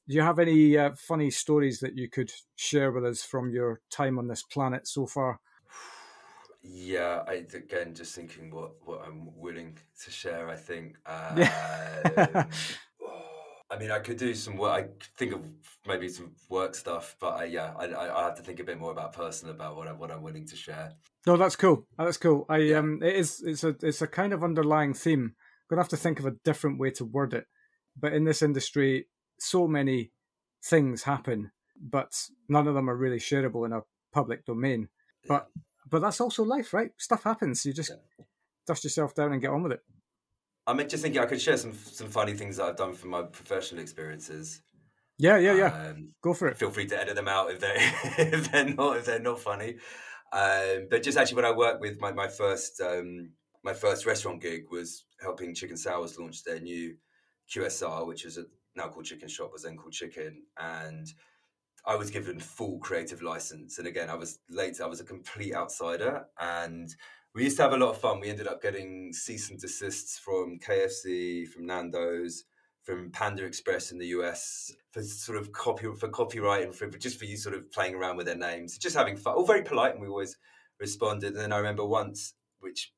Do 0.06 0.14
you 0.14 0.22
have 0.22 0.38
any 0.38 0.76
uh, 0.76 0.90
funny 0.96 1.30
stories 1.30 1.80
that 1.80 1.96
you 1.96 2.10
could 2.10 2.30
share 2.56 2.92
with 2.92 3.04
us 3.06 3.22
from 3.22 3.50
your 3.50 3.80
time 3.90 4.18
on 4.18 4.28
this 4.28 4.42
planet 4.42 4.86
so 4.86 5.06
far? 5.06 5.40
Yeah, 6.62 7.22
I 7.26 7.44
again 7.54 7.94
just 7.94 8.14
thinking 8.14 8.50
what 8.50 8.72
what 8.84 9.02
I'm 9.06 9.28
willing 9.36 9.78
to 10.04 10.10
share. 10.10 10.48
I 10.48 10.56
think. 10.56 10.96
Um, 11.06 11.38
yeah. 11.38 12.46
I 13.70 13.78
mean, 13.78 13.90
I 13.90 13.98
could 13.98 14.18
do 14.18 14.34
some 14.34 14.56
work. 14.56 14.72
I 14.72 14.86
think 15.16 15.32
of 15.32 15.40
maybe 15.86 16.08
some 16.08 16.32
work 16.48 16.74
stuff, 16.74 17.16
but 17.18 17.34
I, 17.34 17.44
yeah, 17.44 17.72
I, 17.76 17.86
I 17.86 18.24
have 18.24 18.36
to 18.36 18.42
think 18.42 18.60
a 18.60 18.64
bit 18.64 18.78
more 18.78 18.92
about 18.92 19.14
personal 19.14 19.54
about 19.54 19.76
what 19.76 19.88
I 19.88 19.92
what 19.92 20.10
I'm 20.10 20.22
willing 20.22 20.46
to 20.46 20.56
share. 20.56 20.92
No, 21.26 21.36
that's 21.36 21.56
cool. 21.56 21.86
That's 21.98 22.18
cool. 22.18 22.46
I 22.48 22.58
yeah. 22.58 22.78
um, 22.78 23.02
it 23.02 23.16
is. 23.16 23.42
It's 23.44 23.64
a 23.64 23.74
it's 23.82 24.02
a 24.02 24.06
kind 24.06 24.32
of 24.32 24.44
underlying 24.44 24.94
theme. 24.94 25.34
I'm 25.34 25.66
gonna 25.68 25.82
have 25.82 25.88
to 25.88 25.96
think 25.96 26.20
of 26.20 26.26
a 26.26 26.36
different 26.44 26.78
way 26.78 26.90
to 26.92 27.04
word 27.04 27.34
it. 27.34 27.46
But 27.98 28.12
in 28.12 28.24
this 28.24 28.42
industry, 28.42 29.06
so 29.38 29.66
many 29.66 30.10
things 30.64 31.02
happen, 31.02 31.50
but 31.80 32.12
none 32.48 32.68
of 32.68 32.74
them 32.74 32.88
are 32.88 32.96
really 32.96 33.18
shareable 33.18 33.66
in 33.66 33.72
a 33.72 33.82
public 34.12 34.44
domain. 34.44 34.88
But 35.26 35.48
but 35.88 36.00
that's 36.00 36.20
also 36.20 36.44
life, 36.44 36.72
right? 36.72 36.90
Stuff 36.98 37.24
happens. 37.24 37.64
You 37.64 37.72
just 37.72 37.90
yeah. 37.90 38.24
dust 38.66 38.84
yourself 38.84 39.14
down 39.14 39.32
and 39.32 39.40
get 39.40 39.50
on 39.50 39.62
with 39.62 39.72
it. 39.72 39.80
I'm 40.66 40.78
just 40.88 41.02
thinking 41.02 41.20
I 41.20 41.26
could 41.26 41.40
share 41.40 41.56
some 41.56 41.74
some 41.74 42.08
funny 42.08 42.34
things 42.34 42.56
that 42.56 42.64
I've 42.64 42.76
done 42.76 42.94
from 42.94 43.10
my 43.10 43.22
professional 43.22 43.82
experiences. 43.82 44.62
Yeah, 45.18 45.38
yeah, 45.38 45.54
yeah. 45.54 45.88
Um, 45.90 46.14
Go 46.22 46.34
for 46.34 46.48
it. 46.48 46.56
Feel 46.56 46.70
free 46.70 46.86
to 46.86 47.00
edit 47.00 47.14
them 47.14 47.28
out 47.28 47.50
if 47.50 47.60
they 47.60 47.74
if 48.24 48.50
they're 48.50 48.74
not 48.74 48.96
if 48.96 49.04
they're 49.04 49.20
not 49.20 49.40
funny. 49.40 49.76
Um, 50.32 50.88
but 50.90 51.02
just 51.02 51.18
actually, 51.18 51.36
when 51.36 51.44
I 51.44 51.52
worked 51.52 51.80
with 51.80 52.00
my 52.00 52.12
my 52.12 52.28
first 52.28 52.80
um, 52.80 53.30
my 53.62 53.74
first 53.74 54.06
restaurant 54.06 54.42
gig 54.42 54.64
was 54.70 55.04
helping 55.20 55.54
Chicken 55.54 55.76
Sours 55.76 56.18
launch 56.18 56.42
their 56.44 56.60
new 56.60 56.96
QSR, 57.54 58.06
which 58.06 58.24
was 58.24 58.38
a, 58.38 58.44
now 58.76 58.88
called 58.88 59.06
Chicken 59.06 59.28
Shop, 59.28 59.52
was 59.52 59.62
then 59.62 59.76
called 59.76 59.92
Chicken, 59.92 60.42
and 60.58 61.12
I 61.86 61.96
was 61.96 62.10
given 62.10 62.40
full 62.40 62.78
creative 62.78 63.22
license. 63.22 63.78
And 63.78 63.86
again, 63.86 64.10
I 64.10 64.14
was 64.14 64.38
late. 64.48 64.80
I 64.80 64.86
was 64.86 65.00
a 65.00 65.04
complete 65.04 65.54
outsider, 65.54 66.26
and 66.40 66.94
we 67.34 67.44
used 67.44 67.56
to 67.58 67.62
have 67.62 67.72
a 67.72 67.76
lot 67.76 67.90
of 67.90 68.00
fun. 68.00 68.20
We 68.20 68.30
ended 68.30 68.46
up 68.46 68.62
getting 68.62 69.12
cease 69.12 69.50
and 69.50 69.60
desists 69.60 70.18
from 70.18 70.58
KFC, 70.58 71.48
from 71.48 71.66
Nando's, 71.66 72.44
from 72.84 73.10
Panda 73.10 73.44
Express 73.44 73.92
in 73.92 73.98
the 73.98 74.08
US 74.08 74.72
for 74.92 75.02
sort 75.02 75.38
of 75.38 75.52
copy 75.52 75.86
for 75.98 76.08
copyright 76.08 76.64
and 76.64 76.74
for 76.74 76.86
just 76.88 77.18
for 77.18 77.24
you 77.24 77.36
sort 77.36 77.54
of 77.54 77.70
playing 77.72 77.94
around 77.94 78.16
with 78.16 78.26
their 78.26 78.36
names, 78.36 78.78
just 78.78 78.96
having 78.96 79.16
fun. 79.16 79.34
All 79.34 79.46
very 79.46 79.62
polite, 79.62 79.92
and 79.92 80.02
we 80.02 80.08
always 80.08 80.36
responded. 80.78 81.32
And 81.32 81.36
then 81.36 81.52
I 81.52 81.58
remember 81.58 81.84
once, 81.84 82.34
which 82.60 82.92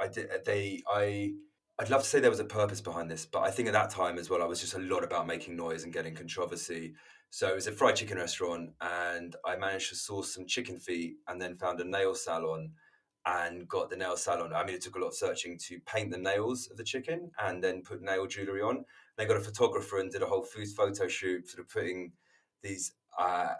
I 0.00 0.08
did, 0.08 0.30
they 0.44 0.82
I. 0.88 1.34
I'd 1.80 1.88
love 1.88 2.02
to 2.02 2.08
say 2.08 2.20
there 2.20 2.28
was 2.28 2.40
a 2.40 2.44
purpose 2.44 2.82
behind 2.82 3.10
this, 3.10 3.24
but 3.24 3.40
I 3.40 3.50
think 3.50 3.66
at 3.66 3.72
that 3.72 3.88
time 3.88 4.18
as 4.18 4.28
well, 4.28 4.42
I 4.42 4.44
was 4.44 4.60
just 4.60 4.74
a 4.74 4.78
lot 4.78 5.02
about 5.02 5.26
making 5.26 5.56
noise 5.56 5.82
and 5.82 5.92
getting 5.94 6.14
controversy. 6.14 6.92
So 7.30 7.48
it 7.48 7.54
was 7.54 7.68
a 7.68 7.72
fried 7.72 7.96
chicken 7.96 8.18
restaurant, 8.18 8.72
and 8.82 9.34
I 9.46 9.56
managed 9.56 9.88
to 9.88 9.94
source 9.94 10.34
some 10.34 10.44
chicken 10.44 10.78
feet 10.78 11.14
and 11.26 11.40
then 11.40 11.56
found 11.56 11.80
a 11.80 11.84
nail 11.84 12.14
salon 12.14 12.72
and 13.24 13.66
got 13.66 13.88
the 13.88 13.96
nail 13.96 14.18
salon. 14.18 14.52
I 14.52 14.62
mean, 14.62 14.74
it 14.74 14.82
took 14.82 14.96
a 14.96 14.98
lot 14.98 15.06
of 15.08 15.14
searching 15.14 15.56
to 15.68 15.80
paint 15.86 16.10
the 16.10 16.18
nails 16.18 16.68
of 16.70 16.76
the 16.76 16.84
chicken 16.84 17.30
and 17.42 17.64
then 17.64 17.80
put 17.80 18.02
nail 18.02 18.26
jewelry 18.26 18.60
on. 18.60 18.84
They 19.16 19.24
got 19.24 19.38
a 19.38 19.40
photographer 19.40 20.00
and 20.00 20.10
did 20.10 20.20
a 20.20 20.26
whole 20.26 20.44
food 20.44 20.68
photo 20.68 21.08
shoot, 21.08 21.48
sort 21.48 21.64
of 21.64 21.72
putting 21.72 22.12
these 22.62 22.92
uh, 23.18 23.54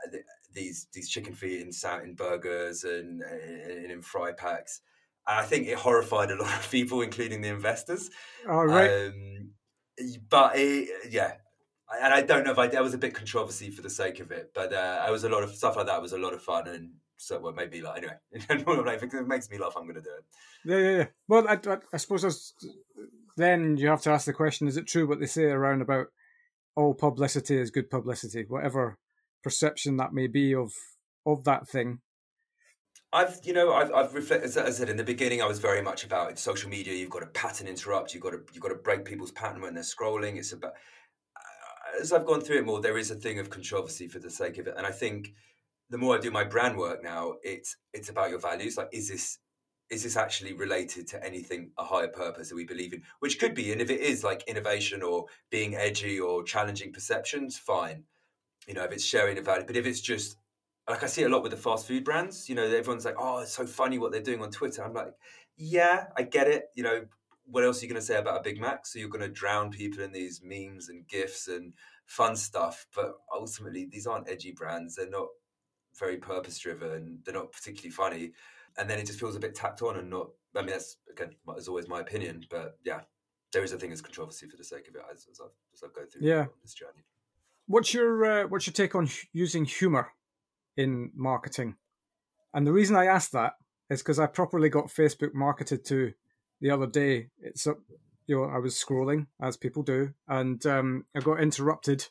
these 0.53 0.89
these 0.93 1.09
chicken 1.09 1.33
feet 1.33 1.63
in 1.63 1.71
in 2.03 2.15
burgers 2.17 2.85
and, 2.85 3.23
and 3.23 3.91
in 3.91 4.03
fry 4.03 4.33
packs. 4.33 4.83
I 5.39 5.45
think 5.45 5.69
it 5.69 5.79
horrified 5.79 6.31
a 6.31 6.37
lot 6.43 6.55
of 6.55 6.71
people, 6.71 7.03
including 7.03 7.41
the 7.41 7.49
investors. 7.49 8.11
Oh 8.47 8.65
right. 8.65 8.91
Um, 8.91 9.51
but 10.29 10.53
it, 10.55 10.89
yeah, 11.11 11.35
and 12.03 12.15
I 12.15 12.23
don't 12.23 12.45
know 12.45 12.53
if 12.53 12.59
I 12.59 12.69
there 12.69 12.83
was 12.83 12.95
a 12.95 12.99
bit 12.99 13.15
controversy 13.15 13.71
for 13.71 13.83
the 13.83 13.91
sake 13.91 14.21
of 14.21 14.31
it, 14.31 14.53
but 14.55 14.73
uh, 14.73 15.03
I 15.05 15.11
was 15.11 15.25
a 15.25 15.29
lot 15.29 15.43
of 15.43 15.55
stuff 15.55 15.77
like 15.77 15.87
that 15.87 16.03
was 16.03 16.13
a 16.13 16.19
lot 16.19 16.33
of 16.33 16.43
fun 16.43 16.69
and 16.69 16.91
so 17.17 17.39
well 17.39 17.53
maybe 17.53 17.83
like 17.83 18.03
anyway 18.49 18.97
it 19.03 19.29
makes 19.29 19.51
me 19.51 19.59
laugh 19.59 19.75
I'm 19.77 19.83
going 19.83 19.97
to 19.97 20.01
do 20.01 20.09
it. 20.09 20.25
Yeah, 20.65 20.79
yeah, 20.79 20.97
yeah. 20.97 21.07
Well, 21.29 21.47
I, 21.47 21.59
I, 21.71 21.77
I 21.93 21.97
suppose 21.99 22.55
then 23.37 23.77
you 23.77 23.89
have 23.89 24.03
to 24.03 24.11
ask 24.11 24.27
the 24.27 24.33
question: 24.33 24.69
Is 24.69 24.77
it 24.77 24.87
true 24.87 25.07
what 25.07 25.21
they 25.21 25.27
say 25.27 25.45
around 25.45 25.83
about 25.83 26.07
all 26.77 26.95
publicity 26.95 27.59
is 27.59 27.71
good 27.71 27.91
publicity, 27.91 28.45
whatever 28.49 28.99
perception 29.43 29.97
that 29.99 30.13
may 30.13 30.27
be 30.27 30.55
of 30.55 30.73
of 31.27 31.45
that 31.45 31.69
thing? 31.69 32.01
I've, 33.13 33.41
you 33.43 33.53
know, 33.53 33.73
I've, 33.73 33.93
I've 33.93 34.15
reflected. 34.15 34.47
As 34.47 34.57
I 34.57 34.71
said 34.71 34.89
in 34.89 34.97
the 34.97 35.05
beginning, 35.05 35.43
I 35.43 35.47
was 35.47 35.59
very 35.59 35.83
much 35.83 36.05
about 36.05 36.39
social 36.39 36.71
media. 36.71 36.95
You've 36.95 37.11
got 37.11 37.21
to 37.21 37.27
pattern 37.27 37.67
interrupt. 37.67 38.15
You've 38.15 38.23
got 38.23 38.31
to, 38.31 38.41
you've 38.53 38.63
got 38.63 38.69
to 38.69 38.77
break 38.77 39.05
people's 39.05 39.33
pattern 39.33 39.61
when 39.61 39.75
they're 39.75 39.83
scrolling. 39.83 40.37
It's 40.37 40.53
about 40.53 40.73
uh, 41.37 42.01
as 42.01 42.13
I've 42.13 42.27
gone 42.27 42.41
through 42.41 42.59
it 42.59 42.67
more, 42.67 42.81
there 42.81 42.99
is 42.99 43.11
a 43.11 43.17
thing 43.17 43.41
of 43.41 43.51
controversy 43.51 44.07
for 44.07 44.21
the 44.21 44.31
sake 44.31 44.59
of 44.59 44.69
it, 44.69 44.75
and 44.77 44.87
I 44.87 44.93
think 44.93 45.35
the 45.91 45.99
more 45.99 46.17
I 46.17 46.21
do 46.21 46.31
my 46.31 46.45
brand 46.45 46.79
work 46.79 47.03
now, 47.03 47.35
it's 47.43 47.77
it's 47.93 48.09
about 48.11 48.31
your 48.31 48.39
values. 48.39 48.77
Like, 48.77 48.91
is 48.93 49.09
this 49.09 49.39
is 49.91 50.05
this 50.05 50.17
actually 50.17 50.53
related 50.53 51.09
to 51.09 51.25
anything 51.25 51.73
a 51.77 51.85
higher 51.85 52.07
purpose 52.07 52.49
that 52.49 52.55
we 52.55 52.65
believe 52.65 52.93
in? 52.93 53.03
Which 53.19 53.41
could 53.41 53.57
be, 53.57 53.73
and 53.73 53.81
if 53.81 53.91
it 53.91 54.01
is 54.01 54.23
like 54.23 54.45
innovation 54.47 55.03
or 55.03 55.27
being 55.51 55.75
edgy 55.75 56.21
or 56.21 56.45
challenging 56.45 56.93
perceptions, 56.93 57.59
fine. 57.59 58.05
You 58.69 58.75
know, 58.75 58.85
if 58.85 58.93
it's 58.93 59.05
sharing 59.05 59.37
a 59.37 59.43
value, 59.43 59.67
but 59.67 59.77
if 59.77 59.87
it's 59.87 60.01
just 60.01 60.37
like 60.89 61.03
I 61.03 61.07
see 61.07 61.23
a 61.23 61.29
lot 61.29 61.43
with 61.43 61.53
the 61.53 61.59
fast 61.59 61.87
food 61.87 62.05
brands, 62.05 62.49
you 62.49 62.55
know, 62.55 62.65
everyone's 62.65 63.05
like, 63.05 63.17
"Oh, 63.19 63.39
it's 63.39 63.53
so 63.53 63.67
funny 63.67 63.99
what 63.99 64.13
they're 64.13 64.23
doing 64.23 64.43
on 64.43 64.51
Twitter." 64.51 64.83
I'm 64.83 64.95
like, 64.95 65.13
"Yeah, 65.57 66.07
I 66.17 66.23
get 66.23 66.49
it." 66.49 66.65
You 66.75 66.83
know, 66.83 67.05
what 67.45 67.65
else 67.65 67.81
are 67.81 67.87
you 67.87 67.91
going 67.91 68.01
to 68.01 68.07
say 68.07 68.17
about 68.17 68.41
a 68.41 68.43
Big 68.43 68.61
Mac? 68.61 68.87
So 68.87 68.99
you're 68.99 69.09
going 69.09 69.23
to 69.23 69.29
drown 69.29 69.71
people 69.71 70.03
in 70.03 70.13
these 70.13 70.41
memes 70.43 70.89
and 70.89 71.07
gifs 71.07 71.49
and 71.49 71.75
fun 72.07 72.37
stuff. 72.37 72.87
But 72.95 73.15
ultimately, 73.33 73.89
these 73.91 74.07
aren't 74.07 74.29
edgy 74.29 74.53
brands. 74.53 74.97
They're 74.97 75.11
not 75.11 75.29
very 75.99 76.17
purpose 76.17 76.59
driven. 76.59 77.21
They're 77.25 77.35
not 77.35 77.53
particularly 77.53 77.91
funny. 77.91 78.33
And 78.79 78.89
then 78.89 78.99
it 78.99 79.07
just 79.07 79.19
feels 79.19 79.37
a 79.37 79.41
bit 79.41 79.55
tacked 79.55 79.83
on 79.83 79.97
and 79.97 80.11
not. 80.11 80.29
I 80.57 80.61
mean, 80.61 80.71
that's 80.71 80.97
again, 81.11 81.31
as 81.57 81.69
always, 81.69 81.89
my 81.89 82.01
opinion. 82.01 82.45
But 82.51 82.79
yeah, 82.85 83.01
there 83.53 83.65
is 83.65 83.73
a 83.73 83.79
thing 83.79 83.93
as 83.93 84.01
controversy 84.01 84.49
for 84.49 84.57
the 84.57 84.65
sake 84.65 84.89
of 84.89 84.95
it 84.95 85.03
as, 85.13 85.27
as, 85.31 85.41
I, 85.41 85.47
as 85.75 85.83
I 85.83 85.87
go 85.95 86.07
through 86.07 86.27
yeah. 86.27 86.47
this 86.63 86.75
journey. 86.75 87.05
What's 87.67 87.95
your 87.95 88.25
uh, 88.25 88.47
what's 88.49 88.67
your 88.67 88.75
take 88.75 88.95
on 88.95 89.09
using 89.33 89.65
humor 89.65 90.13
in 90.81 91.11
marketing? 91.15 91.77
And 92.55 92.67
the 92.67 92.73
reason 92.73 92.97
I 92.97 93.07
asked 93.07 93.33
that 93.33 93.53
is 93.91 94.03
because 94.03 94.19
I 94.19 94.27
properly 94.27 94.69
got 94.69 94.87
Facebook 94.87 95.35
marketed 95.35 95.85
to 95.87 96.13
the 96.61 96.71
other 96.71 96.87
day. 96.87 97.29
It's 97.41 97.67
up, 97.67 97.79
you 98.27 98.37
know, 98.37 98.45
I 98.45 98.59
was 98.59 98.75
scrolling 98.75 99.27
as 99.43 99.57
people 99.57 99.83
do, 99.83 100.13
and 100.29 100.65
um, 100.67 101.05
I 101.17 101.21
got 101.21 101.41
interrupted 101.41 102.07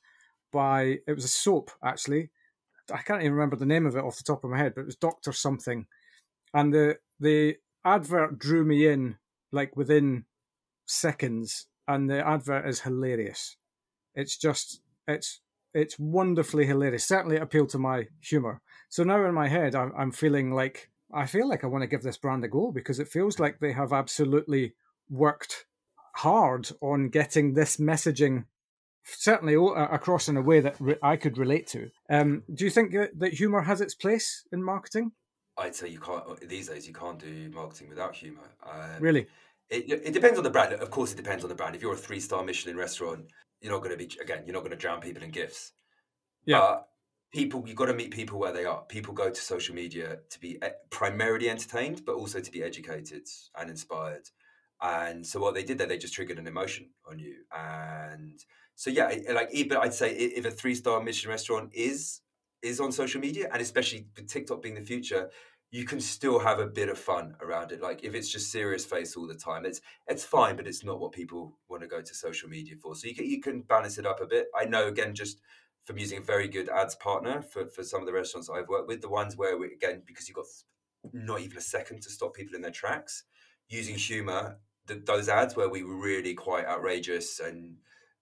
by 0.52 1.00
it 1.08 1.14
was 1.14 1.26
a 1.26 1.30
soap 1.30 1.72
actually. 1.84 2.30
I 2.92 2.98
can't 2.98 3.22
even 3.22 3.34
remember 3.34 3.56
the 3.56 3.66
name 3.66 3.86
of 3.86 3.96
it 3.96 4.04
off 4.04 4.18
the 4.18 4.24
top 4.24 4.44
of 4.44 4.50
my 4.50 4.58
head, 4.58 4.74
but 4.76 4.82
it 4.82 4.88
was 4.88 4.96
Doctor 4.96 5.32
something, 5.32 5.86
and 6.54 6.74
the 6.74 6.98
the 7.20 7.58
advert 7.86 8.40
drew 8.40 8.66
me 8.66 8.88
in 8.88 9.18
like 9.52 9.76
within 9.76 10.26
seconds, 10.86 11.68
and 11.88 12.10
the 12.10 12.26
advert 12.28 12.68
is 12.68 12.82
hilarious. 12.82 13.58
It's 14.16 14.38
just 14.38 14.82
it's 15.08 15.42
it's 15.74 15.98
wonderfully 16.00 16.66
hilarious. 16.66 17.06
Certainly, 17.06 17.38
it 17.38 17.42
appealed 17.42 17.70
to 17.70 17.80
my 17.80 18.08
humor. 18.22 18.62
So 18.90 19.04
now 19.04 19.26
in 19.26 19.34
my 19.34 19.48
head, 19.48 19.76
I'm, 19.76 19.92
I'm 19.98 20.12
feeling 20.12 20.52
like 20.52 20.90
I 21.14 21.26
feel 21.26 21.48
like 21.48 21.64
I 21.64 21.68
want 21.68 21.82
to 21.82 21.88
give 21.88 22.04
this 22.04 22.18
brand 22.18 22.44
a 22.44 22.48
go 22.48 22.72
because 22.72 23.00
it 23.00 23.08
feels 23.08 23.40
like 23.40 23.60
they 23.60 23.72
have 23.74 23.94
absolutely 23.94 24.74
worked 25.10 25.66
hard 26.16 26.70
on 26.82 27.10
getting 27.10 27.54
this 27.54 27.78
messaging 27.78 28.46
certainly 29.04 29.56
across 29.56 30.28
in 30.28 30.38
a 30.38 30.42
way 30.42 30.60
that 30.60 30.78
I 31.02 31.16
could 31.16 31.38
relate 31.38 31.68
to. 31.68 31.90
Um, 32.10 32.44
do 32.54 32.66
you 32.66 32.70
think 32.70 32.94
that 33.18 33.34
humor 33.34 33.62
has 33.62 33.82
its 33.82 33.96
place 33.96 34.46
in 34.52 34.64
marketing? 34.64 35.12
I'd 35.58 35.76
say 35.76 35.88
you 35.88 36.00
can't 36.00 36.24
these 36.48 36.70
days. 36.70 36.88
You 36.88 36.94
can't 36.94 37.20
do 37.20 37.50
marketing 37.54 37.90
without 37.90 38.16
humor. 38.16 38.50
Um, 38.64 39.02
really, 39.02 39.28
it, 39.70 39.90
it 39.90 40.14
depends 40.14 40.38
on 40.38 40.44
the 40.44 40.50
brand. 40.50 40.74
Of 40.74 40.90
course, 40.90 41.12
it 41.12 41.18
depends 41.18 41.44
on 41.44 41.50
the 41.50 41.56
brand. 41.56 41.76
If 41.76 41.82
you're 41.82 41.94
a 41.94 41.98
three 41.98 42.20
star 42.20 42.44
Michelin 42.44 42.78
restaurant, 42.78 43.26
you're 43.62 43.72
not 43.72 43.80
going 43.80 43.92
to 43.92 43.98
be 43.98 44.10
again. 44.22 44.44
You're 44.46 44.54
not 44.54 44.62
going 44.62 44.72
to 44.72 44.78
drown 44.78 45.02
people 45.02 45.24
in 45.24 45.32
gifs. 45.32 45.74
Yeah. 46.46 46.60
But 46.60 46.90
people 47.32 47.64
you've 47.68 47.76
got 47.76 47.86
to 47.86 47.94
meet 47.94 48.12
people 48.12 48.40
where 48.40 48.52
they 48.52 48.66
are 48.66 48.82
people 48.84 49.14
go 49.14 49.30
to 49.30 49.42
social 49.42 49.76
media 49.76 50.18
to 50.30 50.40
be 50.40 50.58
eh, 50.62 50.70
primarily 50.90 51.50
entertained 51.50 52.02
but 52.06 52.16
also 52.16 52.40
to 52.40 52.52
be 52.52 52.64
educated 52.64 53.24
and 53.60 53.70
inspired 53.70 54.28
and 54.82 55.26
so 55.26 55.40
what 55.40 55.54
they 55.54 55.64
did 55.64 55.78
there 55.78 55.88
they 55.88 55.98
just 55.98 56.14
triggered 56.14 56.40
an 56.40 56.48
emotion 56.48 56.90
on 57.10 57.20
you 57.20 57.36
and 57.56 58.46
so 58.76 58.90
yeah 58.90 59.14
like 59.32 59.50
even 59.52 59.78
i'd 59.78 59.94
say 59.94 60.12
if 60.16 60.46
a 60.46 60.52
three 60.52 60.74
star 60.74 61.02
Michelin 61.02 61.32
restaurant 61.32 61.70
is 61.74 62.22
is 62.64 62.80
on 62.80 62.92
social 62.92 63.22
media 63.22 63.48
and 63.52 63.62
especially 63.62 64.08
with 64.16 64.28
tiktok 64.28 64.62
being 64.62 64.76
the 64.76 64.82
future 64.82 65.30
you 65.72 65.86
can 65.86 66.00
still 66.00 66.40
have 66.40 66.60
a 66.60 66.66
bit 66.66 66.90
of 66.90 66.98
fun 66.98 67.36
around 67.42 67.72
it 67.72 67.82
like 67.82 68.04
if 68.04 68.16
it's 68.16 68.32
just 68.32 68.52
serious 68.52 68.86
face 68.86 69.16
all 69.16 69.28
the 69.28 69.36
time 69.36 69.66
it's 69.66 69.82
it's 70.08 70.24
fine 70.24 70.56
but 70.56 70.68
it's 70.68 70.84
not 70.84 71.00
what 71.00 71.12
people 71.12 71.58
want 71.70 71.82
to 71.82 71.88
go 71.88 72.02
to 72.02 72.16
social 72.16 72.50
media 72.50 72.76
for 72.82 72.96
so 72.96 73.08
you 73.08 73.16
can, 73.16 73.26
you 73.26 73.40
can 73.40 73.62
balance 73.62 73.98
it 73.98 74.06
up 74.06 74.20
a 74.20 74.26
bit 74.26 74.48
i 74.60 74.66
know 74.66 74.88
again 74.88 75.14
just 75.14 75.40
from 75.90 75.98
using 75.98 76.20
a 76.20 76.22
very 76.22 76.48
good 76.48 76.70
ads 76.70 76.94
partner 76.96 77.42
for, 77.42 77.66
for 77.66 77.84
some 77.84 78.00
of 78.00 78.06
the 78.06 78.14
restaurants 78.14 78.48
I've 78.48 78.68
worked 78.68 78.88
with. 78.88 79.02
The 79.02 79.10
ones 79.10 79.36
where 79.36 79.58
we, 79.58 79.74
again, 79.74 80.04
because 80.06 80.28
you've 80.28 80.36
got 80.36 80.46
not 81.14 81.42
even 81.42 81.58
a 81.58 81.62
second 81.62 82.04
to 82.04 82.12
stop 82.12 82.36
people 82.36 82.56
in 82.56 82.62
their 82.62 82.70
tracks, 82.70 83.24
using 83.70 83.96
humor, 83.96 84.60
the, 84.86 85.02
those 85.04 85.30
ads 85.30 85.56
where 85.56 85.68
we 85.68 85.84
were 85.84 85.96
really 85.96 86.36
quite 86.36 86.68
outrageous 86.68 87.40
and 87.40 87.78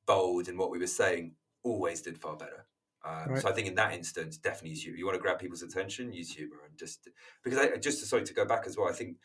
bold 0.05 0.47
in 0.47 0.55
what 0.55 0.71
we 0.71 0.79
were 0.79 0.87
saying 0.87 1.33
always 1.63 2.01
did 2.01 2.17
far 2.17 2.37
better. 2.37 2.67
Um, 3.07 3.33
right. 3.33 3.41
So 3.41 3.49
I 3.49 3.53
think 3.53 3.67
in 3.67 3.75
that 3.75 3.93
instance, 3.93 4.37
definitely 4.37 4.71
use. 4.71 4.85
You 4.85 5.05
want 5.05 5.15
to 5.15 5.21
grab 5.21 5.39
people's 5.39 5.63
attention, 5.63 6.11
use 6.11 6.33
humor, 6.33 6.57
and 6.67 6.77
just 6.77 7.07
because 7.43 7.59
I 7.59 7.77
just 7.77 8.05
sorry 8.05 8.23
to 8.23 8.33
go 8.33 8.45
back 8.45 8.63
as 8.65 8.77
well. 8.77 8.89
I 8.89 8.93
think 8.93 9.17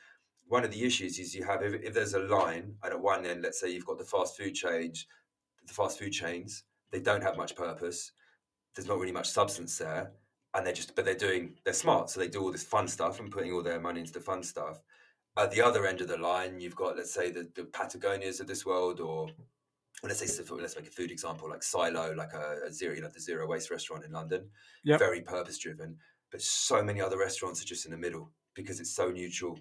one 0.46 0.64
of 0.64 0.70
the 0.70 0.84
issues 0.84 1.18
is 1.18 1.34
you 1.34 1.44
have 1.44 1.62
if, 1.62 1.74
if 1.82 1.94
there's 1.94 2.14
a 2.14 2.20
line 2.20 2.74
and 2.82 2.92
at 2.92 3.00
one 3.00 3.26
end, 3.26 3.42
let's 3.42 3.60
say 3.60 3.70
you've 3.70 3.86
got 3.86 3.98
the 3.98 4.04
fast 4.04 4.36
food 4.36 4.54
change, 4.54 5.06
the 5.66 5.74
fast 5.74 5.98
food 5.98 6.12
chains, 6.12 6.64
they 6.90 7.00
don't 7.00 7.22
have 7.22 7.36
much 7.36 7.56
purpose 7.56 8.12
there's 8.74 8.88
not 8.88 8.98
really 8.98 9.12
much 9.12 9.30
substance 9.30 9.76
there 9.78 10.12
and 10.54 10.66
they're 10.66 10.72
just 10.72 10.94
but 10.94 11.04
they're 11.04 11.14
doing 11.14 11.54
they're 11.64 11.74
smart 11.74 12.10
so 12.10 12.20
they 12.20 12.28
do 12.28 12.42
all 12.42 12.52
this 12.52 12.64
fun 12.64 12.88
stuff 12.88 13.20
and 13.20 13.30
putting 13.30 13.52
all 13.52 13.62
their 13.62 13.80
money 13.80 14.00
into 14.00 14.12
the 14.12 14.20
fun 14.20 14.42
stuff 14.42 14.82
at 15.36 15.50
the 15.50 15.62
other 15.62 15.86
end 15.86 16.00
of 16.00 16.08
the 16.08 16.16
line 16.16 16.60
you've 16.60 16.76
got 16.76 16.96
let's 16.96 17.12
say 17.12 17.30
the, 17.30 17.48
the 17.54 17.64
patagonias 17.64 18.40
of 18.40 18.46
this 18.46 18.64
world 18.64 19.00
or 19.00 19.28
let's 20.02 20.18
say 20.18 20.44
let's 20.56 20.76
make 20.76 20.88
a 20.88 20.90
food 20.90 21.10
example 21.10 21.48
like 21.48 21.62
silo 21.62 22.12
like 22.14 22.32
a, 22.32 22.66
a 22.66 22.72
zero 22.72 22.94
you 22.94 23.00
know 23.00 23.08
the 23.08 23.20
zero 23.20 23.46
waste 23.46 23.70
restaurant 23.70 24.04
in 24.04 24.12
london 24.12 24.48
yep. 24.84 24.98
very 24.98 25.20
purpose 25.20 25.58
driven 25.58 25.96
but 26.30 26.40
so 26.40 26.82
many 26.82 27.00
other 27.00 27.18
restaurants 27.18 27.62
are 27.62 27.66
just 27.66 27.84
in 27.84 27.92
the 27.92 27.96
middle 27.96 28.30
because 28.54 28.80
it's 28.80 28.94
so 28.94 29.10
neutral 29.10 29.58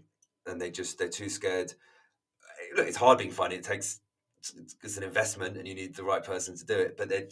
and 0.48 0.60
they 0.60 0.72
just 0.72 0.98
they're 0.98 1.10
too 1.10 1.30
scared 1.30 1.72
eh, 1.72 2.76
look 2.76 2.88
it's 2.88 2.98
hard 2.98 3.18
being 3.18 3.32
funny 3.32 3.56
it 3.56 3.64
takes 3.64 4.00
it's 4.84 4.98
an 4.98 5.04
investment 5.04 5.56
and 5.58 5.68
you 5.68 5.76
need 5.76 5.96
the 5.96 6.04
right 6.04 6.24
person 6.24 6.58
to 6.58 6.66
do 6.66 6.74
it 6.74 6.98
but 6.98 7.08
they're 7.08 7.28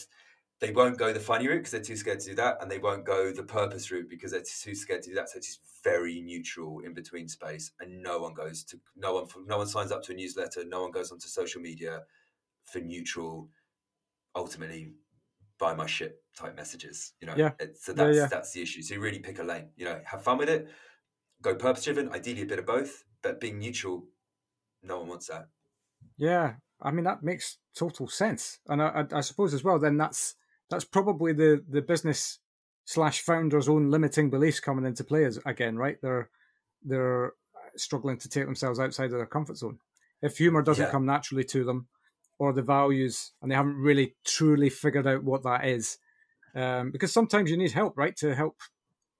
they 0.60 0.72
won't 0.72 0.98
go 0.98 1.14
the 1.14 1.20
funny 1.20 1.48
route 1.48 1.60
because 1.60 1.72
they're 1.72 1.82
too 1.82 1.96
scared 1.96 2.20
to 2.20 2.30
do 2.30 2.36
that, 2.36 2.58
and 2.62 2.70
they 2.70 2.80
won't 2.80 3.06
go 3.06 3.32
the 3.32 3.44
purpose 3.44 3.92
route 3.92 4.10
because 4.10 4.32
they're 4.32 4.42
too 4.42 4.76
scared 4.76 5.02
to 5.04 5.10
do 5.10 5.16
that. 5.16 5.30
So 5.30 5.38
it's 5.38 5.48
just 5.48 5.62
very 5.84 6.22
neutral 6.22 6.82
in 6.82 6.94
between 6.94 7.30
space, 7.30 7.72
and 7.80 8.04
no 8.04 8.20
one 8.20 8.34
goes 8.34 8.64
to 8.66 8.80
no 8.98 9.14
one 9.14 9.26
no 9.48 9.58
one 9.58 9.68
signs 9.68 9.92
up 9.92 10.04
to 10.04 10.12
a 10.12 10.16
newsletter. 10.16 10.66
No 10.66 10.82
one 10.82 10.92
goes 10.92 11.12
onto 11.12 11.28
social 11.28 11.62
media 11.62 12.02
for 12.72 12.80
neutral, 12.80 13.50
ultimately 14.36 14.94
buy 15.60 15.74
my 15.74 15.86
shit 15.86 16.22
type 16.38 16.56
messages. 16.56 17.14
You 17.22 17.28
know, 17.28 17.34
yeah. 17.36 17.52
so 17.80 17.94
that's 17.94 18.16
yeah, 18.16 18.22
yeah. 18.24 18.28
that's 18.28 18.54
the 18.54 18.62
issue. 18.62 18.82
So 18.82 18.96
you 18.96 19.00
really 19.00 19.20
pick 19.20 19.40
a 19.40 19.44
lane. 19.44 19.70
You 19.76 19.86
know, 19.86 20.00
have 20.06 20.24
fun 20.24 20.38
with 20.38 20.50
it. 20.50 20.68
Go 21.42 21.56
purpose 21.56 21.84
driven. 21.84 22.10
Ideally, 22.10 22.44
a 22.44 22.46
bit 22.46 22.60
of 22.60 22.66
both, 22.66 23.04
but 23.22 23.40
being 23.40 23.60
neutral, 23.60 24.06
no 24.84 25.00
one 25.00 25.10
wants 25.10 25.28
that. 25.28 25.48
Yeah, 26.18 26.54
I 26.82 26.92
mean 26.92 27.06
that 27.06 27.24
makes 27.24 27.58
total 27.76 28.08
sense, 28.08 28.60
and 28.68 28.82
I, 28.82 29.06
I, 29.12 29.18
I 29.18 29.22
suppose 29.22 29.54
as 29.54 29.64
well. 29.64 29.80
Then 29.80 29.98
that's 29.98 30.36
that's 30.70 30.86
probably 30.86 31.34
the 31.34 31.64
the 31.68 31.82
business 31.82 32.40
slash 32.86 33.22
founder's 33.22 33.70
own 33.70 33.92
limiting 33.92 34.32
beliefs 34.32 34.60
coming 34.60 34.84
into 34.84 35.04
play 35.04 35.24
as, 35.24 35.40
again, 35.46 35.78
right? 35.78 35.98
They're 36.02 36.30
they're 36.84 37.34
struggling 37.76 38.18
to 38.18 38.30
take 38.30 38.46
themselves 38.46 38.80
outside 38.80 39.12
of 39.12 39.12
their 39.12 39.26
comfort 39.26 39.58
zone. 39.58 39.80
If 40.22 40.38
humor 40.38 40.62
doesn't 40.62 40.86
yeah. 40.86 40.92
come 40.92 41.06
naturally 41.06 41.44
to 41.46 41.64
them, 41.64 41.88
or 42.40 42.54
the 42.54 42.62
values, 42.62 43.34
and 43.42 43.52
they 43.52 43.56
haven't 43.56 43.76
really 43.76 44.16
truly 44.26 44.70
figured 44.70 45.06
out 45.06 45.24
what 45.24 45.44
that 45.44 45.66
is, 45.66 45.98
um, 46.56 46.92
because 46.92 47.14
sometimes 47.14 47.52
you 47.52 47.58
need 47.58 47.72
help, 47.72 47.98
right, 47.98 48.16
to 48.18 48.34
help 48.34 48.58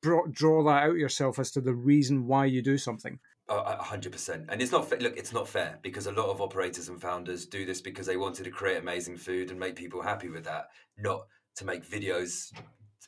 draw, 0.02 0.26
draw 0.32 0.64
that 0.64 0.84
out 0.84 0.96
yourself 0.96 1.38
as 1.38 1.52
to 1.52 1.62
the 1.62 1.74
reason 1.74 2.26
why 2.26 2.46
you 2.46 2.62
do 2.62 2.78
something. 2.78 3.20
A 3.52 3.82
hundred 3.82 4.12
percent, 4.12 4.46
and 4.50 4.62
it's 4.62 4.72
not 4.72 4.92
look. 5.02 5.18
It's 5.18 5.34
not 5.34 5.48
fair 5.48 5.80
because 5.82 6.06
a 6.06 6.12
lot 6.12 6.28
of 6.28 6.40
operators 6.40 6.88
and 6.88 7.02
founders 7.02 7.48
do 7.48 7.66
this 7.66 7.82
because 7.82 8.06
they 8.06 8.16
wanted 8.16 8.44
to 8.44 8.52
create 8.52 8.78
amazing 8.78 9.18
food 9.18 9.50
and 9.50 9.60
make 9.60 9.76
people 9.76 10.04
happy 10.04 10.30
with 10.30 10.44
that, 10.44 10.68
not 11.00 11.26
to 11.56 11.66
make 11.66 11.84
videos 11.84 12.54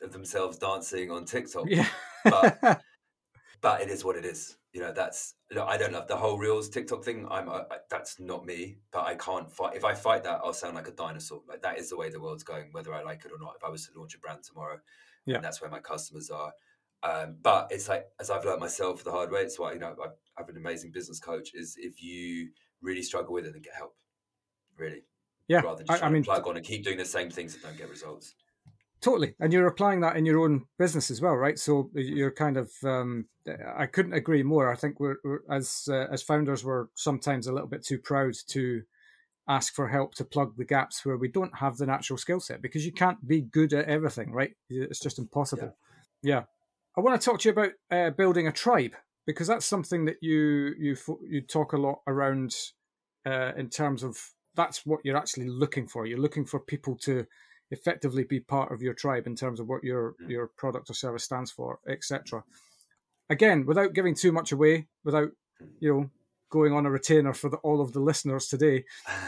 of 0.02 0.12
themselves 0.12 0.58
dancing 0.58 1.12
on 1.12 1.26
TikTok. 1.26 1.66
Yeah, 1.68 1.86
but 2.24 2.58
but 3.60 3.82
it 3.82 3.88
is 3.88 4.04
what 4.04 4.16
it 4.16 4.24
is. 4.24 4.56
You 4.72 4.80
know, 4.80 4.92
that's 4.92 5.34
I 5.60 5.76
don't 5.76 5.92
love 5.92 6.08
the 6.08 6.16
whole 6.16 6.38
reels 6.38 6.70
TikTok 6.70 7.04
thing. 7.04 7.26
I'm 7.30 7.48
I, 7.50 7.64
that's 7.90 8.18
not 8.18 8.46
me. 8.46 8.78
But 8.90 9.04
I 9.04 9.14
can't 9.16 9.50
fight. 9.52 9.76
If 9.76 9.84
I 9.84 9.94
fight 9.94 10.24
that, 10.24 10.40
I'll 10.42 10.54
sound 10.54 10.76
like 10.76 10.88
a 10.88 10.92
dinosaur. 10.92 11.42
Like 11.46 11.60
that 11.62 11.78
is 11.78 11.90
the 11.90 11.96
way 11.96 12.08
the 12.08 12.20
world's 12.20 12.42
going, 12.42 12.68
whether 12.72 12.94
I 12.94 13.02
like 13.02 13.24
it 13.26 13.32
or 13.32 13.38
not. 13.38 13.54
If 13.56 13.64
I 13.64 13.68
was 13.68 13.86
to 13.86 13.98
launch 13.98 14.14
a 14.14 14.18
brand 14.18 14.44
tomorrow, 14.44 14.78
yeah, 15.26 15.40
that's 15.40 15.60
where 15.60 15.70
my 15.70 15.80
customers 15.80 16.30
are. 16.30 16.52
Um, 17.02 17.36
but 17.42 17.68
it's 17.70 17.88
like 17.88 18.06
as 18.20 18.30
I've 18.30 18.44
learned 18.44 18.60
myself 18.60 19.04
the 19.04 19.10
hard 19.10 19.30
way. 19.30 19.42
It's 19.42 19.58
why 19.58 19.72
you 19.72 19.78
know 19.78 19.94
I 20.02 20.08
have 20.38 20.48
an 20.48 20.56
amazing 20.56 20.92
business 20.92 21.20
coach. 21.20 21.52
Is 21.54 21.76
if 21.78 22.02
you 22.02 22.50
really 22.80 23.02
struggle 23.02 23.34
with 23.34 23.44
it, 23.44 23.52
then 23.52 23.62
get 23.62 23.74
help. 23.74 23.94
Really, 24.78 25.04
yeah. 25.48 25.60
Rather 25.60 25.78
than 25.78 25.86
just 25.88 26.02
I, 26.02 26.06
I 26.06 26.10
mean, 26.10 26.24
plug 26.24 26.46
on 26.46 26.56
and 26.56 26.64
keep 26.64 26.84
doing 26.84 26.96
the 26.96 27.04
same 27.04 27.28
things 27.28 27.54
that 27.54 27.62
don't 27.62 27.76
get 27.76 27.90
results. 27.90 28.34
Totally, 29.02 29.34
and 29.40 29.52
you're 29.52 29.66
applying 29.66 30.00
that 30.00 30.16
in 30.16 30.24
your 30.24 30.38
own 30.38 30.66
business 30.78 31.10
as 31.10 31.20
well, 31.20 31.34
right? 31.34 31.58
So 31.58 31.90
you're 31.94 32.30
kind 32.30 32.56
of. 32.56 32.70
Um, 32.84 33.26
I 33.76 33.86
couldn't 33.86 34.12
agree 34.12 34.44
more. 34.44 34.72
I 34.72 34.76
think 34.76 35.00
we're, 35.00 35.16
we're 35.24 35.40
as 35.50 35.88
uh, 35.88 36.06
as 36.12 36.22
founders, 36.22 36.64
we're 36.64 36.86
sometimes 36.94 37.48
a 37.48 37.52
little 37.52 37.68
bit 37.68 37.84
too 37.84 37.98
proud 37.98 38.34
to 38.50 38.82
ask 39.48 39.74
for 39.74 39.88
help 39.88 40.14
to 40.14 40.24
plug 40.24 40.56
the 40.56 40.64
gaps 40.64 41.04
where 41.04 41.16
we 41.16 41.26
don't 41.26 41.58
have 41.58 41.78
the 41.78 41.86
natural 41.86 42.16
skill 42.16 42.38
set 42.38 42.62
because 42.62 42.86
you 42.86 42.92
can't 42.92 43.26
be 43.26 43.40
good 43.40 43.72
at 43.72 43.86
everything, 43.86 44.32
right? 44.32 44.52
It's 44.70 45.00
just 45.00 45.18
impossible. 45.18 45.74
Yeah. 46.22 46.34
yeah. 46.34 46.42
I 46.96 47.00
want 47.00 47.20
to 47.20 47.24
talk 47.24 47.40
to 47.40 47.48
you 47.48 47.52
about 47.52 47.72
uh, 47.90 48.10
building 48.10 48.46
a 48.46 48.52
tribe 48.52 48.92
because 49.26 49.48
that's 49.48 49.66
something 49.66 50.04
that 50.04 50.18
you 50.20 50.74
you 50.78 50.96
you 51.28 51.40
talk 51.40 51.72
a 51.72 51.76
lot 51.78 52.02
around 52.06 52.54
uh, 53.26 53.50
in 53.56 53.68
terms 53.68 54.04
of 54.04 54.16
that's 54.54 54.86
what 54.86 55.00
you're 55.04 55.16
actually 55.16 55.48
looking 55.48 55.88
for. 55.88 56.06
You're 56.06 56.20
looking 56.20 56.44
for 56.44 56.60
people 56.60 56.96
to 56.98 57.26
effectively 57.72 58.22
be 58.22 58.38
part 58.38 58.70
of 58.70 58.82
your 58.82 58.94
tribe 58.94 59.26
in 59.26 59.34
terms 59.34 59.58
of 59.58 59.66
what 59.66 59.82
your 59.82 60.14
your 60.28 60.46
product 60.46 60.90
or 60.90 60.94
service 60.94 61.24
stands 61.24 61.50
for, 61.50 61.80
etc. 61.88 62.44
Again, 63.28 63.66
without 63.66 63.94
giving 63.94 64.14
too 64.14 64.30
much 64.30 64.52
away, 64.52 64.86
without 65.04 65.30
you 65.80 65.92
know 65.92 66.10
going 66.50 66.74
on 66.74 66.84
a 66.84 66.90
retainer 66.90 67.32
for 67.32 67.48
the, 67.48 67.56
all 67.58 67.80
of 67.80 67.92
the 67.92 68.00
listeners 68.00 68.46
today, 68.46 68.84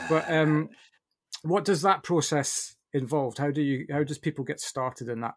but 0.09 0.25
um, 0.31 0.69
what 1.43 1.65
does 1.65 1.83
that 1.83 2.03
process 2.03 2.77
involve? 2.93 3.39
How 3.39 3.51
do 3.51 3.63
you 3.63 3.87
how 3.91 4.05
does 4.05 4.19
people 4.19 4.45
get 4.45 4.61
started 4.61 5.09
in 5.09 5.21
that? 5.23 5.35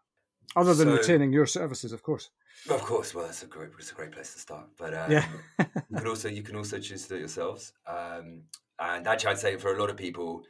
Other 0.54 0.74
than 0.74 0.88
so, 0.88 0.96
retaining 0.96 1.32
your 1.32 1.46
services, 1.46 1.92
of 1.92 2.02
course. 2.02 2.30
Of 2.70 2.82
course, 2.82 3.14
well, 3.14 3.26
that's 3.26 3.42
a 3.42 3.46
great, 3.46 3.70
it's 3.78 3.92
a 3.92 3.94
great 3.94 4.12
place 4.12 4.32
to 4.34 4.40
start. 4.40 4.66
But 4.78 4.94
um, 4.94 5.12
yeah, 5.12 5.26
you 5.58 5.96
can 5.96 6.06
also 6.06 6.28
you 6.28 6.42
can 6.42 6.56
also 6.56 6.78
choose 6.78 7.02
to 7.04 7.08
do 7.10 7.14
it 7.16 7.20
yourselves. 7.20 7.72
Um, 7.86 8.42
and 8.78 9.06
actually, 9.06 9.30
I'd 9.30 9.38
say 9.38 9.56
for 9.56 9.74
a 9.74 9.80
lot 9.80 9.90
of 9.90 9.96
people, 9.96 10.44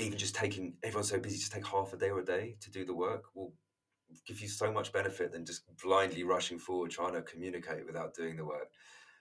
even 0.00 0.18
just 0.18 0.34
taking 0.34 0.74
everyone's 0.82 1.10
so 1.10 1.18
busy, 1.18 1.38
just 1.38 1.52
take 1.52 1.66
half 1.66 1.92
a 1.92 1.96
day 1.96 2.10
or 2.10 2.20
a 2.20 2.24
day 2.24 2.56
to 2.60 2.70
do 2.70 2.84
the 2.84 2.94
work 2.94 3.24
will 3.34 3.52
give 4.26 4.40
you 4.40 4.48
so 4.48 4.72
much 4.72 4.92
benefit 4.92 5.32
than 5.32 5.44
just 5.44 5.62
blindly 5.82 6.24
rushing 6.24 6.58
forward 6.58 6.90
trying 6.90 7.12
to 7.12 7.22
communicate 7.22 7.86
without 7.86 8.14
doing 8.14 8.36
the 8.36 8.44
work. 8.44 8.70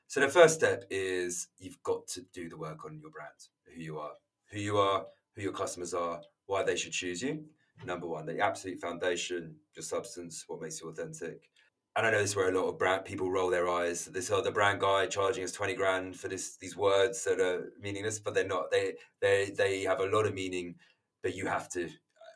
So 0.08 0.20
the 0.20 0.30
first 0.30 0.56
step 0.56 0.86
is 0.90 1.50
you've 1.60 1.82
got 1.84 2.08
to 2.08 2.22
do 2.34 2.50
the 2.50 2.58
work 2.58 2.86
on 2.86 3.00
your 3.00 3.12
brand, 3.12 3.30
who 3.66 3.80
you 3.80 4.00
are, 4.00 4.14
who 4.52 4.60
you 4.60 4.78
are, 4.78 5.06
who 5.36 5.44
your 5.44 5.52
customers 5.52 5.94
are, 5.94 6.22
why 6.48 6.64
they 6.64 6.76
should 6.76 6.94
choose 6.94 7.22
you. 7.22 7.46
Number 7.86 8.08
one, 8.08 8.26
the 8.26 8.40
absolute 8.40 8.80
foundation, 8.80 9.56
your 9.76 9.84
substance, 9.84 10.46
what 10.48 10.62
makes 10.62 10.82
you 10.82 10.90
authentic. 10.90 11.50
And 11.96 12.06
I 12.06 12.12
know 12.12 12.20
this 12.20 12.32
is 12.32 12.36
where 12.36 12.50
a 12.50 12.58
lot 12.58 12.70
of 12.70 12.78
brand 12.78 13.06
people 13.06 13.32
roll 13.32 13.50
their 13.50 13.68
eyes. 13.68 14.06
This 14.06 14.32
other 14.32 14.50
oh, 14.50 14.54
brand 14.54 14.80
guy 14.80 15.06
charging 15.08 15.44
us 15.44 15.52
twenty 15.52 15.76
grand 15.76 16.18
for 16.18 16.28
this 16.28 16.56
these 16.58 16.78
words 16.78 17.24
that 17.24 17.40
are 17.40 17.72
meaningless, 17.82 18.20
but 18.20 18.34
they're 18.34 18.48
not. 18.48 18.72
They 18.72 18.94
they 19.22 19.52
they 19.58 19.82
have 19.84 20.00
a 20.00 20.06
lot 20.06 20.26
of 20.26 20.34
meaning. 20.34 20.76
But 21.24 21.36
you 21.36 21.48
have 21.48 21.68
to. 21.70 21.86
Uh, 21.86 21.90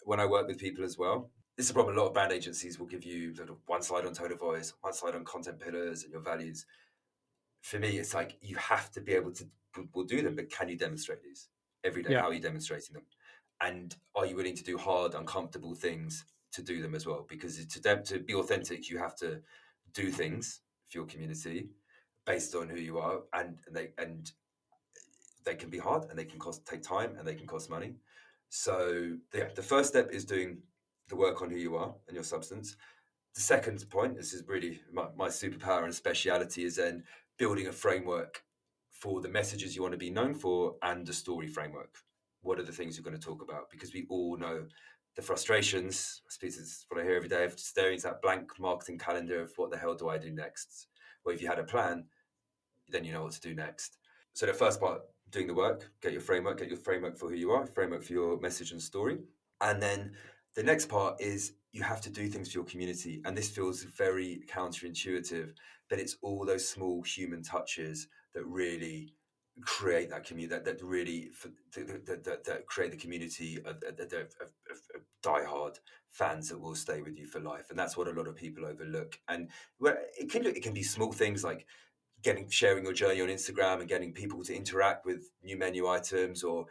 when 0.03 0.19
I 0.19 0.25
work 0.25 0.47
with 0.47 0.57
people 0.57 0.83
as 0.83 0.97
well, 0.97 1.29
this 1.55 1.67
is 1.67 1.69
a 1.69 1.73
problem. 1.73 1.95
A 1.95 1.99
lot 1.99 2.07
of 2.07 2.13
brand 2.13 2.33
agencies 2.33 2.79
will 2.79 2.87
give 2.87 3.05
you 3.05 3.33
sort 3.35 3.49
of 3.49 3.57
one 3.65 3.81
slide 3.81 4.05
on 4.05 4.13
tone 4.13 4.31
of 4.31 4.39
voice, 4.39 4.73
one 4.81 4.93
slide 4.93 5.15
on 5.15 5.23
content 5.23 5.59
pillars 5.59 6.03
and 6.03 6.11
your 6.11 6.21
values. 6.21 6.65
For 7.61 7.79
me, 7.79 7.97
it's 7.97 8.13
like 8.13 8.37
you 8.41 8.57
have 8.57 8.91
to 8.91 9.01
be 9.01 9.13
able 9.13 9.31
to. 9.33 9.47
We'll 9.93 10.05
do 10.05 10.21
them, 10.21 10.35
but 10.35 10.51
can 10.51 10.69
you 10.69 10.77
demonstrate 10.77 11.23
these 11.23 11.47
every 11.83 12.03
day? 12.03 12.11
Yeah. 12.11 12.21
How 12.21 12.29
are 12.29 12.33
you 12.33 12.41
demonstrating 12.41 12.93
them? 12.93 13.03
And 13.61 13.95
are 14.15 14.25
you 14.25 14.35
willing 14.35 14.55
to 14.55 14.63
do 14.63 14.77
hard, 14.77 15.13
uncomfortable 15.15 15.73
things 15.73 16.25
to 16.53 16.61
do 16.61 16.81
them 16.81 16.95
as 16.95 17.05
well 17.05 17.25
because 17.27 17.65
to 17.65 18.03
to 18.03 18.19
be 18.19 18.33
authentic 18.33 18.89
you 18.89 18.97
have 18.97 19.15
to 19.15 19.41
do 19.93 20.11
things 20.11 20.61
for 20.89 20.99
your 20.99 21.07
community 21.07 21.69
based 22.25 22.55
on 22.55 22.69
who 22.69 22.77
you 22.77 22.97
are 22.97 23.19
and, 23.33 23.57
and 23.67 23.75
they 23.75 23.89
and 23.97 24.31
they 25.45 25.55
can 25.55 25.69
be 25.69 25.77
hard 25.77 26.05
and 26.09 26.17
they 26.17 26.25
can 26.25 26.39
cost 26.39 26.65
take 26.65 26.81
time 26.81 27.15
and 27.17 27.27
they 27.27 27.35
can 27.35 27.47
cost 27.47 27.69
money. 27.69 27.95
So 28.49 29.17
the 29.31 29.61
first 29.61 29.89
step 29.89 30.09
is 30.11 30.25
doing 30.25 30.59
the 31.09 31.15
work 31.15 31.41
on 31.41 31.49
who 31.49 31.57
you 31.57 31.75
are 31.75 31.93
and 32.07 32.15
your 32.15 32.23
substance. 32.23 32.75
The 33.35 33.41
second 33.41 33.83
point 33.89 34.15
this 34.15 34.33
is 34.33 34.43
really 34.47 34.79
my, 34.91 35.07
my 35.17 35.27
superpower 35.27 35.83
and 35.83 35.93
speciality 35.93 36.63
is 36.63 36.75
then 36.77 37.03
building 37.37 37.67
a 37.67 37.71
framework 37.71 38.43
for 38.91 39.21
the 39.21 39.27
messages 39.27 39.75
you 39.75 39.81
want 39.81 39.93
to 39.93 39.97
be 39.97 40.11
known 40.11 40.33
for 40.33 40.75
and 40.83 41.05
the 41.05 41.13
story 41.13 41.47
framework. 41.47 41.97
What 42.41 42.59
are 42.59 42.63
the 42.63 42.71
things 42.71 42.95
you're 42.95 43.03
going 43.03 43.19
to 43.19 43.25
talk 43.25 43.41
about? 43.41 43.69
Because 43.71 43.93
we 43.93 44.05
all 44.09 44.37
know 44.37 44.65
the 45.15 45.21
frustrations, 45.21 46.21
I 46.25 46.29
suppose 46.31 46.57
it's 46.57 46.85
what 46.89 46.99
I 46.99 47.03
hear 47.03 47.15
every 47.15 47.29
day 47.29 47.45
of 47.45 47.59
staring 47.59 47.97
at 47.97 48.03
that 48.03 48.21
blank 48.21 48.51
marketing 48.59 48.97
calendar 48.97 49.41
of 49.41 49.53
what 49.57 49.71
the 49.71 49.77
hell 49.77 49.95
do 49.95 50.09
I 50.09 50.17
do 50.17 50.31
next? 50.31 50.87
Well, 51.23 51.35
if 51.35 51.41
you 51.41 51.47
had 51.47 51.59
a 51.59 51.63
plan, 51.63 52.05
then 52.89 53.03
you 53.03 53.13
know 53.13 53.23
what 53.23 53.33
to 53.33 53.41
do 53.41 53.53
next. 53.53 53.97
So 54.33 54.45
the 54.45 54.53
first 54.53 54.79
part, 54.79 55.01
doing 55.29 55.47
the 55.47 55.53
work, 55.53 55.91
get 56.01 56.11
your 56.11 56.21
framework, 56.21 56.59
get 56.59 56.67
your 56.67 56.77
framework 56.77 57.17
for 57.17 57.29
who 57.29 57.35
you 57.35 57.51
are, 57.51 57.65
framework 57.65 58.03
for 58.03 58.13
your 58.13 58.39
message 58.39 58.71
and 58.71 58.81
story. 58.81 59.19
And 59.61 59.81
then 59.81 60.13
the 60.55 60.63
next 60.63 60.87
part 60.87 61.21
is 61.21 61.53
you 61.71 61.83
have 61.83 62.01
to 62.01 62.09
do 62.09 62.27
things 62.27 62.51
for 62.51 62.59
your 62.59 62.65
community. 62.65 63.21
And 63.25 63.37
this 63.37 63.49
feels 63.49 63.83
very 63.83 64.43
counterintuitive, 64.47 65.53
but 65.89 65.99
it's 65.99 66.17
all 66.21 66.45
those 66.45 66.67
small 66.67 67.01
human 67.03 67.43
touches 67.43 68.07
that 68.33 68.45
really 68.45 69.13
create 69.61 70.09
that 70.09 70.25
community 70.25 70.55
that, 70.55 70.65
that 70.65 70.83
really 70.83 71.29
that, 71.75 72.23
that, 72.23 72.43
that, 72.43 72.65
create 72.65 72.91
the 72.91 72.97
community 72.97 73.57
of, 73.59 73.77
of, 73.83 73.99
of, 73.99 74.11
of, 74.11 75.01
diehard 75.23 75.77
fans 76.09 76.49
that 76.49 76.59
will 76.59 76.75
stay 76.75 77.01
with 77.01 77.17
you 77.17 77.25
for 77.27 77.39
life 77.39 77.69
and 77.69 77.77
that's 77.77 77.95
what 77.95 78.07
a 78.07 78.11
lot 78.11 78.27
of 78.27 78.35
people 78.35 78.65
overlook. 78.65 79.19
And 79.27 79.49
well, 79.79 79.95
it 80.19 80.31
can 80.31 80.45
it 80.45 80.63
can 80.63 80.73
be 80.73 80.83
small 80.83 81.11
things 81.11 81.43
like 81.43 81.65
getting 82.23 82.49
sharing 82.49 82.83
your 82.83 82.93
journey 82.93 83.21
on 83.21 83.27
instagram 83.27 83.79
and 83.79 83.89
getting 83.89 84.13
people 84.13 84.43
to 84.43 84.55
interact 84.55 85.05
with 85.05 85.29
new 85.43 85.57
menu 85.57 85.87
items 85.87 86.41
or 86.41 86.65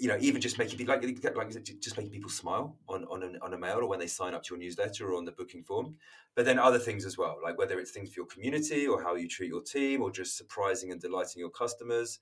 you 0.00 0.08
know, 0.08 0.16
even 0.18 0.40
just 0.40 0.56
making 0.56 0.78
people 0.78 0.94
like, 0.94 1.36
like 1.36 1.50
just 1.80 1.96
making 1.98 2.10
people 2.10 2.30
smile 2.30 2.74
on 2.88 3.04
on, 3.04 3.36
on 3.42 3.52
a 3.52 3.58
mail 3.58 3.80
or 3.80 3.86
when 3.86 3.98
they 3.98 4.06
sign 4.06 4.32
up 4.32 4.42
to 4.42 4.54
your 4.54 4.58
newsletter 4.58 5.06
or 5.06 5.14
on 5.14 5.26
the 5.26 5.32
booking 5.32 5.62
form. 5.62 5.94
But 6.34 6.46
then 6.46 6.58
other 6.58 6.78
things 6.78 7.04
as 7.04 7.18
well, 7.18 7.36
like 7.44 7.58
whether 7.58 7.78
it's 7.78 7.90
things 7.90 8.08
for 8.08 8.20
your 8.20 8.26
community 8.26 8.86
or 8.86 9.02
how 9.02 9.14
you 9.14 9.28
treat 9.28 9.48
your 9.48 9.60
team 9.60 10.00
or 10.00 10.10
just 10.10 10.38
surprising 10.38 10.90
and 10.90 11.00
delighting 11.00 11.40
your 11.40 11.50
customers. 11.50 12.20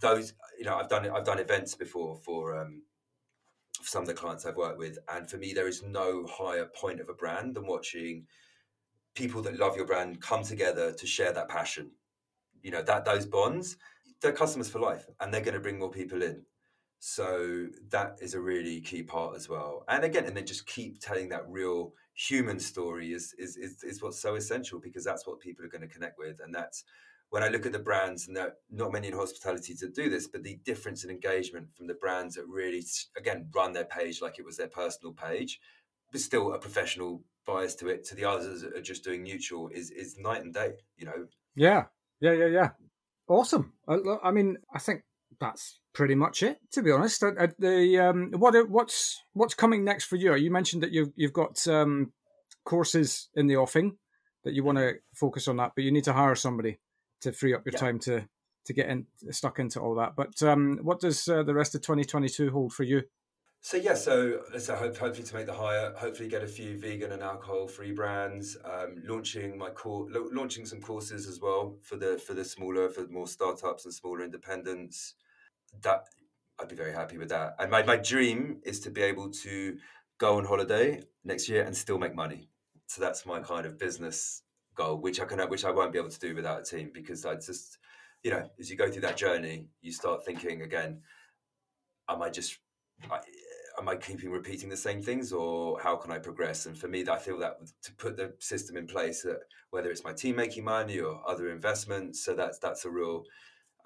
Those, 0.00 0.32
you 0.58 0.64
know, 0.64 0.76
I've 0.76 0.88
done 0.88 1.08
I've 1.10 1.26
done 1.26 1.38
events 1.38 1.74
before 1.74 2.16
for 2.16 2.58
um, 2.58 2.82
for 3.82 3.86
some 3.86 4.02
of 4.02 4.08
the 4.08 4.14
clients 4.14 4.46
I've 4.46 4.56
worked 4.56 4.78
with, 4.78 4.98
and 5.12 5.28
for 5.28 5.36
me, 5.36 5.52
there 5.52 5.68
is 5.68 5.82
no 5.82 6.26
higher 6.26 6.64
point 6.74 7.00
of 7.00 7.10
a 7.10 7.14
brand 7.14 7.54
than 7.54 7.66
watching 7.66 8.26
people 9.14 9.42
that 9.42 9.58
love 9.58 9.76
your 9.76 9.86
brand 9.86 10.22
come 10.22 10.42
together 10.42 10.90
to 10.92 11.06
share 11.06 11.32
that 11.32 11.50
passion. 11.50 11.90
You 12.62 12.70
know 12.70 12.82
that 12.82 13.04
those 13.04 13.26
bonds, 13.26 13.76
they're 14.22 14.32
customers 14.32 14.70
for 14.70 14.78
life, 14.78 15.04
and 15.20 15.32
they're 15.32 15.42
going 15.42 15.54
to 15.54 15.60
bring 15.60 15.78
more 15.78 15.90
people 15.90 16.22
in. 16.22 16.44
So 16.98 17.66
that 17.90 18.16
is 18.20 18.34
a 18.34 18.40
really 18.40 18.80
key 18.80 19.02
part 19.02 19.36
as 19.36 19.48
well. 19.48 19.84
And 19.88 20.04
again, 20.04 20.24
and 20.24 20.36
then 20.36 20.46
just 20.46 20.66
keep 20.66 21.00
telling 21.00 21.28
that 21.30 21.48
real 21.48 21.92
human 22.14 22.58
story 22.58 23.12
is 23.12 23.34
is 23.38 23.56
is, 23.56 23.82
is 23.82 24.02
what's 24.02 24.20
so 24.20 24.36
essential 24.36 24.80
because 24.80 25.04
that's 25.04 25.26
what 25.26 25.40
people 25.40 25.64
are 25.64 25.68
going 25.68 25.82
to 25.82 25.94
connect 25.94 26.18
with, 26.18 26.40
and 26.42 26.54
that's 26.54 26.84
when 27.30 27.42
I 27.42 27.48
look 27.48 27.66
at 27.66 27.72
the 27.72 27.78
brands, 27.78 28.28
and 28.28 28.36
there 28.36 28.54
not 28.70 28.92
many 28.92 29.08
in 29.08 29.14
hospitality 29.14 29.74
to 29.74 29.88
do 29.88 30.08
this, 30.08 30.28
but 30.28 30.44
the 30.44 30.60
difference 30.64 31.04
in 31.04 31.10
engagement 31.10 31.66
from 31.74 31.88
the 31.88 31.94
brands 31.94 32.36
that 32.36 32.46
really, 32.46 32.84
again, 33.16 33.48
run 33.54 33.72
their 33.72 33.84
page 33.84 34.22
like 34.22 34.38
it 34.38 34.44
was 34.44 34.56
their 34.56 34.68
personal 34.68 35.12
page, 35.12 35.60
but 36.12 36.20
still 36.20 36.52
a 36.52 36.58
professional 36.58 37.22
bias 37.44 37.74
to 37.76 37.88
it, 37.88 38.04
to 38.04 38.14
the 38.14 38.24
others 38.24 38.62
that 38.62 38.76
are 38.76 38.80
just 38.80 39.04
doing 39.04 39.22
neutral, 39.22 39.68
is 39.68 39.90
is 39.90 40.16
night 40.18 40.42
and 40.42 40.54
day. 40.54 40.74
You 40.96 41.06
know. 41.06 41.26
Yeah, 41.56 41.84
yeah, 42.20 42.32
yeah, 42.32 42.46
yeah. 42.46 42.68
Awesome. 43.28 43.72
I, 43.88 43.98
I 44.22 44.30
mean, 44.30 44.58
I 44.72 44.78
think 44.78 45.02
that's 45.40 45.80
pretty 45.94 46.14
much 46.14 46.42
it. 46.42 46.58
To 46.72 46.82
be 46.82 46.90
honest, 46.90 47.20
the 47.20 47.98
um, 47.98 48.32
what 48.32 48.68
what's 48.68 49.22
what's 49.32 49.54
coming 49.54 49.84
next 49.84 50.04
for 50.04 50.16
you? 50.16 50.34
You 50.34 50.50
mentioned 50.50 50.82
that 50.82 50.92
you've 50.92 51.12
you've 51.16 51.32
got 51.32 51.66
um, 51.66 52.12
courses 52.64 53.30
in 53.34 53.46
the 53.46 53.56
offing 53.56 53.96
that 54.44 54.52
you 54.52 54.62
want 54.62 54.78
to 54.78 54.94
focus 55.14 55.48
on 55.48 55.56
that, 55.56 55.72
but 55.74 55.84
you 55.84 55.92
need 55.92 56.04
to 56.04 56.12
hire 56.12 56.34
somebody 56.34 56.78
to 57.22 57.32
free 57.32 57.54
up 57.54 57.64
your 57.64 57.72
yeah. 57.72 57.78
time 57.78 57.98
to 58.00 58.28
to 58.66 58.72
get 58.72 58.88
in 58.88 59.06
stuck 59.30 59.58
into 59.58 59.80
all 59.80 59.94
that. 59.94 60.16
But 60.16 60.42
um, 60.42 60.78
what 60.82 61.00
does 61.00 61.26
uh, 61.28 61.42
the 61.42 61.54
rest 61.54 61.74
of 61.74 61.82
2022 61.82 62.50
hold 62.50 62.72
for 62.72 62.82
you? 62.82 63.02
So 63.60 63.78
yeah, 63.78 63.94
so 63.94 64.42
let's 64.52 64.68
hope, 64.68 64.98
hopefully 64.98 65.26
to 65.26 65.34
make 65.34 65.46
the 65.46 65.54
hire, 65.54 65.94
hopefully 65.96 66.28
get 66.28 66.42
a 66.42 66.46
few 66.46 66.76
vegan 66.76 67.12
and 67.12 67.22
alcohol-free 67.22 67.92
brands. 67.92 68.58
Um, 68.62 69.02
launching 69.06 69.56
my 69.56 69.70
core, 69.70 70.06
launching 70.10 70.66
some 70.66 70.82
courses 70.82 71.26
as 71.26 71.40
well 71.40 71.78
for 71.80 71.96
the 71.96 72.18
for 72.18 72.34
the 72.34 72.44
smaller, 72.44 72.90
for 72.90 73.06
more 73.08 73.26
startups 73.26 73.86
and 73.86 73.94
smaller 73.94 74.22
independents. 74.22 75.14
That 75.82 76.04
I'd 76.60 76.68
be 76.68 76.76
very 76.76 76.92
happy 76.92 77.18
with 77.18 77.28
that. 77.30 77.56
And 77.58 77.70
my, 77.70 77.82
my 77.82 77.96
dream 77.96 78.60
is 78.64 78.80
to 78.80 78.90
be 78.90 79.02
able 79.02 79.30
to 79.30 79.76
go 80.18 80.38
on 80.38 80.44
holiday 80.44 81.02
next 81.24 81.48
year 81.48 81.64
and 81.64 81.76
still 81.76 81.98
make 81.98 82.14
money. 82.14 82.48
So 82.86 83.00
that's 83.00 83.26
my 83.26 83.40
kind 83.40 83.66
of 83.66 83.78
business 83.78 84.42
goal, 84.76 84.98
which 84.98 85.20
I 85.20 85.24
can, 85.24 85.40
which 85.48 85.64
I 85.64 85.70
won't 85.70 85.92
be 85.92 85.98
able 85.98 86.10
to 86.10 86.18
do 86.18 86.34
without 86.34 86.60
a 86.60 86.64
team 86.64 86.90
because 86.94 87.24
I 87.26 87.34
just, 87.34 87.78
you 88.22 88.30
know, 88.30 88.48
as 88.58 88.70
you 88.70 88.76
go 88.76 88.90
through 88.90 89.02
that 89.02 89.16
journey, 89.16 89.68
you 89.80 89.92
start 89.92 90.24
thinking 90.24 90.62
again, 90.62 91.00
am 92.08 92.22
I 92.22 92.30
just 92.30 92.58
I, 93.10 93.18
am 93.78 93.88
I 93.88 93.96
keeping 93.96 94.30
repeating 94.30 94.68
the 94.68 94.76
same 94.76 95.02
things 95.02 95.32
or 95.32 95.80
how 95.80 95.96
can 95.96 96.12
I 96.12 96.18
progress? 96.18 96.66
And 96.66 96.76
for 96.78 96.88
me, 96.88 97.04
I 97.08 97.18
feel 97.18 97.38
that 97.38 97.58
to 97.82 97.92
put 97.94 98.16
the 98.16 98.34
system 98.38 98.76
in 98.76 98.86
place, 98.86 99.22
that 99.22 99.40
whether 99.70 99.90
it's 99.90 100.04
my 100.04 100.12
team 100.12 100.36
making 100.36 100.64
money 100.64 101.00
or 101.00 101.20
other 101.28 101.50
investments, 101.50 102.24
so 102.24 102.34
that's 102.34 102.58
that's 102.58 102.84
a 102.84 102.90
real, 102.90 103.24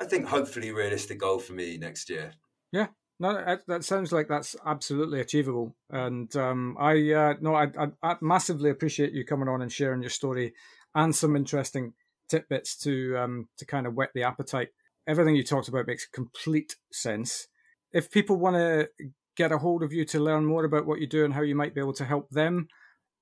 I 0.01 0.05
think, 0.05 0.27
hopefully 0.27 0.71
realistic 0.71 1.19
goal 1.19 1.39
for 1.39 1.55
me 1.55 1.77
next 1.77 2.09
year. 2.09 2.33
Yeah, 2.73 2.89
no, 3.21 3.59
that 3.67 3.85
sounds 3.85 4.13
like 4.13 4.29
that's 4.29 4.55
absolutely 4.65 5.21
achievable. 5.21 5.75
And 5.91 6.35
um, 6.37 6.77
I 6.79 7.13
uh, 7.13 7.35
no, 7.41 7.55
I, 7.55 7.69
I, 8.03 8.17
massively 8.21 8.71
appreciate 8.71 9.13
you 9.13 9.25
coming 9.25 9.49
on 9.49 9.61
and 9.61 9.73
sharing 9.73 10.03
your 10.03 10.11
story 10.11 10.55
and 10.95 11.15
some 11.15 11.35
interesting 11.35 11.95
tidbits 12.29 12.77
to 12.79 13.17
um, 13.17 13.49
to 13.59 13.67
kind 13.67 13.87
of 13.87 13.95
whet 13.95 14.11
the 14.15 14.23
appetite. 14.23 14.69
Everything 15.07 15.35
you 15.35 15.43
talked 15.43 15.69
about 15.69 15.87
makes 15.87 16.07
complete 16.07 16.77
sense. 16.93 17.49
If 17.93 18.11
people 18.11 18.37
want 18.37 18.57
to 18.57 18.89
get 19.37 19.53
a 19.53 19.59
hold 19.59 19.83
of 19.83 19.93
you 19.93 20.05
to 20.05 20.21
learn 20.21 20.45
more 20.45 20.65
about 20.65 20.87
what 20.87 21.01
you 21.01 21.07
do 21.07 21.25
and 21.25 21.35
how 21.35 21.43
you 21.43 21.55
might 21.55 21.75
be 21.75 21.81
able 21.81 21.95
to 21.95 22.05
help 22.05 22.29
them, 22.31 22.69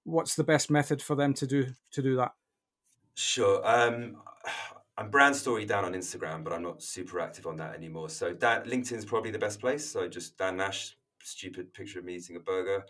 what's 0.05 0.35
the 0.35 0.45
best 0.45 0.70
method 0.70 1.01
for 1.01 1.14
them 1.14 1.33
to 1.35 1.47
do 1.47 1.68
to 1.93 2.03
do 2.03 2.16
that? 2.16 2.33
Sure. 3.14 3.66
Um, 3.66 4.16
I'm 4.99 5.11
brand 5.11 5.36
story 5.36 5.66
down 5.66 5.84
on 5.84 5.92
Instagram, 5.92 6.42
but 6.42 6.53
I'm 6.53 6.62
not 6.62 6.82
super 6.82 7.20
active 7.20 7.47
on 7.47 7.57
that 7.57 7.74
anymore. 7.74 8.09
So 8.09 8.32
Dan, 8.32 8.64
LinkedIn's 8.64 9.05
probably 9.05 9.30
the 9.30 9.38
best 9.38 9.61
place. 9.61 9.88
So 9.88 10.09
just 10.09 10.38
Dan 10.38 10.57
Nash, 10.57 10.97
stupid 11.22 11.74
picture 11.74 11.99
of 11.99 12.05
me 12.07 12.14
eating 12.14 12.36
a 12.36 12.40
burger. 12.40 12.84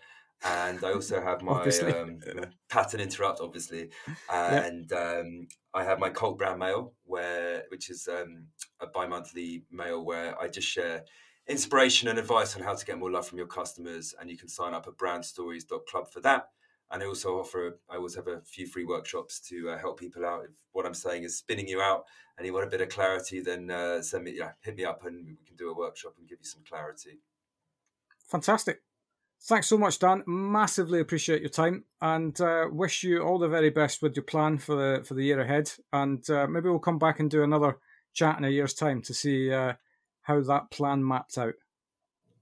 And 0.45 0.85
I 0.85 0.93
also 0.93 1.21
have 1.21 1.43
my 1.43 1.65
um, 1.65 2.21
pattern 2.69 3.01
interrupt, 3.01 3.41
obviously, 3.41 3.91
and 4.31 4.93
um, 4.93 5.49
I 5.75 5.83
have 5.83 5.99
my 5.99 6.11
cult 6.11 6.39
brand 6.39 6.59
mail, 6.59 6.93
where 7.05 7.65
which 7.69 7.91
is 7.91 8.09
um, 8.09 8.47
a 8.81 8.87
bi-monthly 8.87 9.65
mail 9.71 10.05
where 10.05 10.41
I 10.41 10.49
just 10.49 10.69
share 10.69 11.05
inspiration 11.49 12.09
and 12.09 12.19
advice 12.19 12.55
on 12.57 12.63
how 12.63 12.75
to 12.75 12.85
get 12.85 12.99
more 12.99 13.11
love 13.11 13.27
from 13.27 13.39
your 13.39 13.47
customers. 13.47 14.15
And 14.21 14.31
you 14.31 14.37
can 14.37 14.49
sign 14.49 14.75
up 14.75 14.87
at 14.87 14.97
brandstories.club 14.97 16.11
for 16.13 16.21
that. 16.21 16.51
And 16.91 17.03
I 17.03 17.07
also 17.07 17.39
offer, 17.39 17.79
I 17.91 17.97
always 17.97 18.15
have 18.15 18.29
a 18.29 18.41
few 18.43 18.67
free 18.67 18.85
workshops 18.85 19.41
to 19.49 19.71
uh, 19.71 19.79
help 19.79 19.99
people 19.99 20.25
out. 20.25 20.45
If 20.45 20.57
what 20.73 20.87
I'm 20.87 20.95
saying 20.95 21.25
is 21.25 21.37
spinning 21.37 21.67
you 21.69 21.81
out 21.81 22.05
and 22.37 22.47
you 22.47 22.53
want 22.53 22.67
a 22.67 22.71
bit 22.71 22.81
of 22.81 22.89
clarity, 22.89 23.41
then 23.41 23.71
uh, 23.71 24.03
send 24.03 24.25
me, 24.25 24.35
yeah, 24.37 24.53
hit 24.61 24.77
me 24.77 24.85
up 24.85 25.05
and 25.05 25.27
we 25.27 25.45
can 25.45 25.57
do 25.57 25.71
a 25.71 25.77
workshop 25.77 26.15
and 26.19 26.29
give 26.29 26.39
you 26.41 26.47
some 26.47 26.63
clarity. 26.69 27.21
Fantastic. 28.29 28.83
Thanks 29.43 29.67
so 29.67 29.79
much, 29.79 29.99
Dan. 29.99 30.23
Massively 30.27 31.01
appreciate 31.01 31.41
your 31.41 31.51
time 31.51 31.85
and 32.01 32.41
uh, 32.41 32.67
wish 32.71 33.03
you 33.03 33.21
all 33.21 33.39
the 33.39 33.49
very 33.49 33.71
best 33.71 34.03
with 34.03 34.17
your 34.17 34.25
plan 34.25 34.59
for 34.59 34.75
the 34.75 35.05
for 35.05 35.15
the 35.15 35.25
year 35.25 35.41
ahead. 35.41 35.71
And 35.93 36.29
uh, 36.31 36.47
maybe 36.47 36.69
we'll 36.69 36.79
come 36.79 36.99
back 36.99 37.21
and 37.21 37.31
do 37.31 37.43
another 37.43 37.79
chat 38.13 38.39
in 38.39 38.45
a 38.45 38.49
year's 38.49 38.75
time 38.75 39.03
to 39.03 39.15
see 39.15 39.53
uh, 39.53 39.75
how 40.23 40.41
that 40.41 40.71
plan 40.71 41.07
mapped 41.07 41.37
out. 41.39 41.55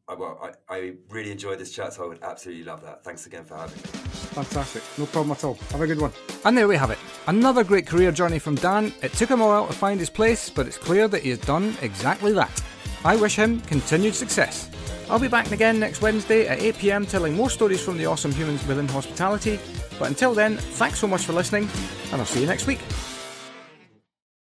I, 0.07 0.14
well, 0.14 0.38
I, 0.68 0.74
I 0.74 0.92
really 1.09 1.30
enjoyed 1.30 1.59
this 1.59 1.72
chat, 1.72 1.95
so 1.95 2.05
I 2.05 2.09
would 2.09 2.22
absolutely 2.22 2.64
love 2.64 2.82
that. 2.82 3.05
Thanks 3.05 3.26
again 3.26 3.45
for 3.45 3.57
having 3.57 3.76
me. 3.76 4.23
Fantastic. 4.35 4.82
No 4.99 5.07
problem 5.07 5.30
at 5.32 5.45
all. 5.45 5.55
Have 5.70 5.80
a 5.80 5.87
good 5.87 6.01
one. 6.01 6.12
And 6.45 6.59
there 6.59 6.66
we 6.66 6.76
have 6.76 6.91
it. 6.91 6.99
Another 7.28 7.62
great 7.62 7.87
career 7.87 8.11
journey 8.11 8.39
from 8.39 8.57
Dan. 8.57 8.93
It 9.01 9.12
took 9.12 9.30
him 9.30 9.41
a 9.41 9.47
while 9.47 9.66
to 9.66 9.72
find 9.72 10.01
his 10.01 10.11
place, 10.11 10.51
but 10.51 10.66
it's 10.66 10.76
clear 10.76 11.07
that 11.09 11.22
he 11.22 11.30
has 11.30 11.39
done 11.39 11.76
exactly 11.82 12.32
that. 12.32 12.62
I 13.05 13.16
wish 13.16 13.37
him 13.37 13.61
continued 13.61 14.14
success. 14.14 14.68
I'll 15.09 15.20
be 15.20 15.28
back 15.28 15.53
again 15.53 15.78
next 15.78 16.03
Wednesday 16.03 16.49
at 16.49 16.59
8pm 16.59 17.09
telling 17.09 17.35
more 17.35 17.51
stories 17.51 17.82
from 17.82 17.97
the 17.97 18.07
awesome 18.07 18.32
humans 18.32 18.66
within 18.66 18.89
hospitality. 18.89 19.61
But 19.99 20.09
until 20.09 20.35
then, 20.35 20.57
thanks 20.57 20.99
so 20.99 21.07
much 21.07 21.24
for 21.24 21.32
listening, 21.32 21.68
and 22.11 22.20
I'll 22.20 22.26
see 22.26 22.41
you 22.41 22.47
next 22.47 22.66
week. 22.66 22.80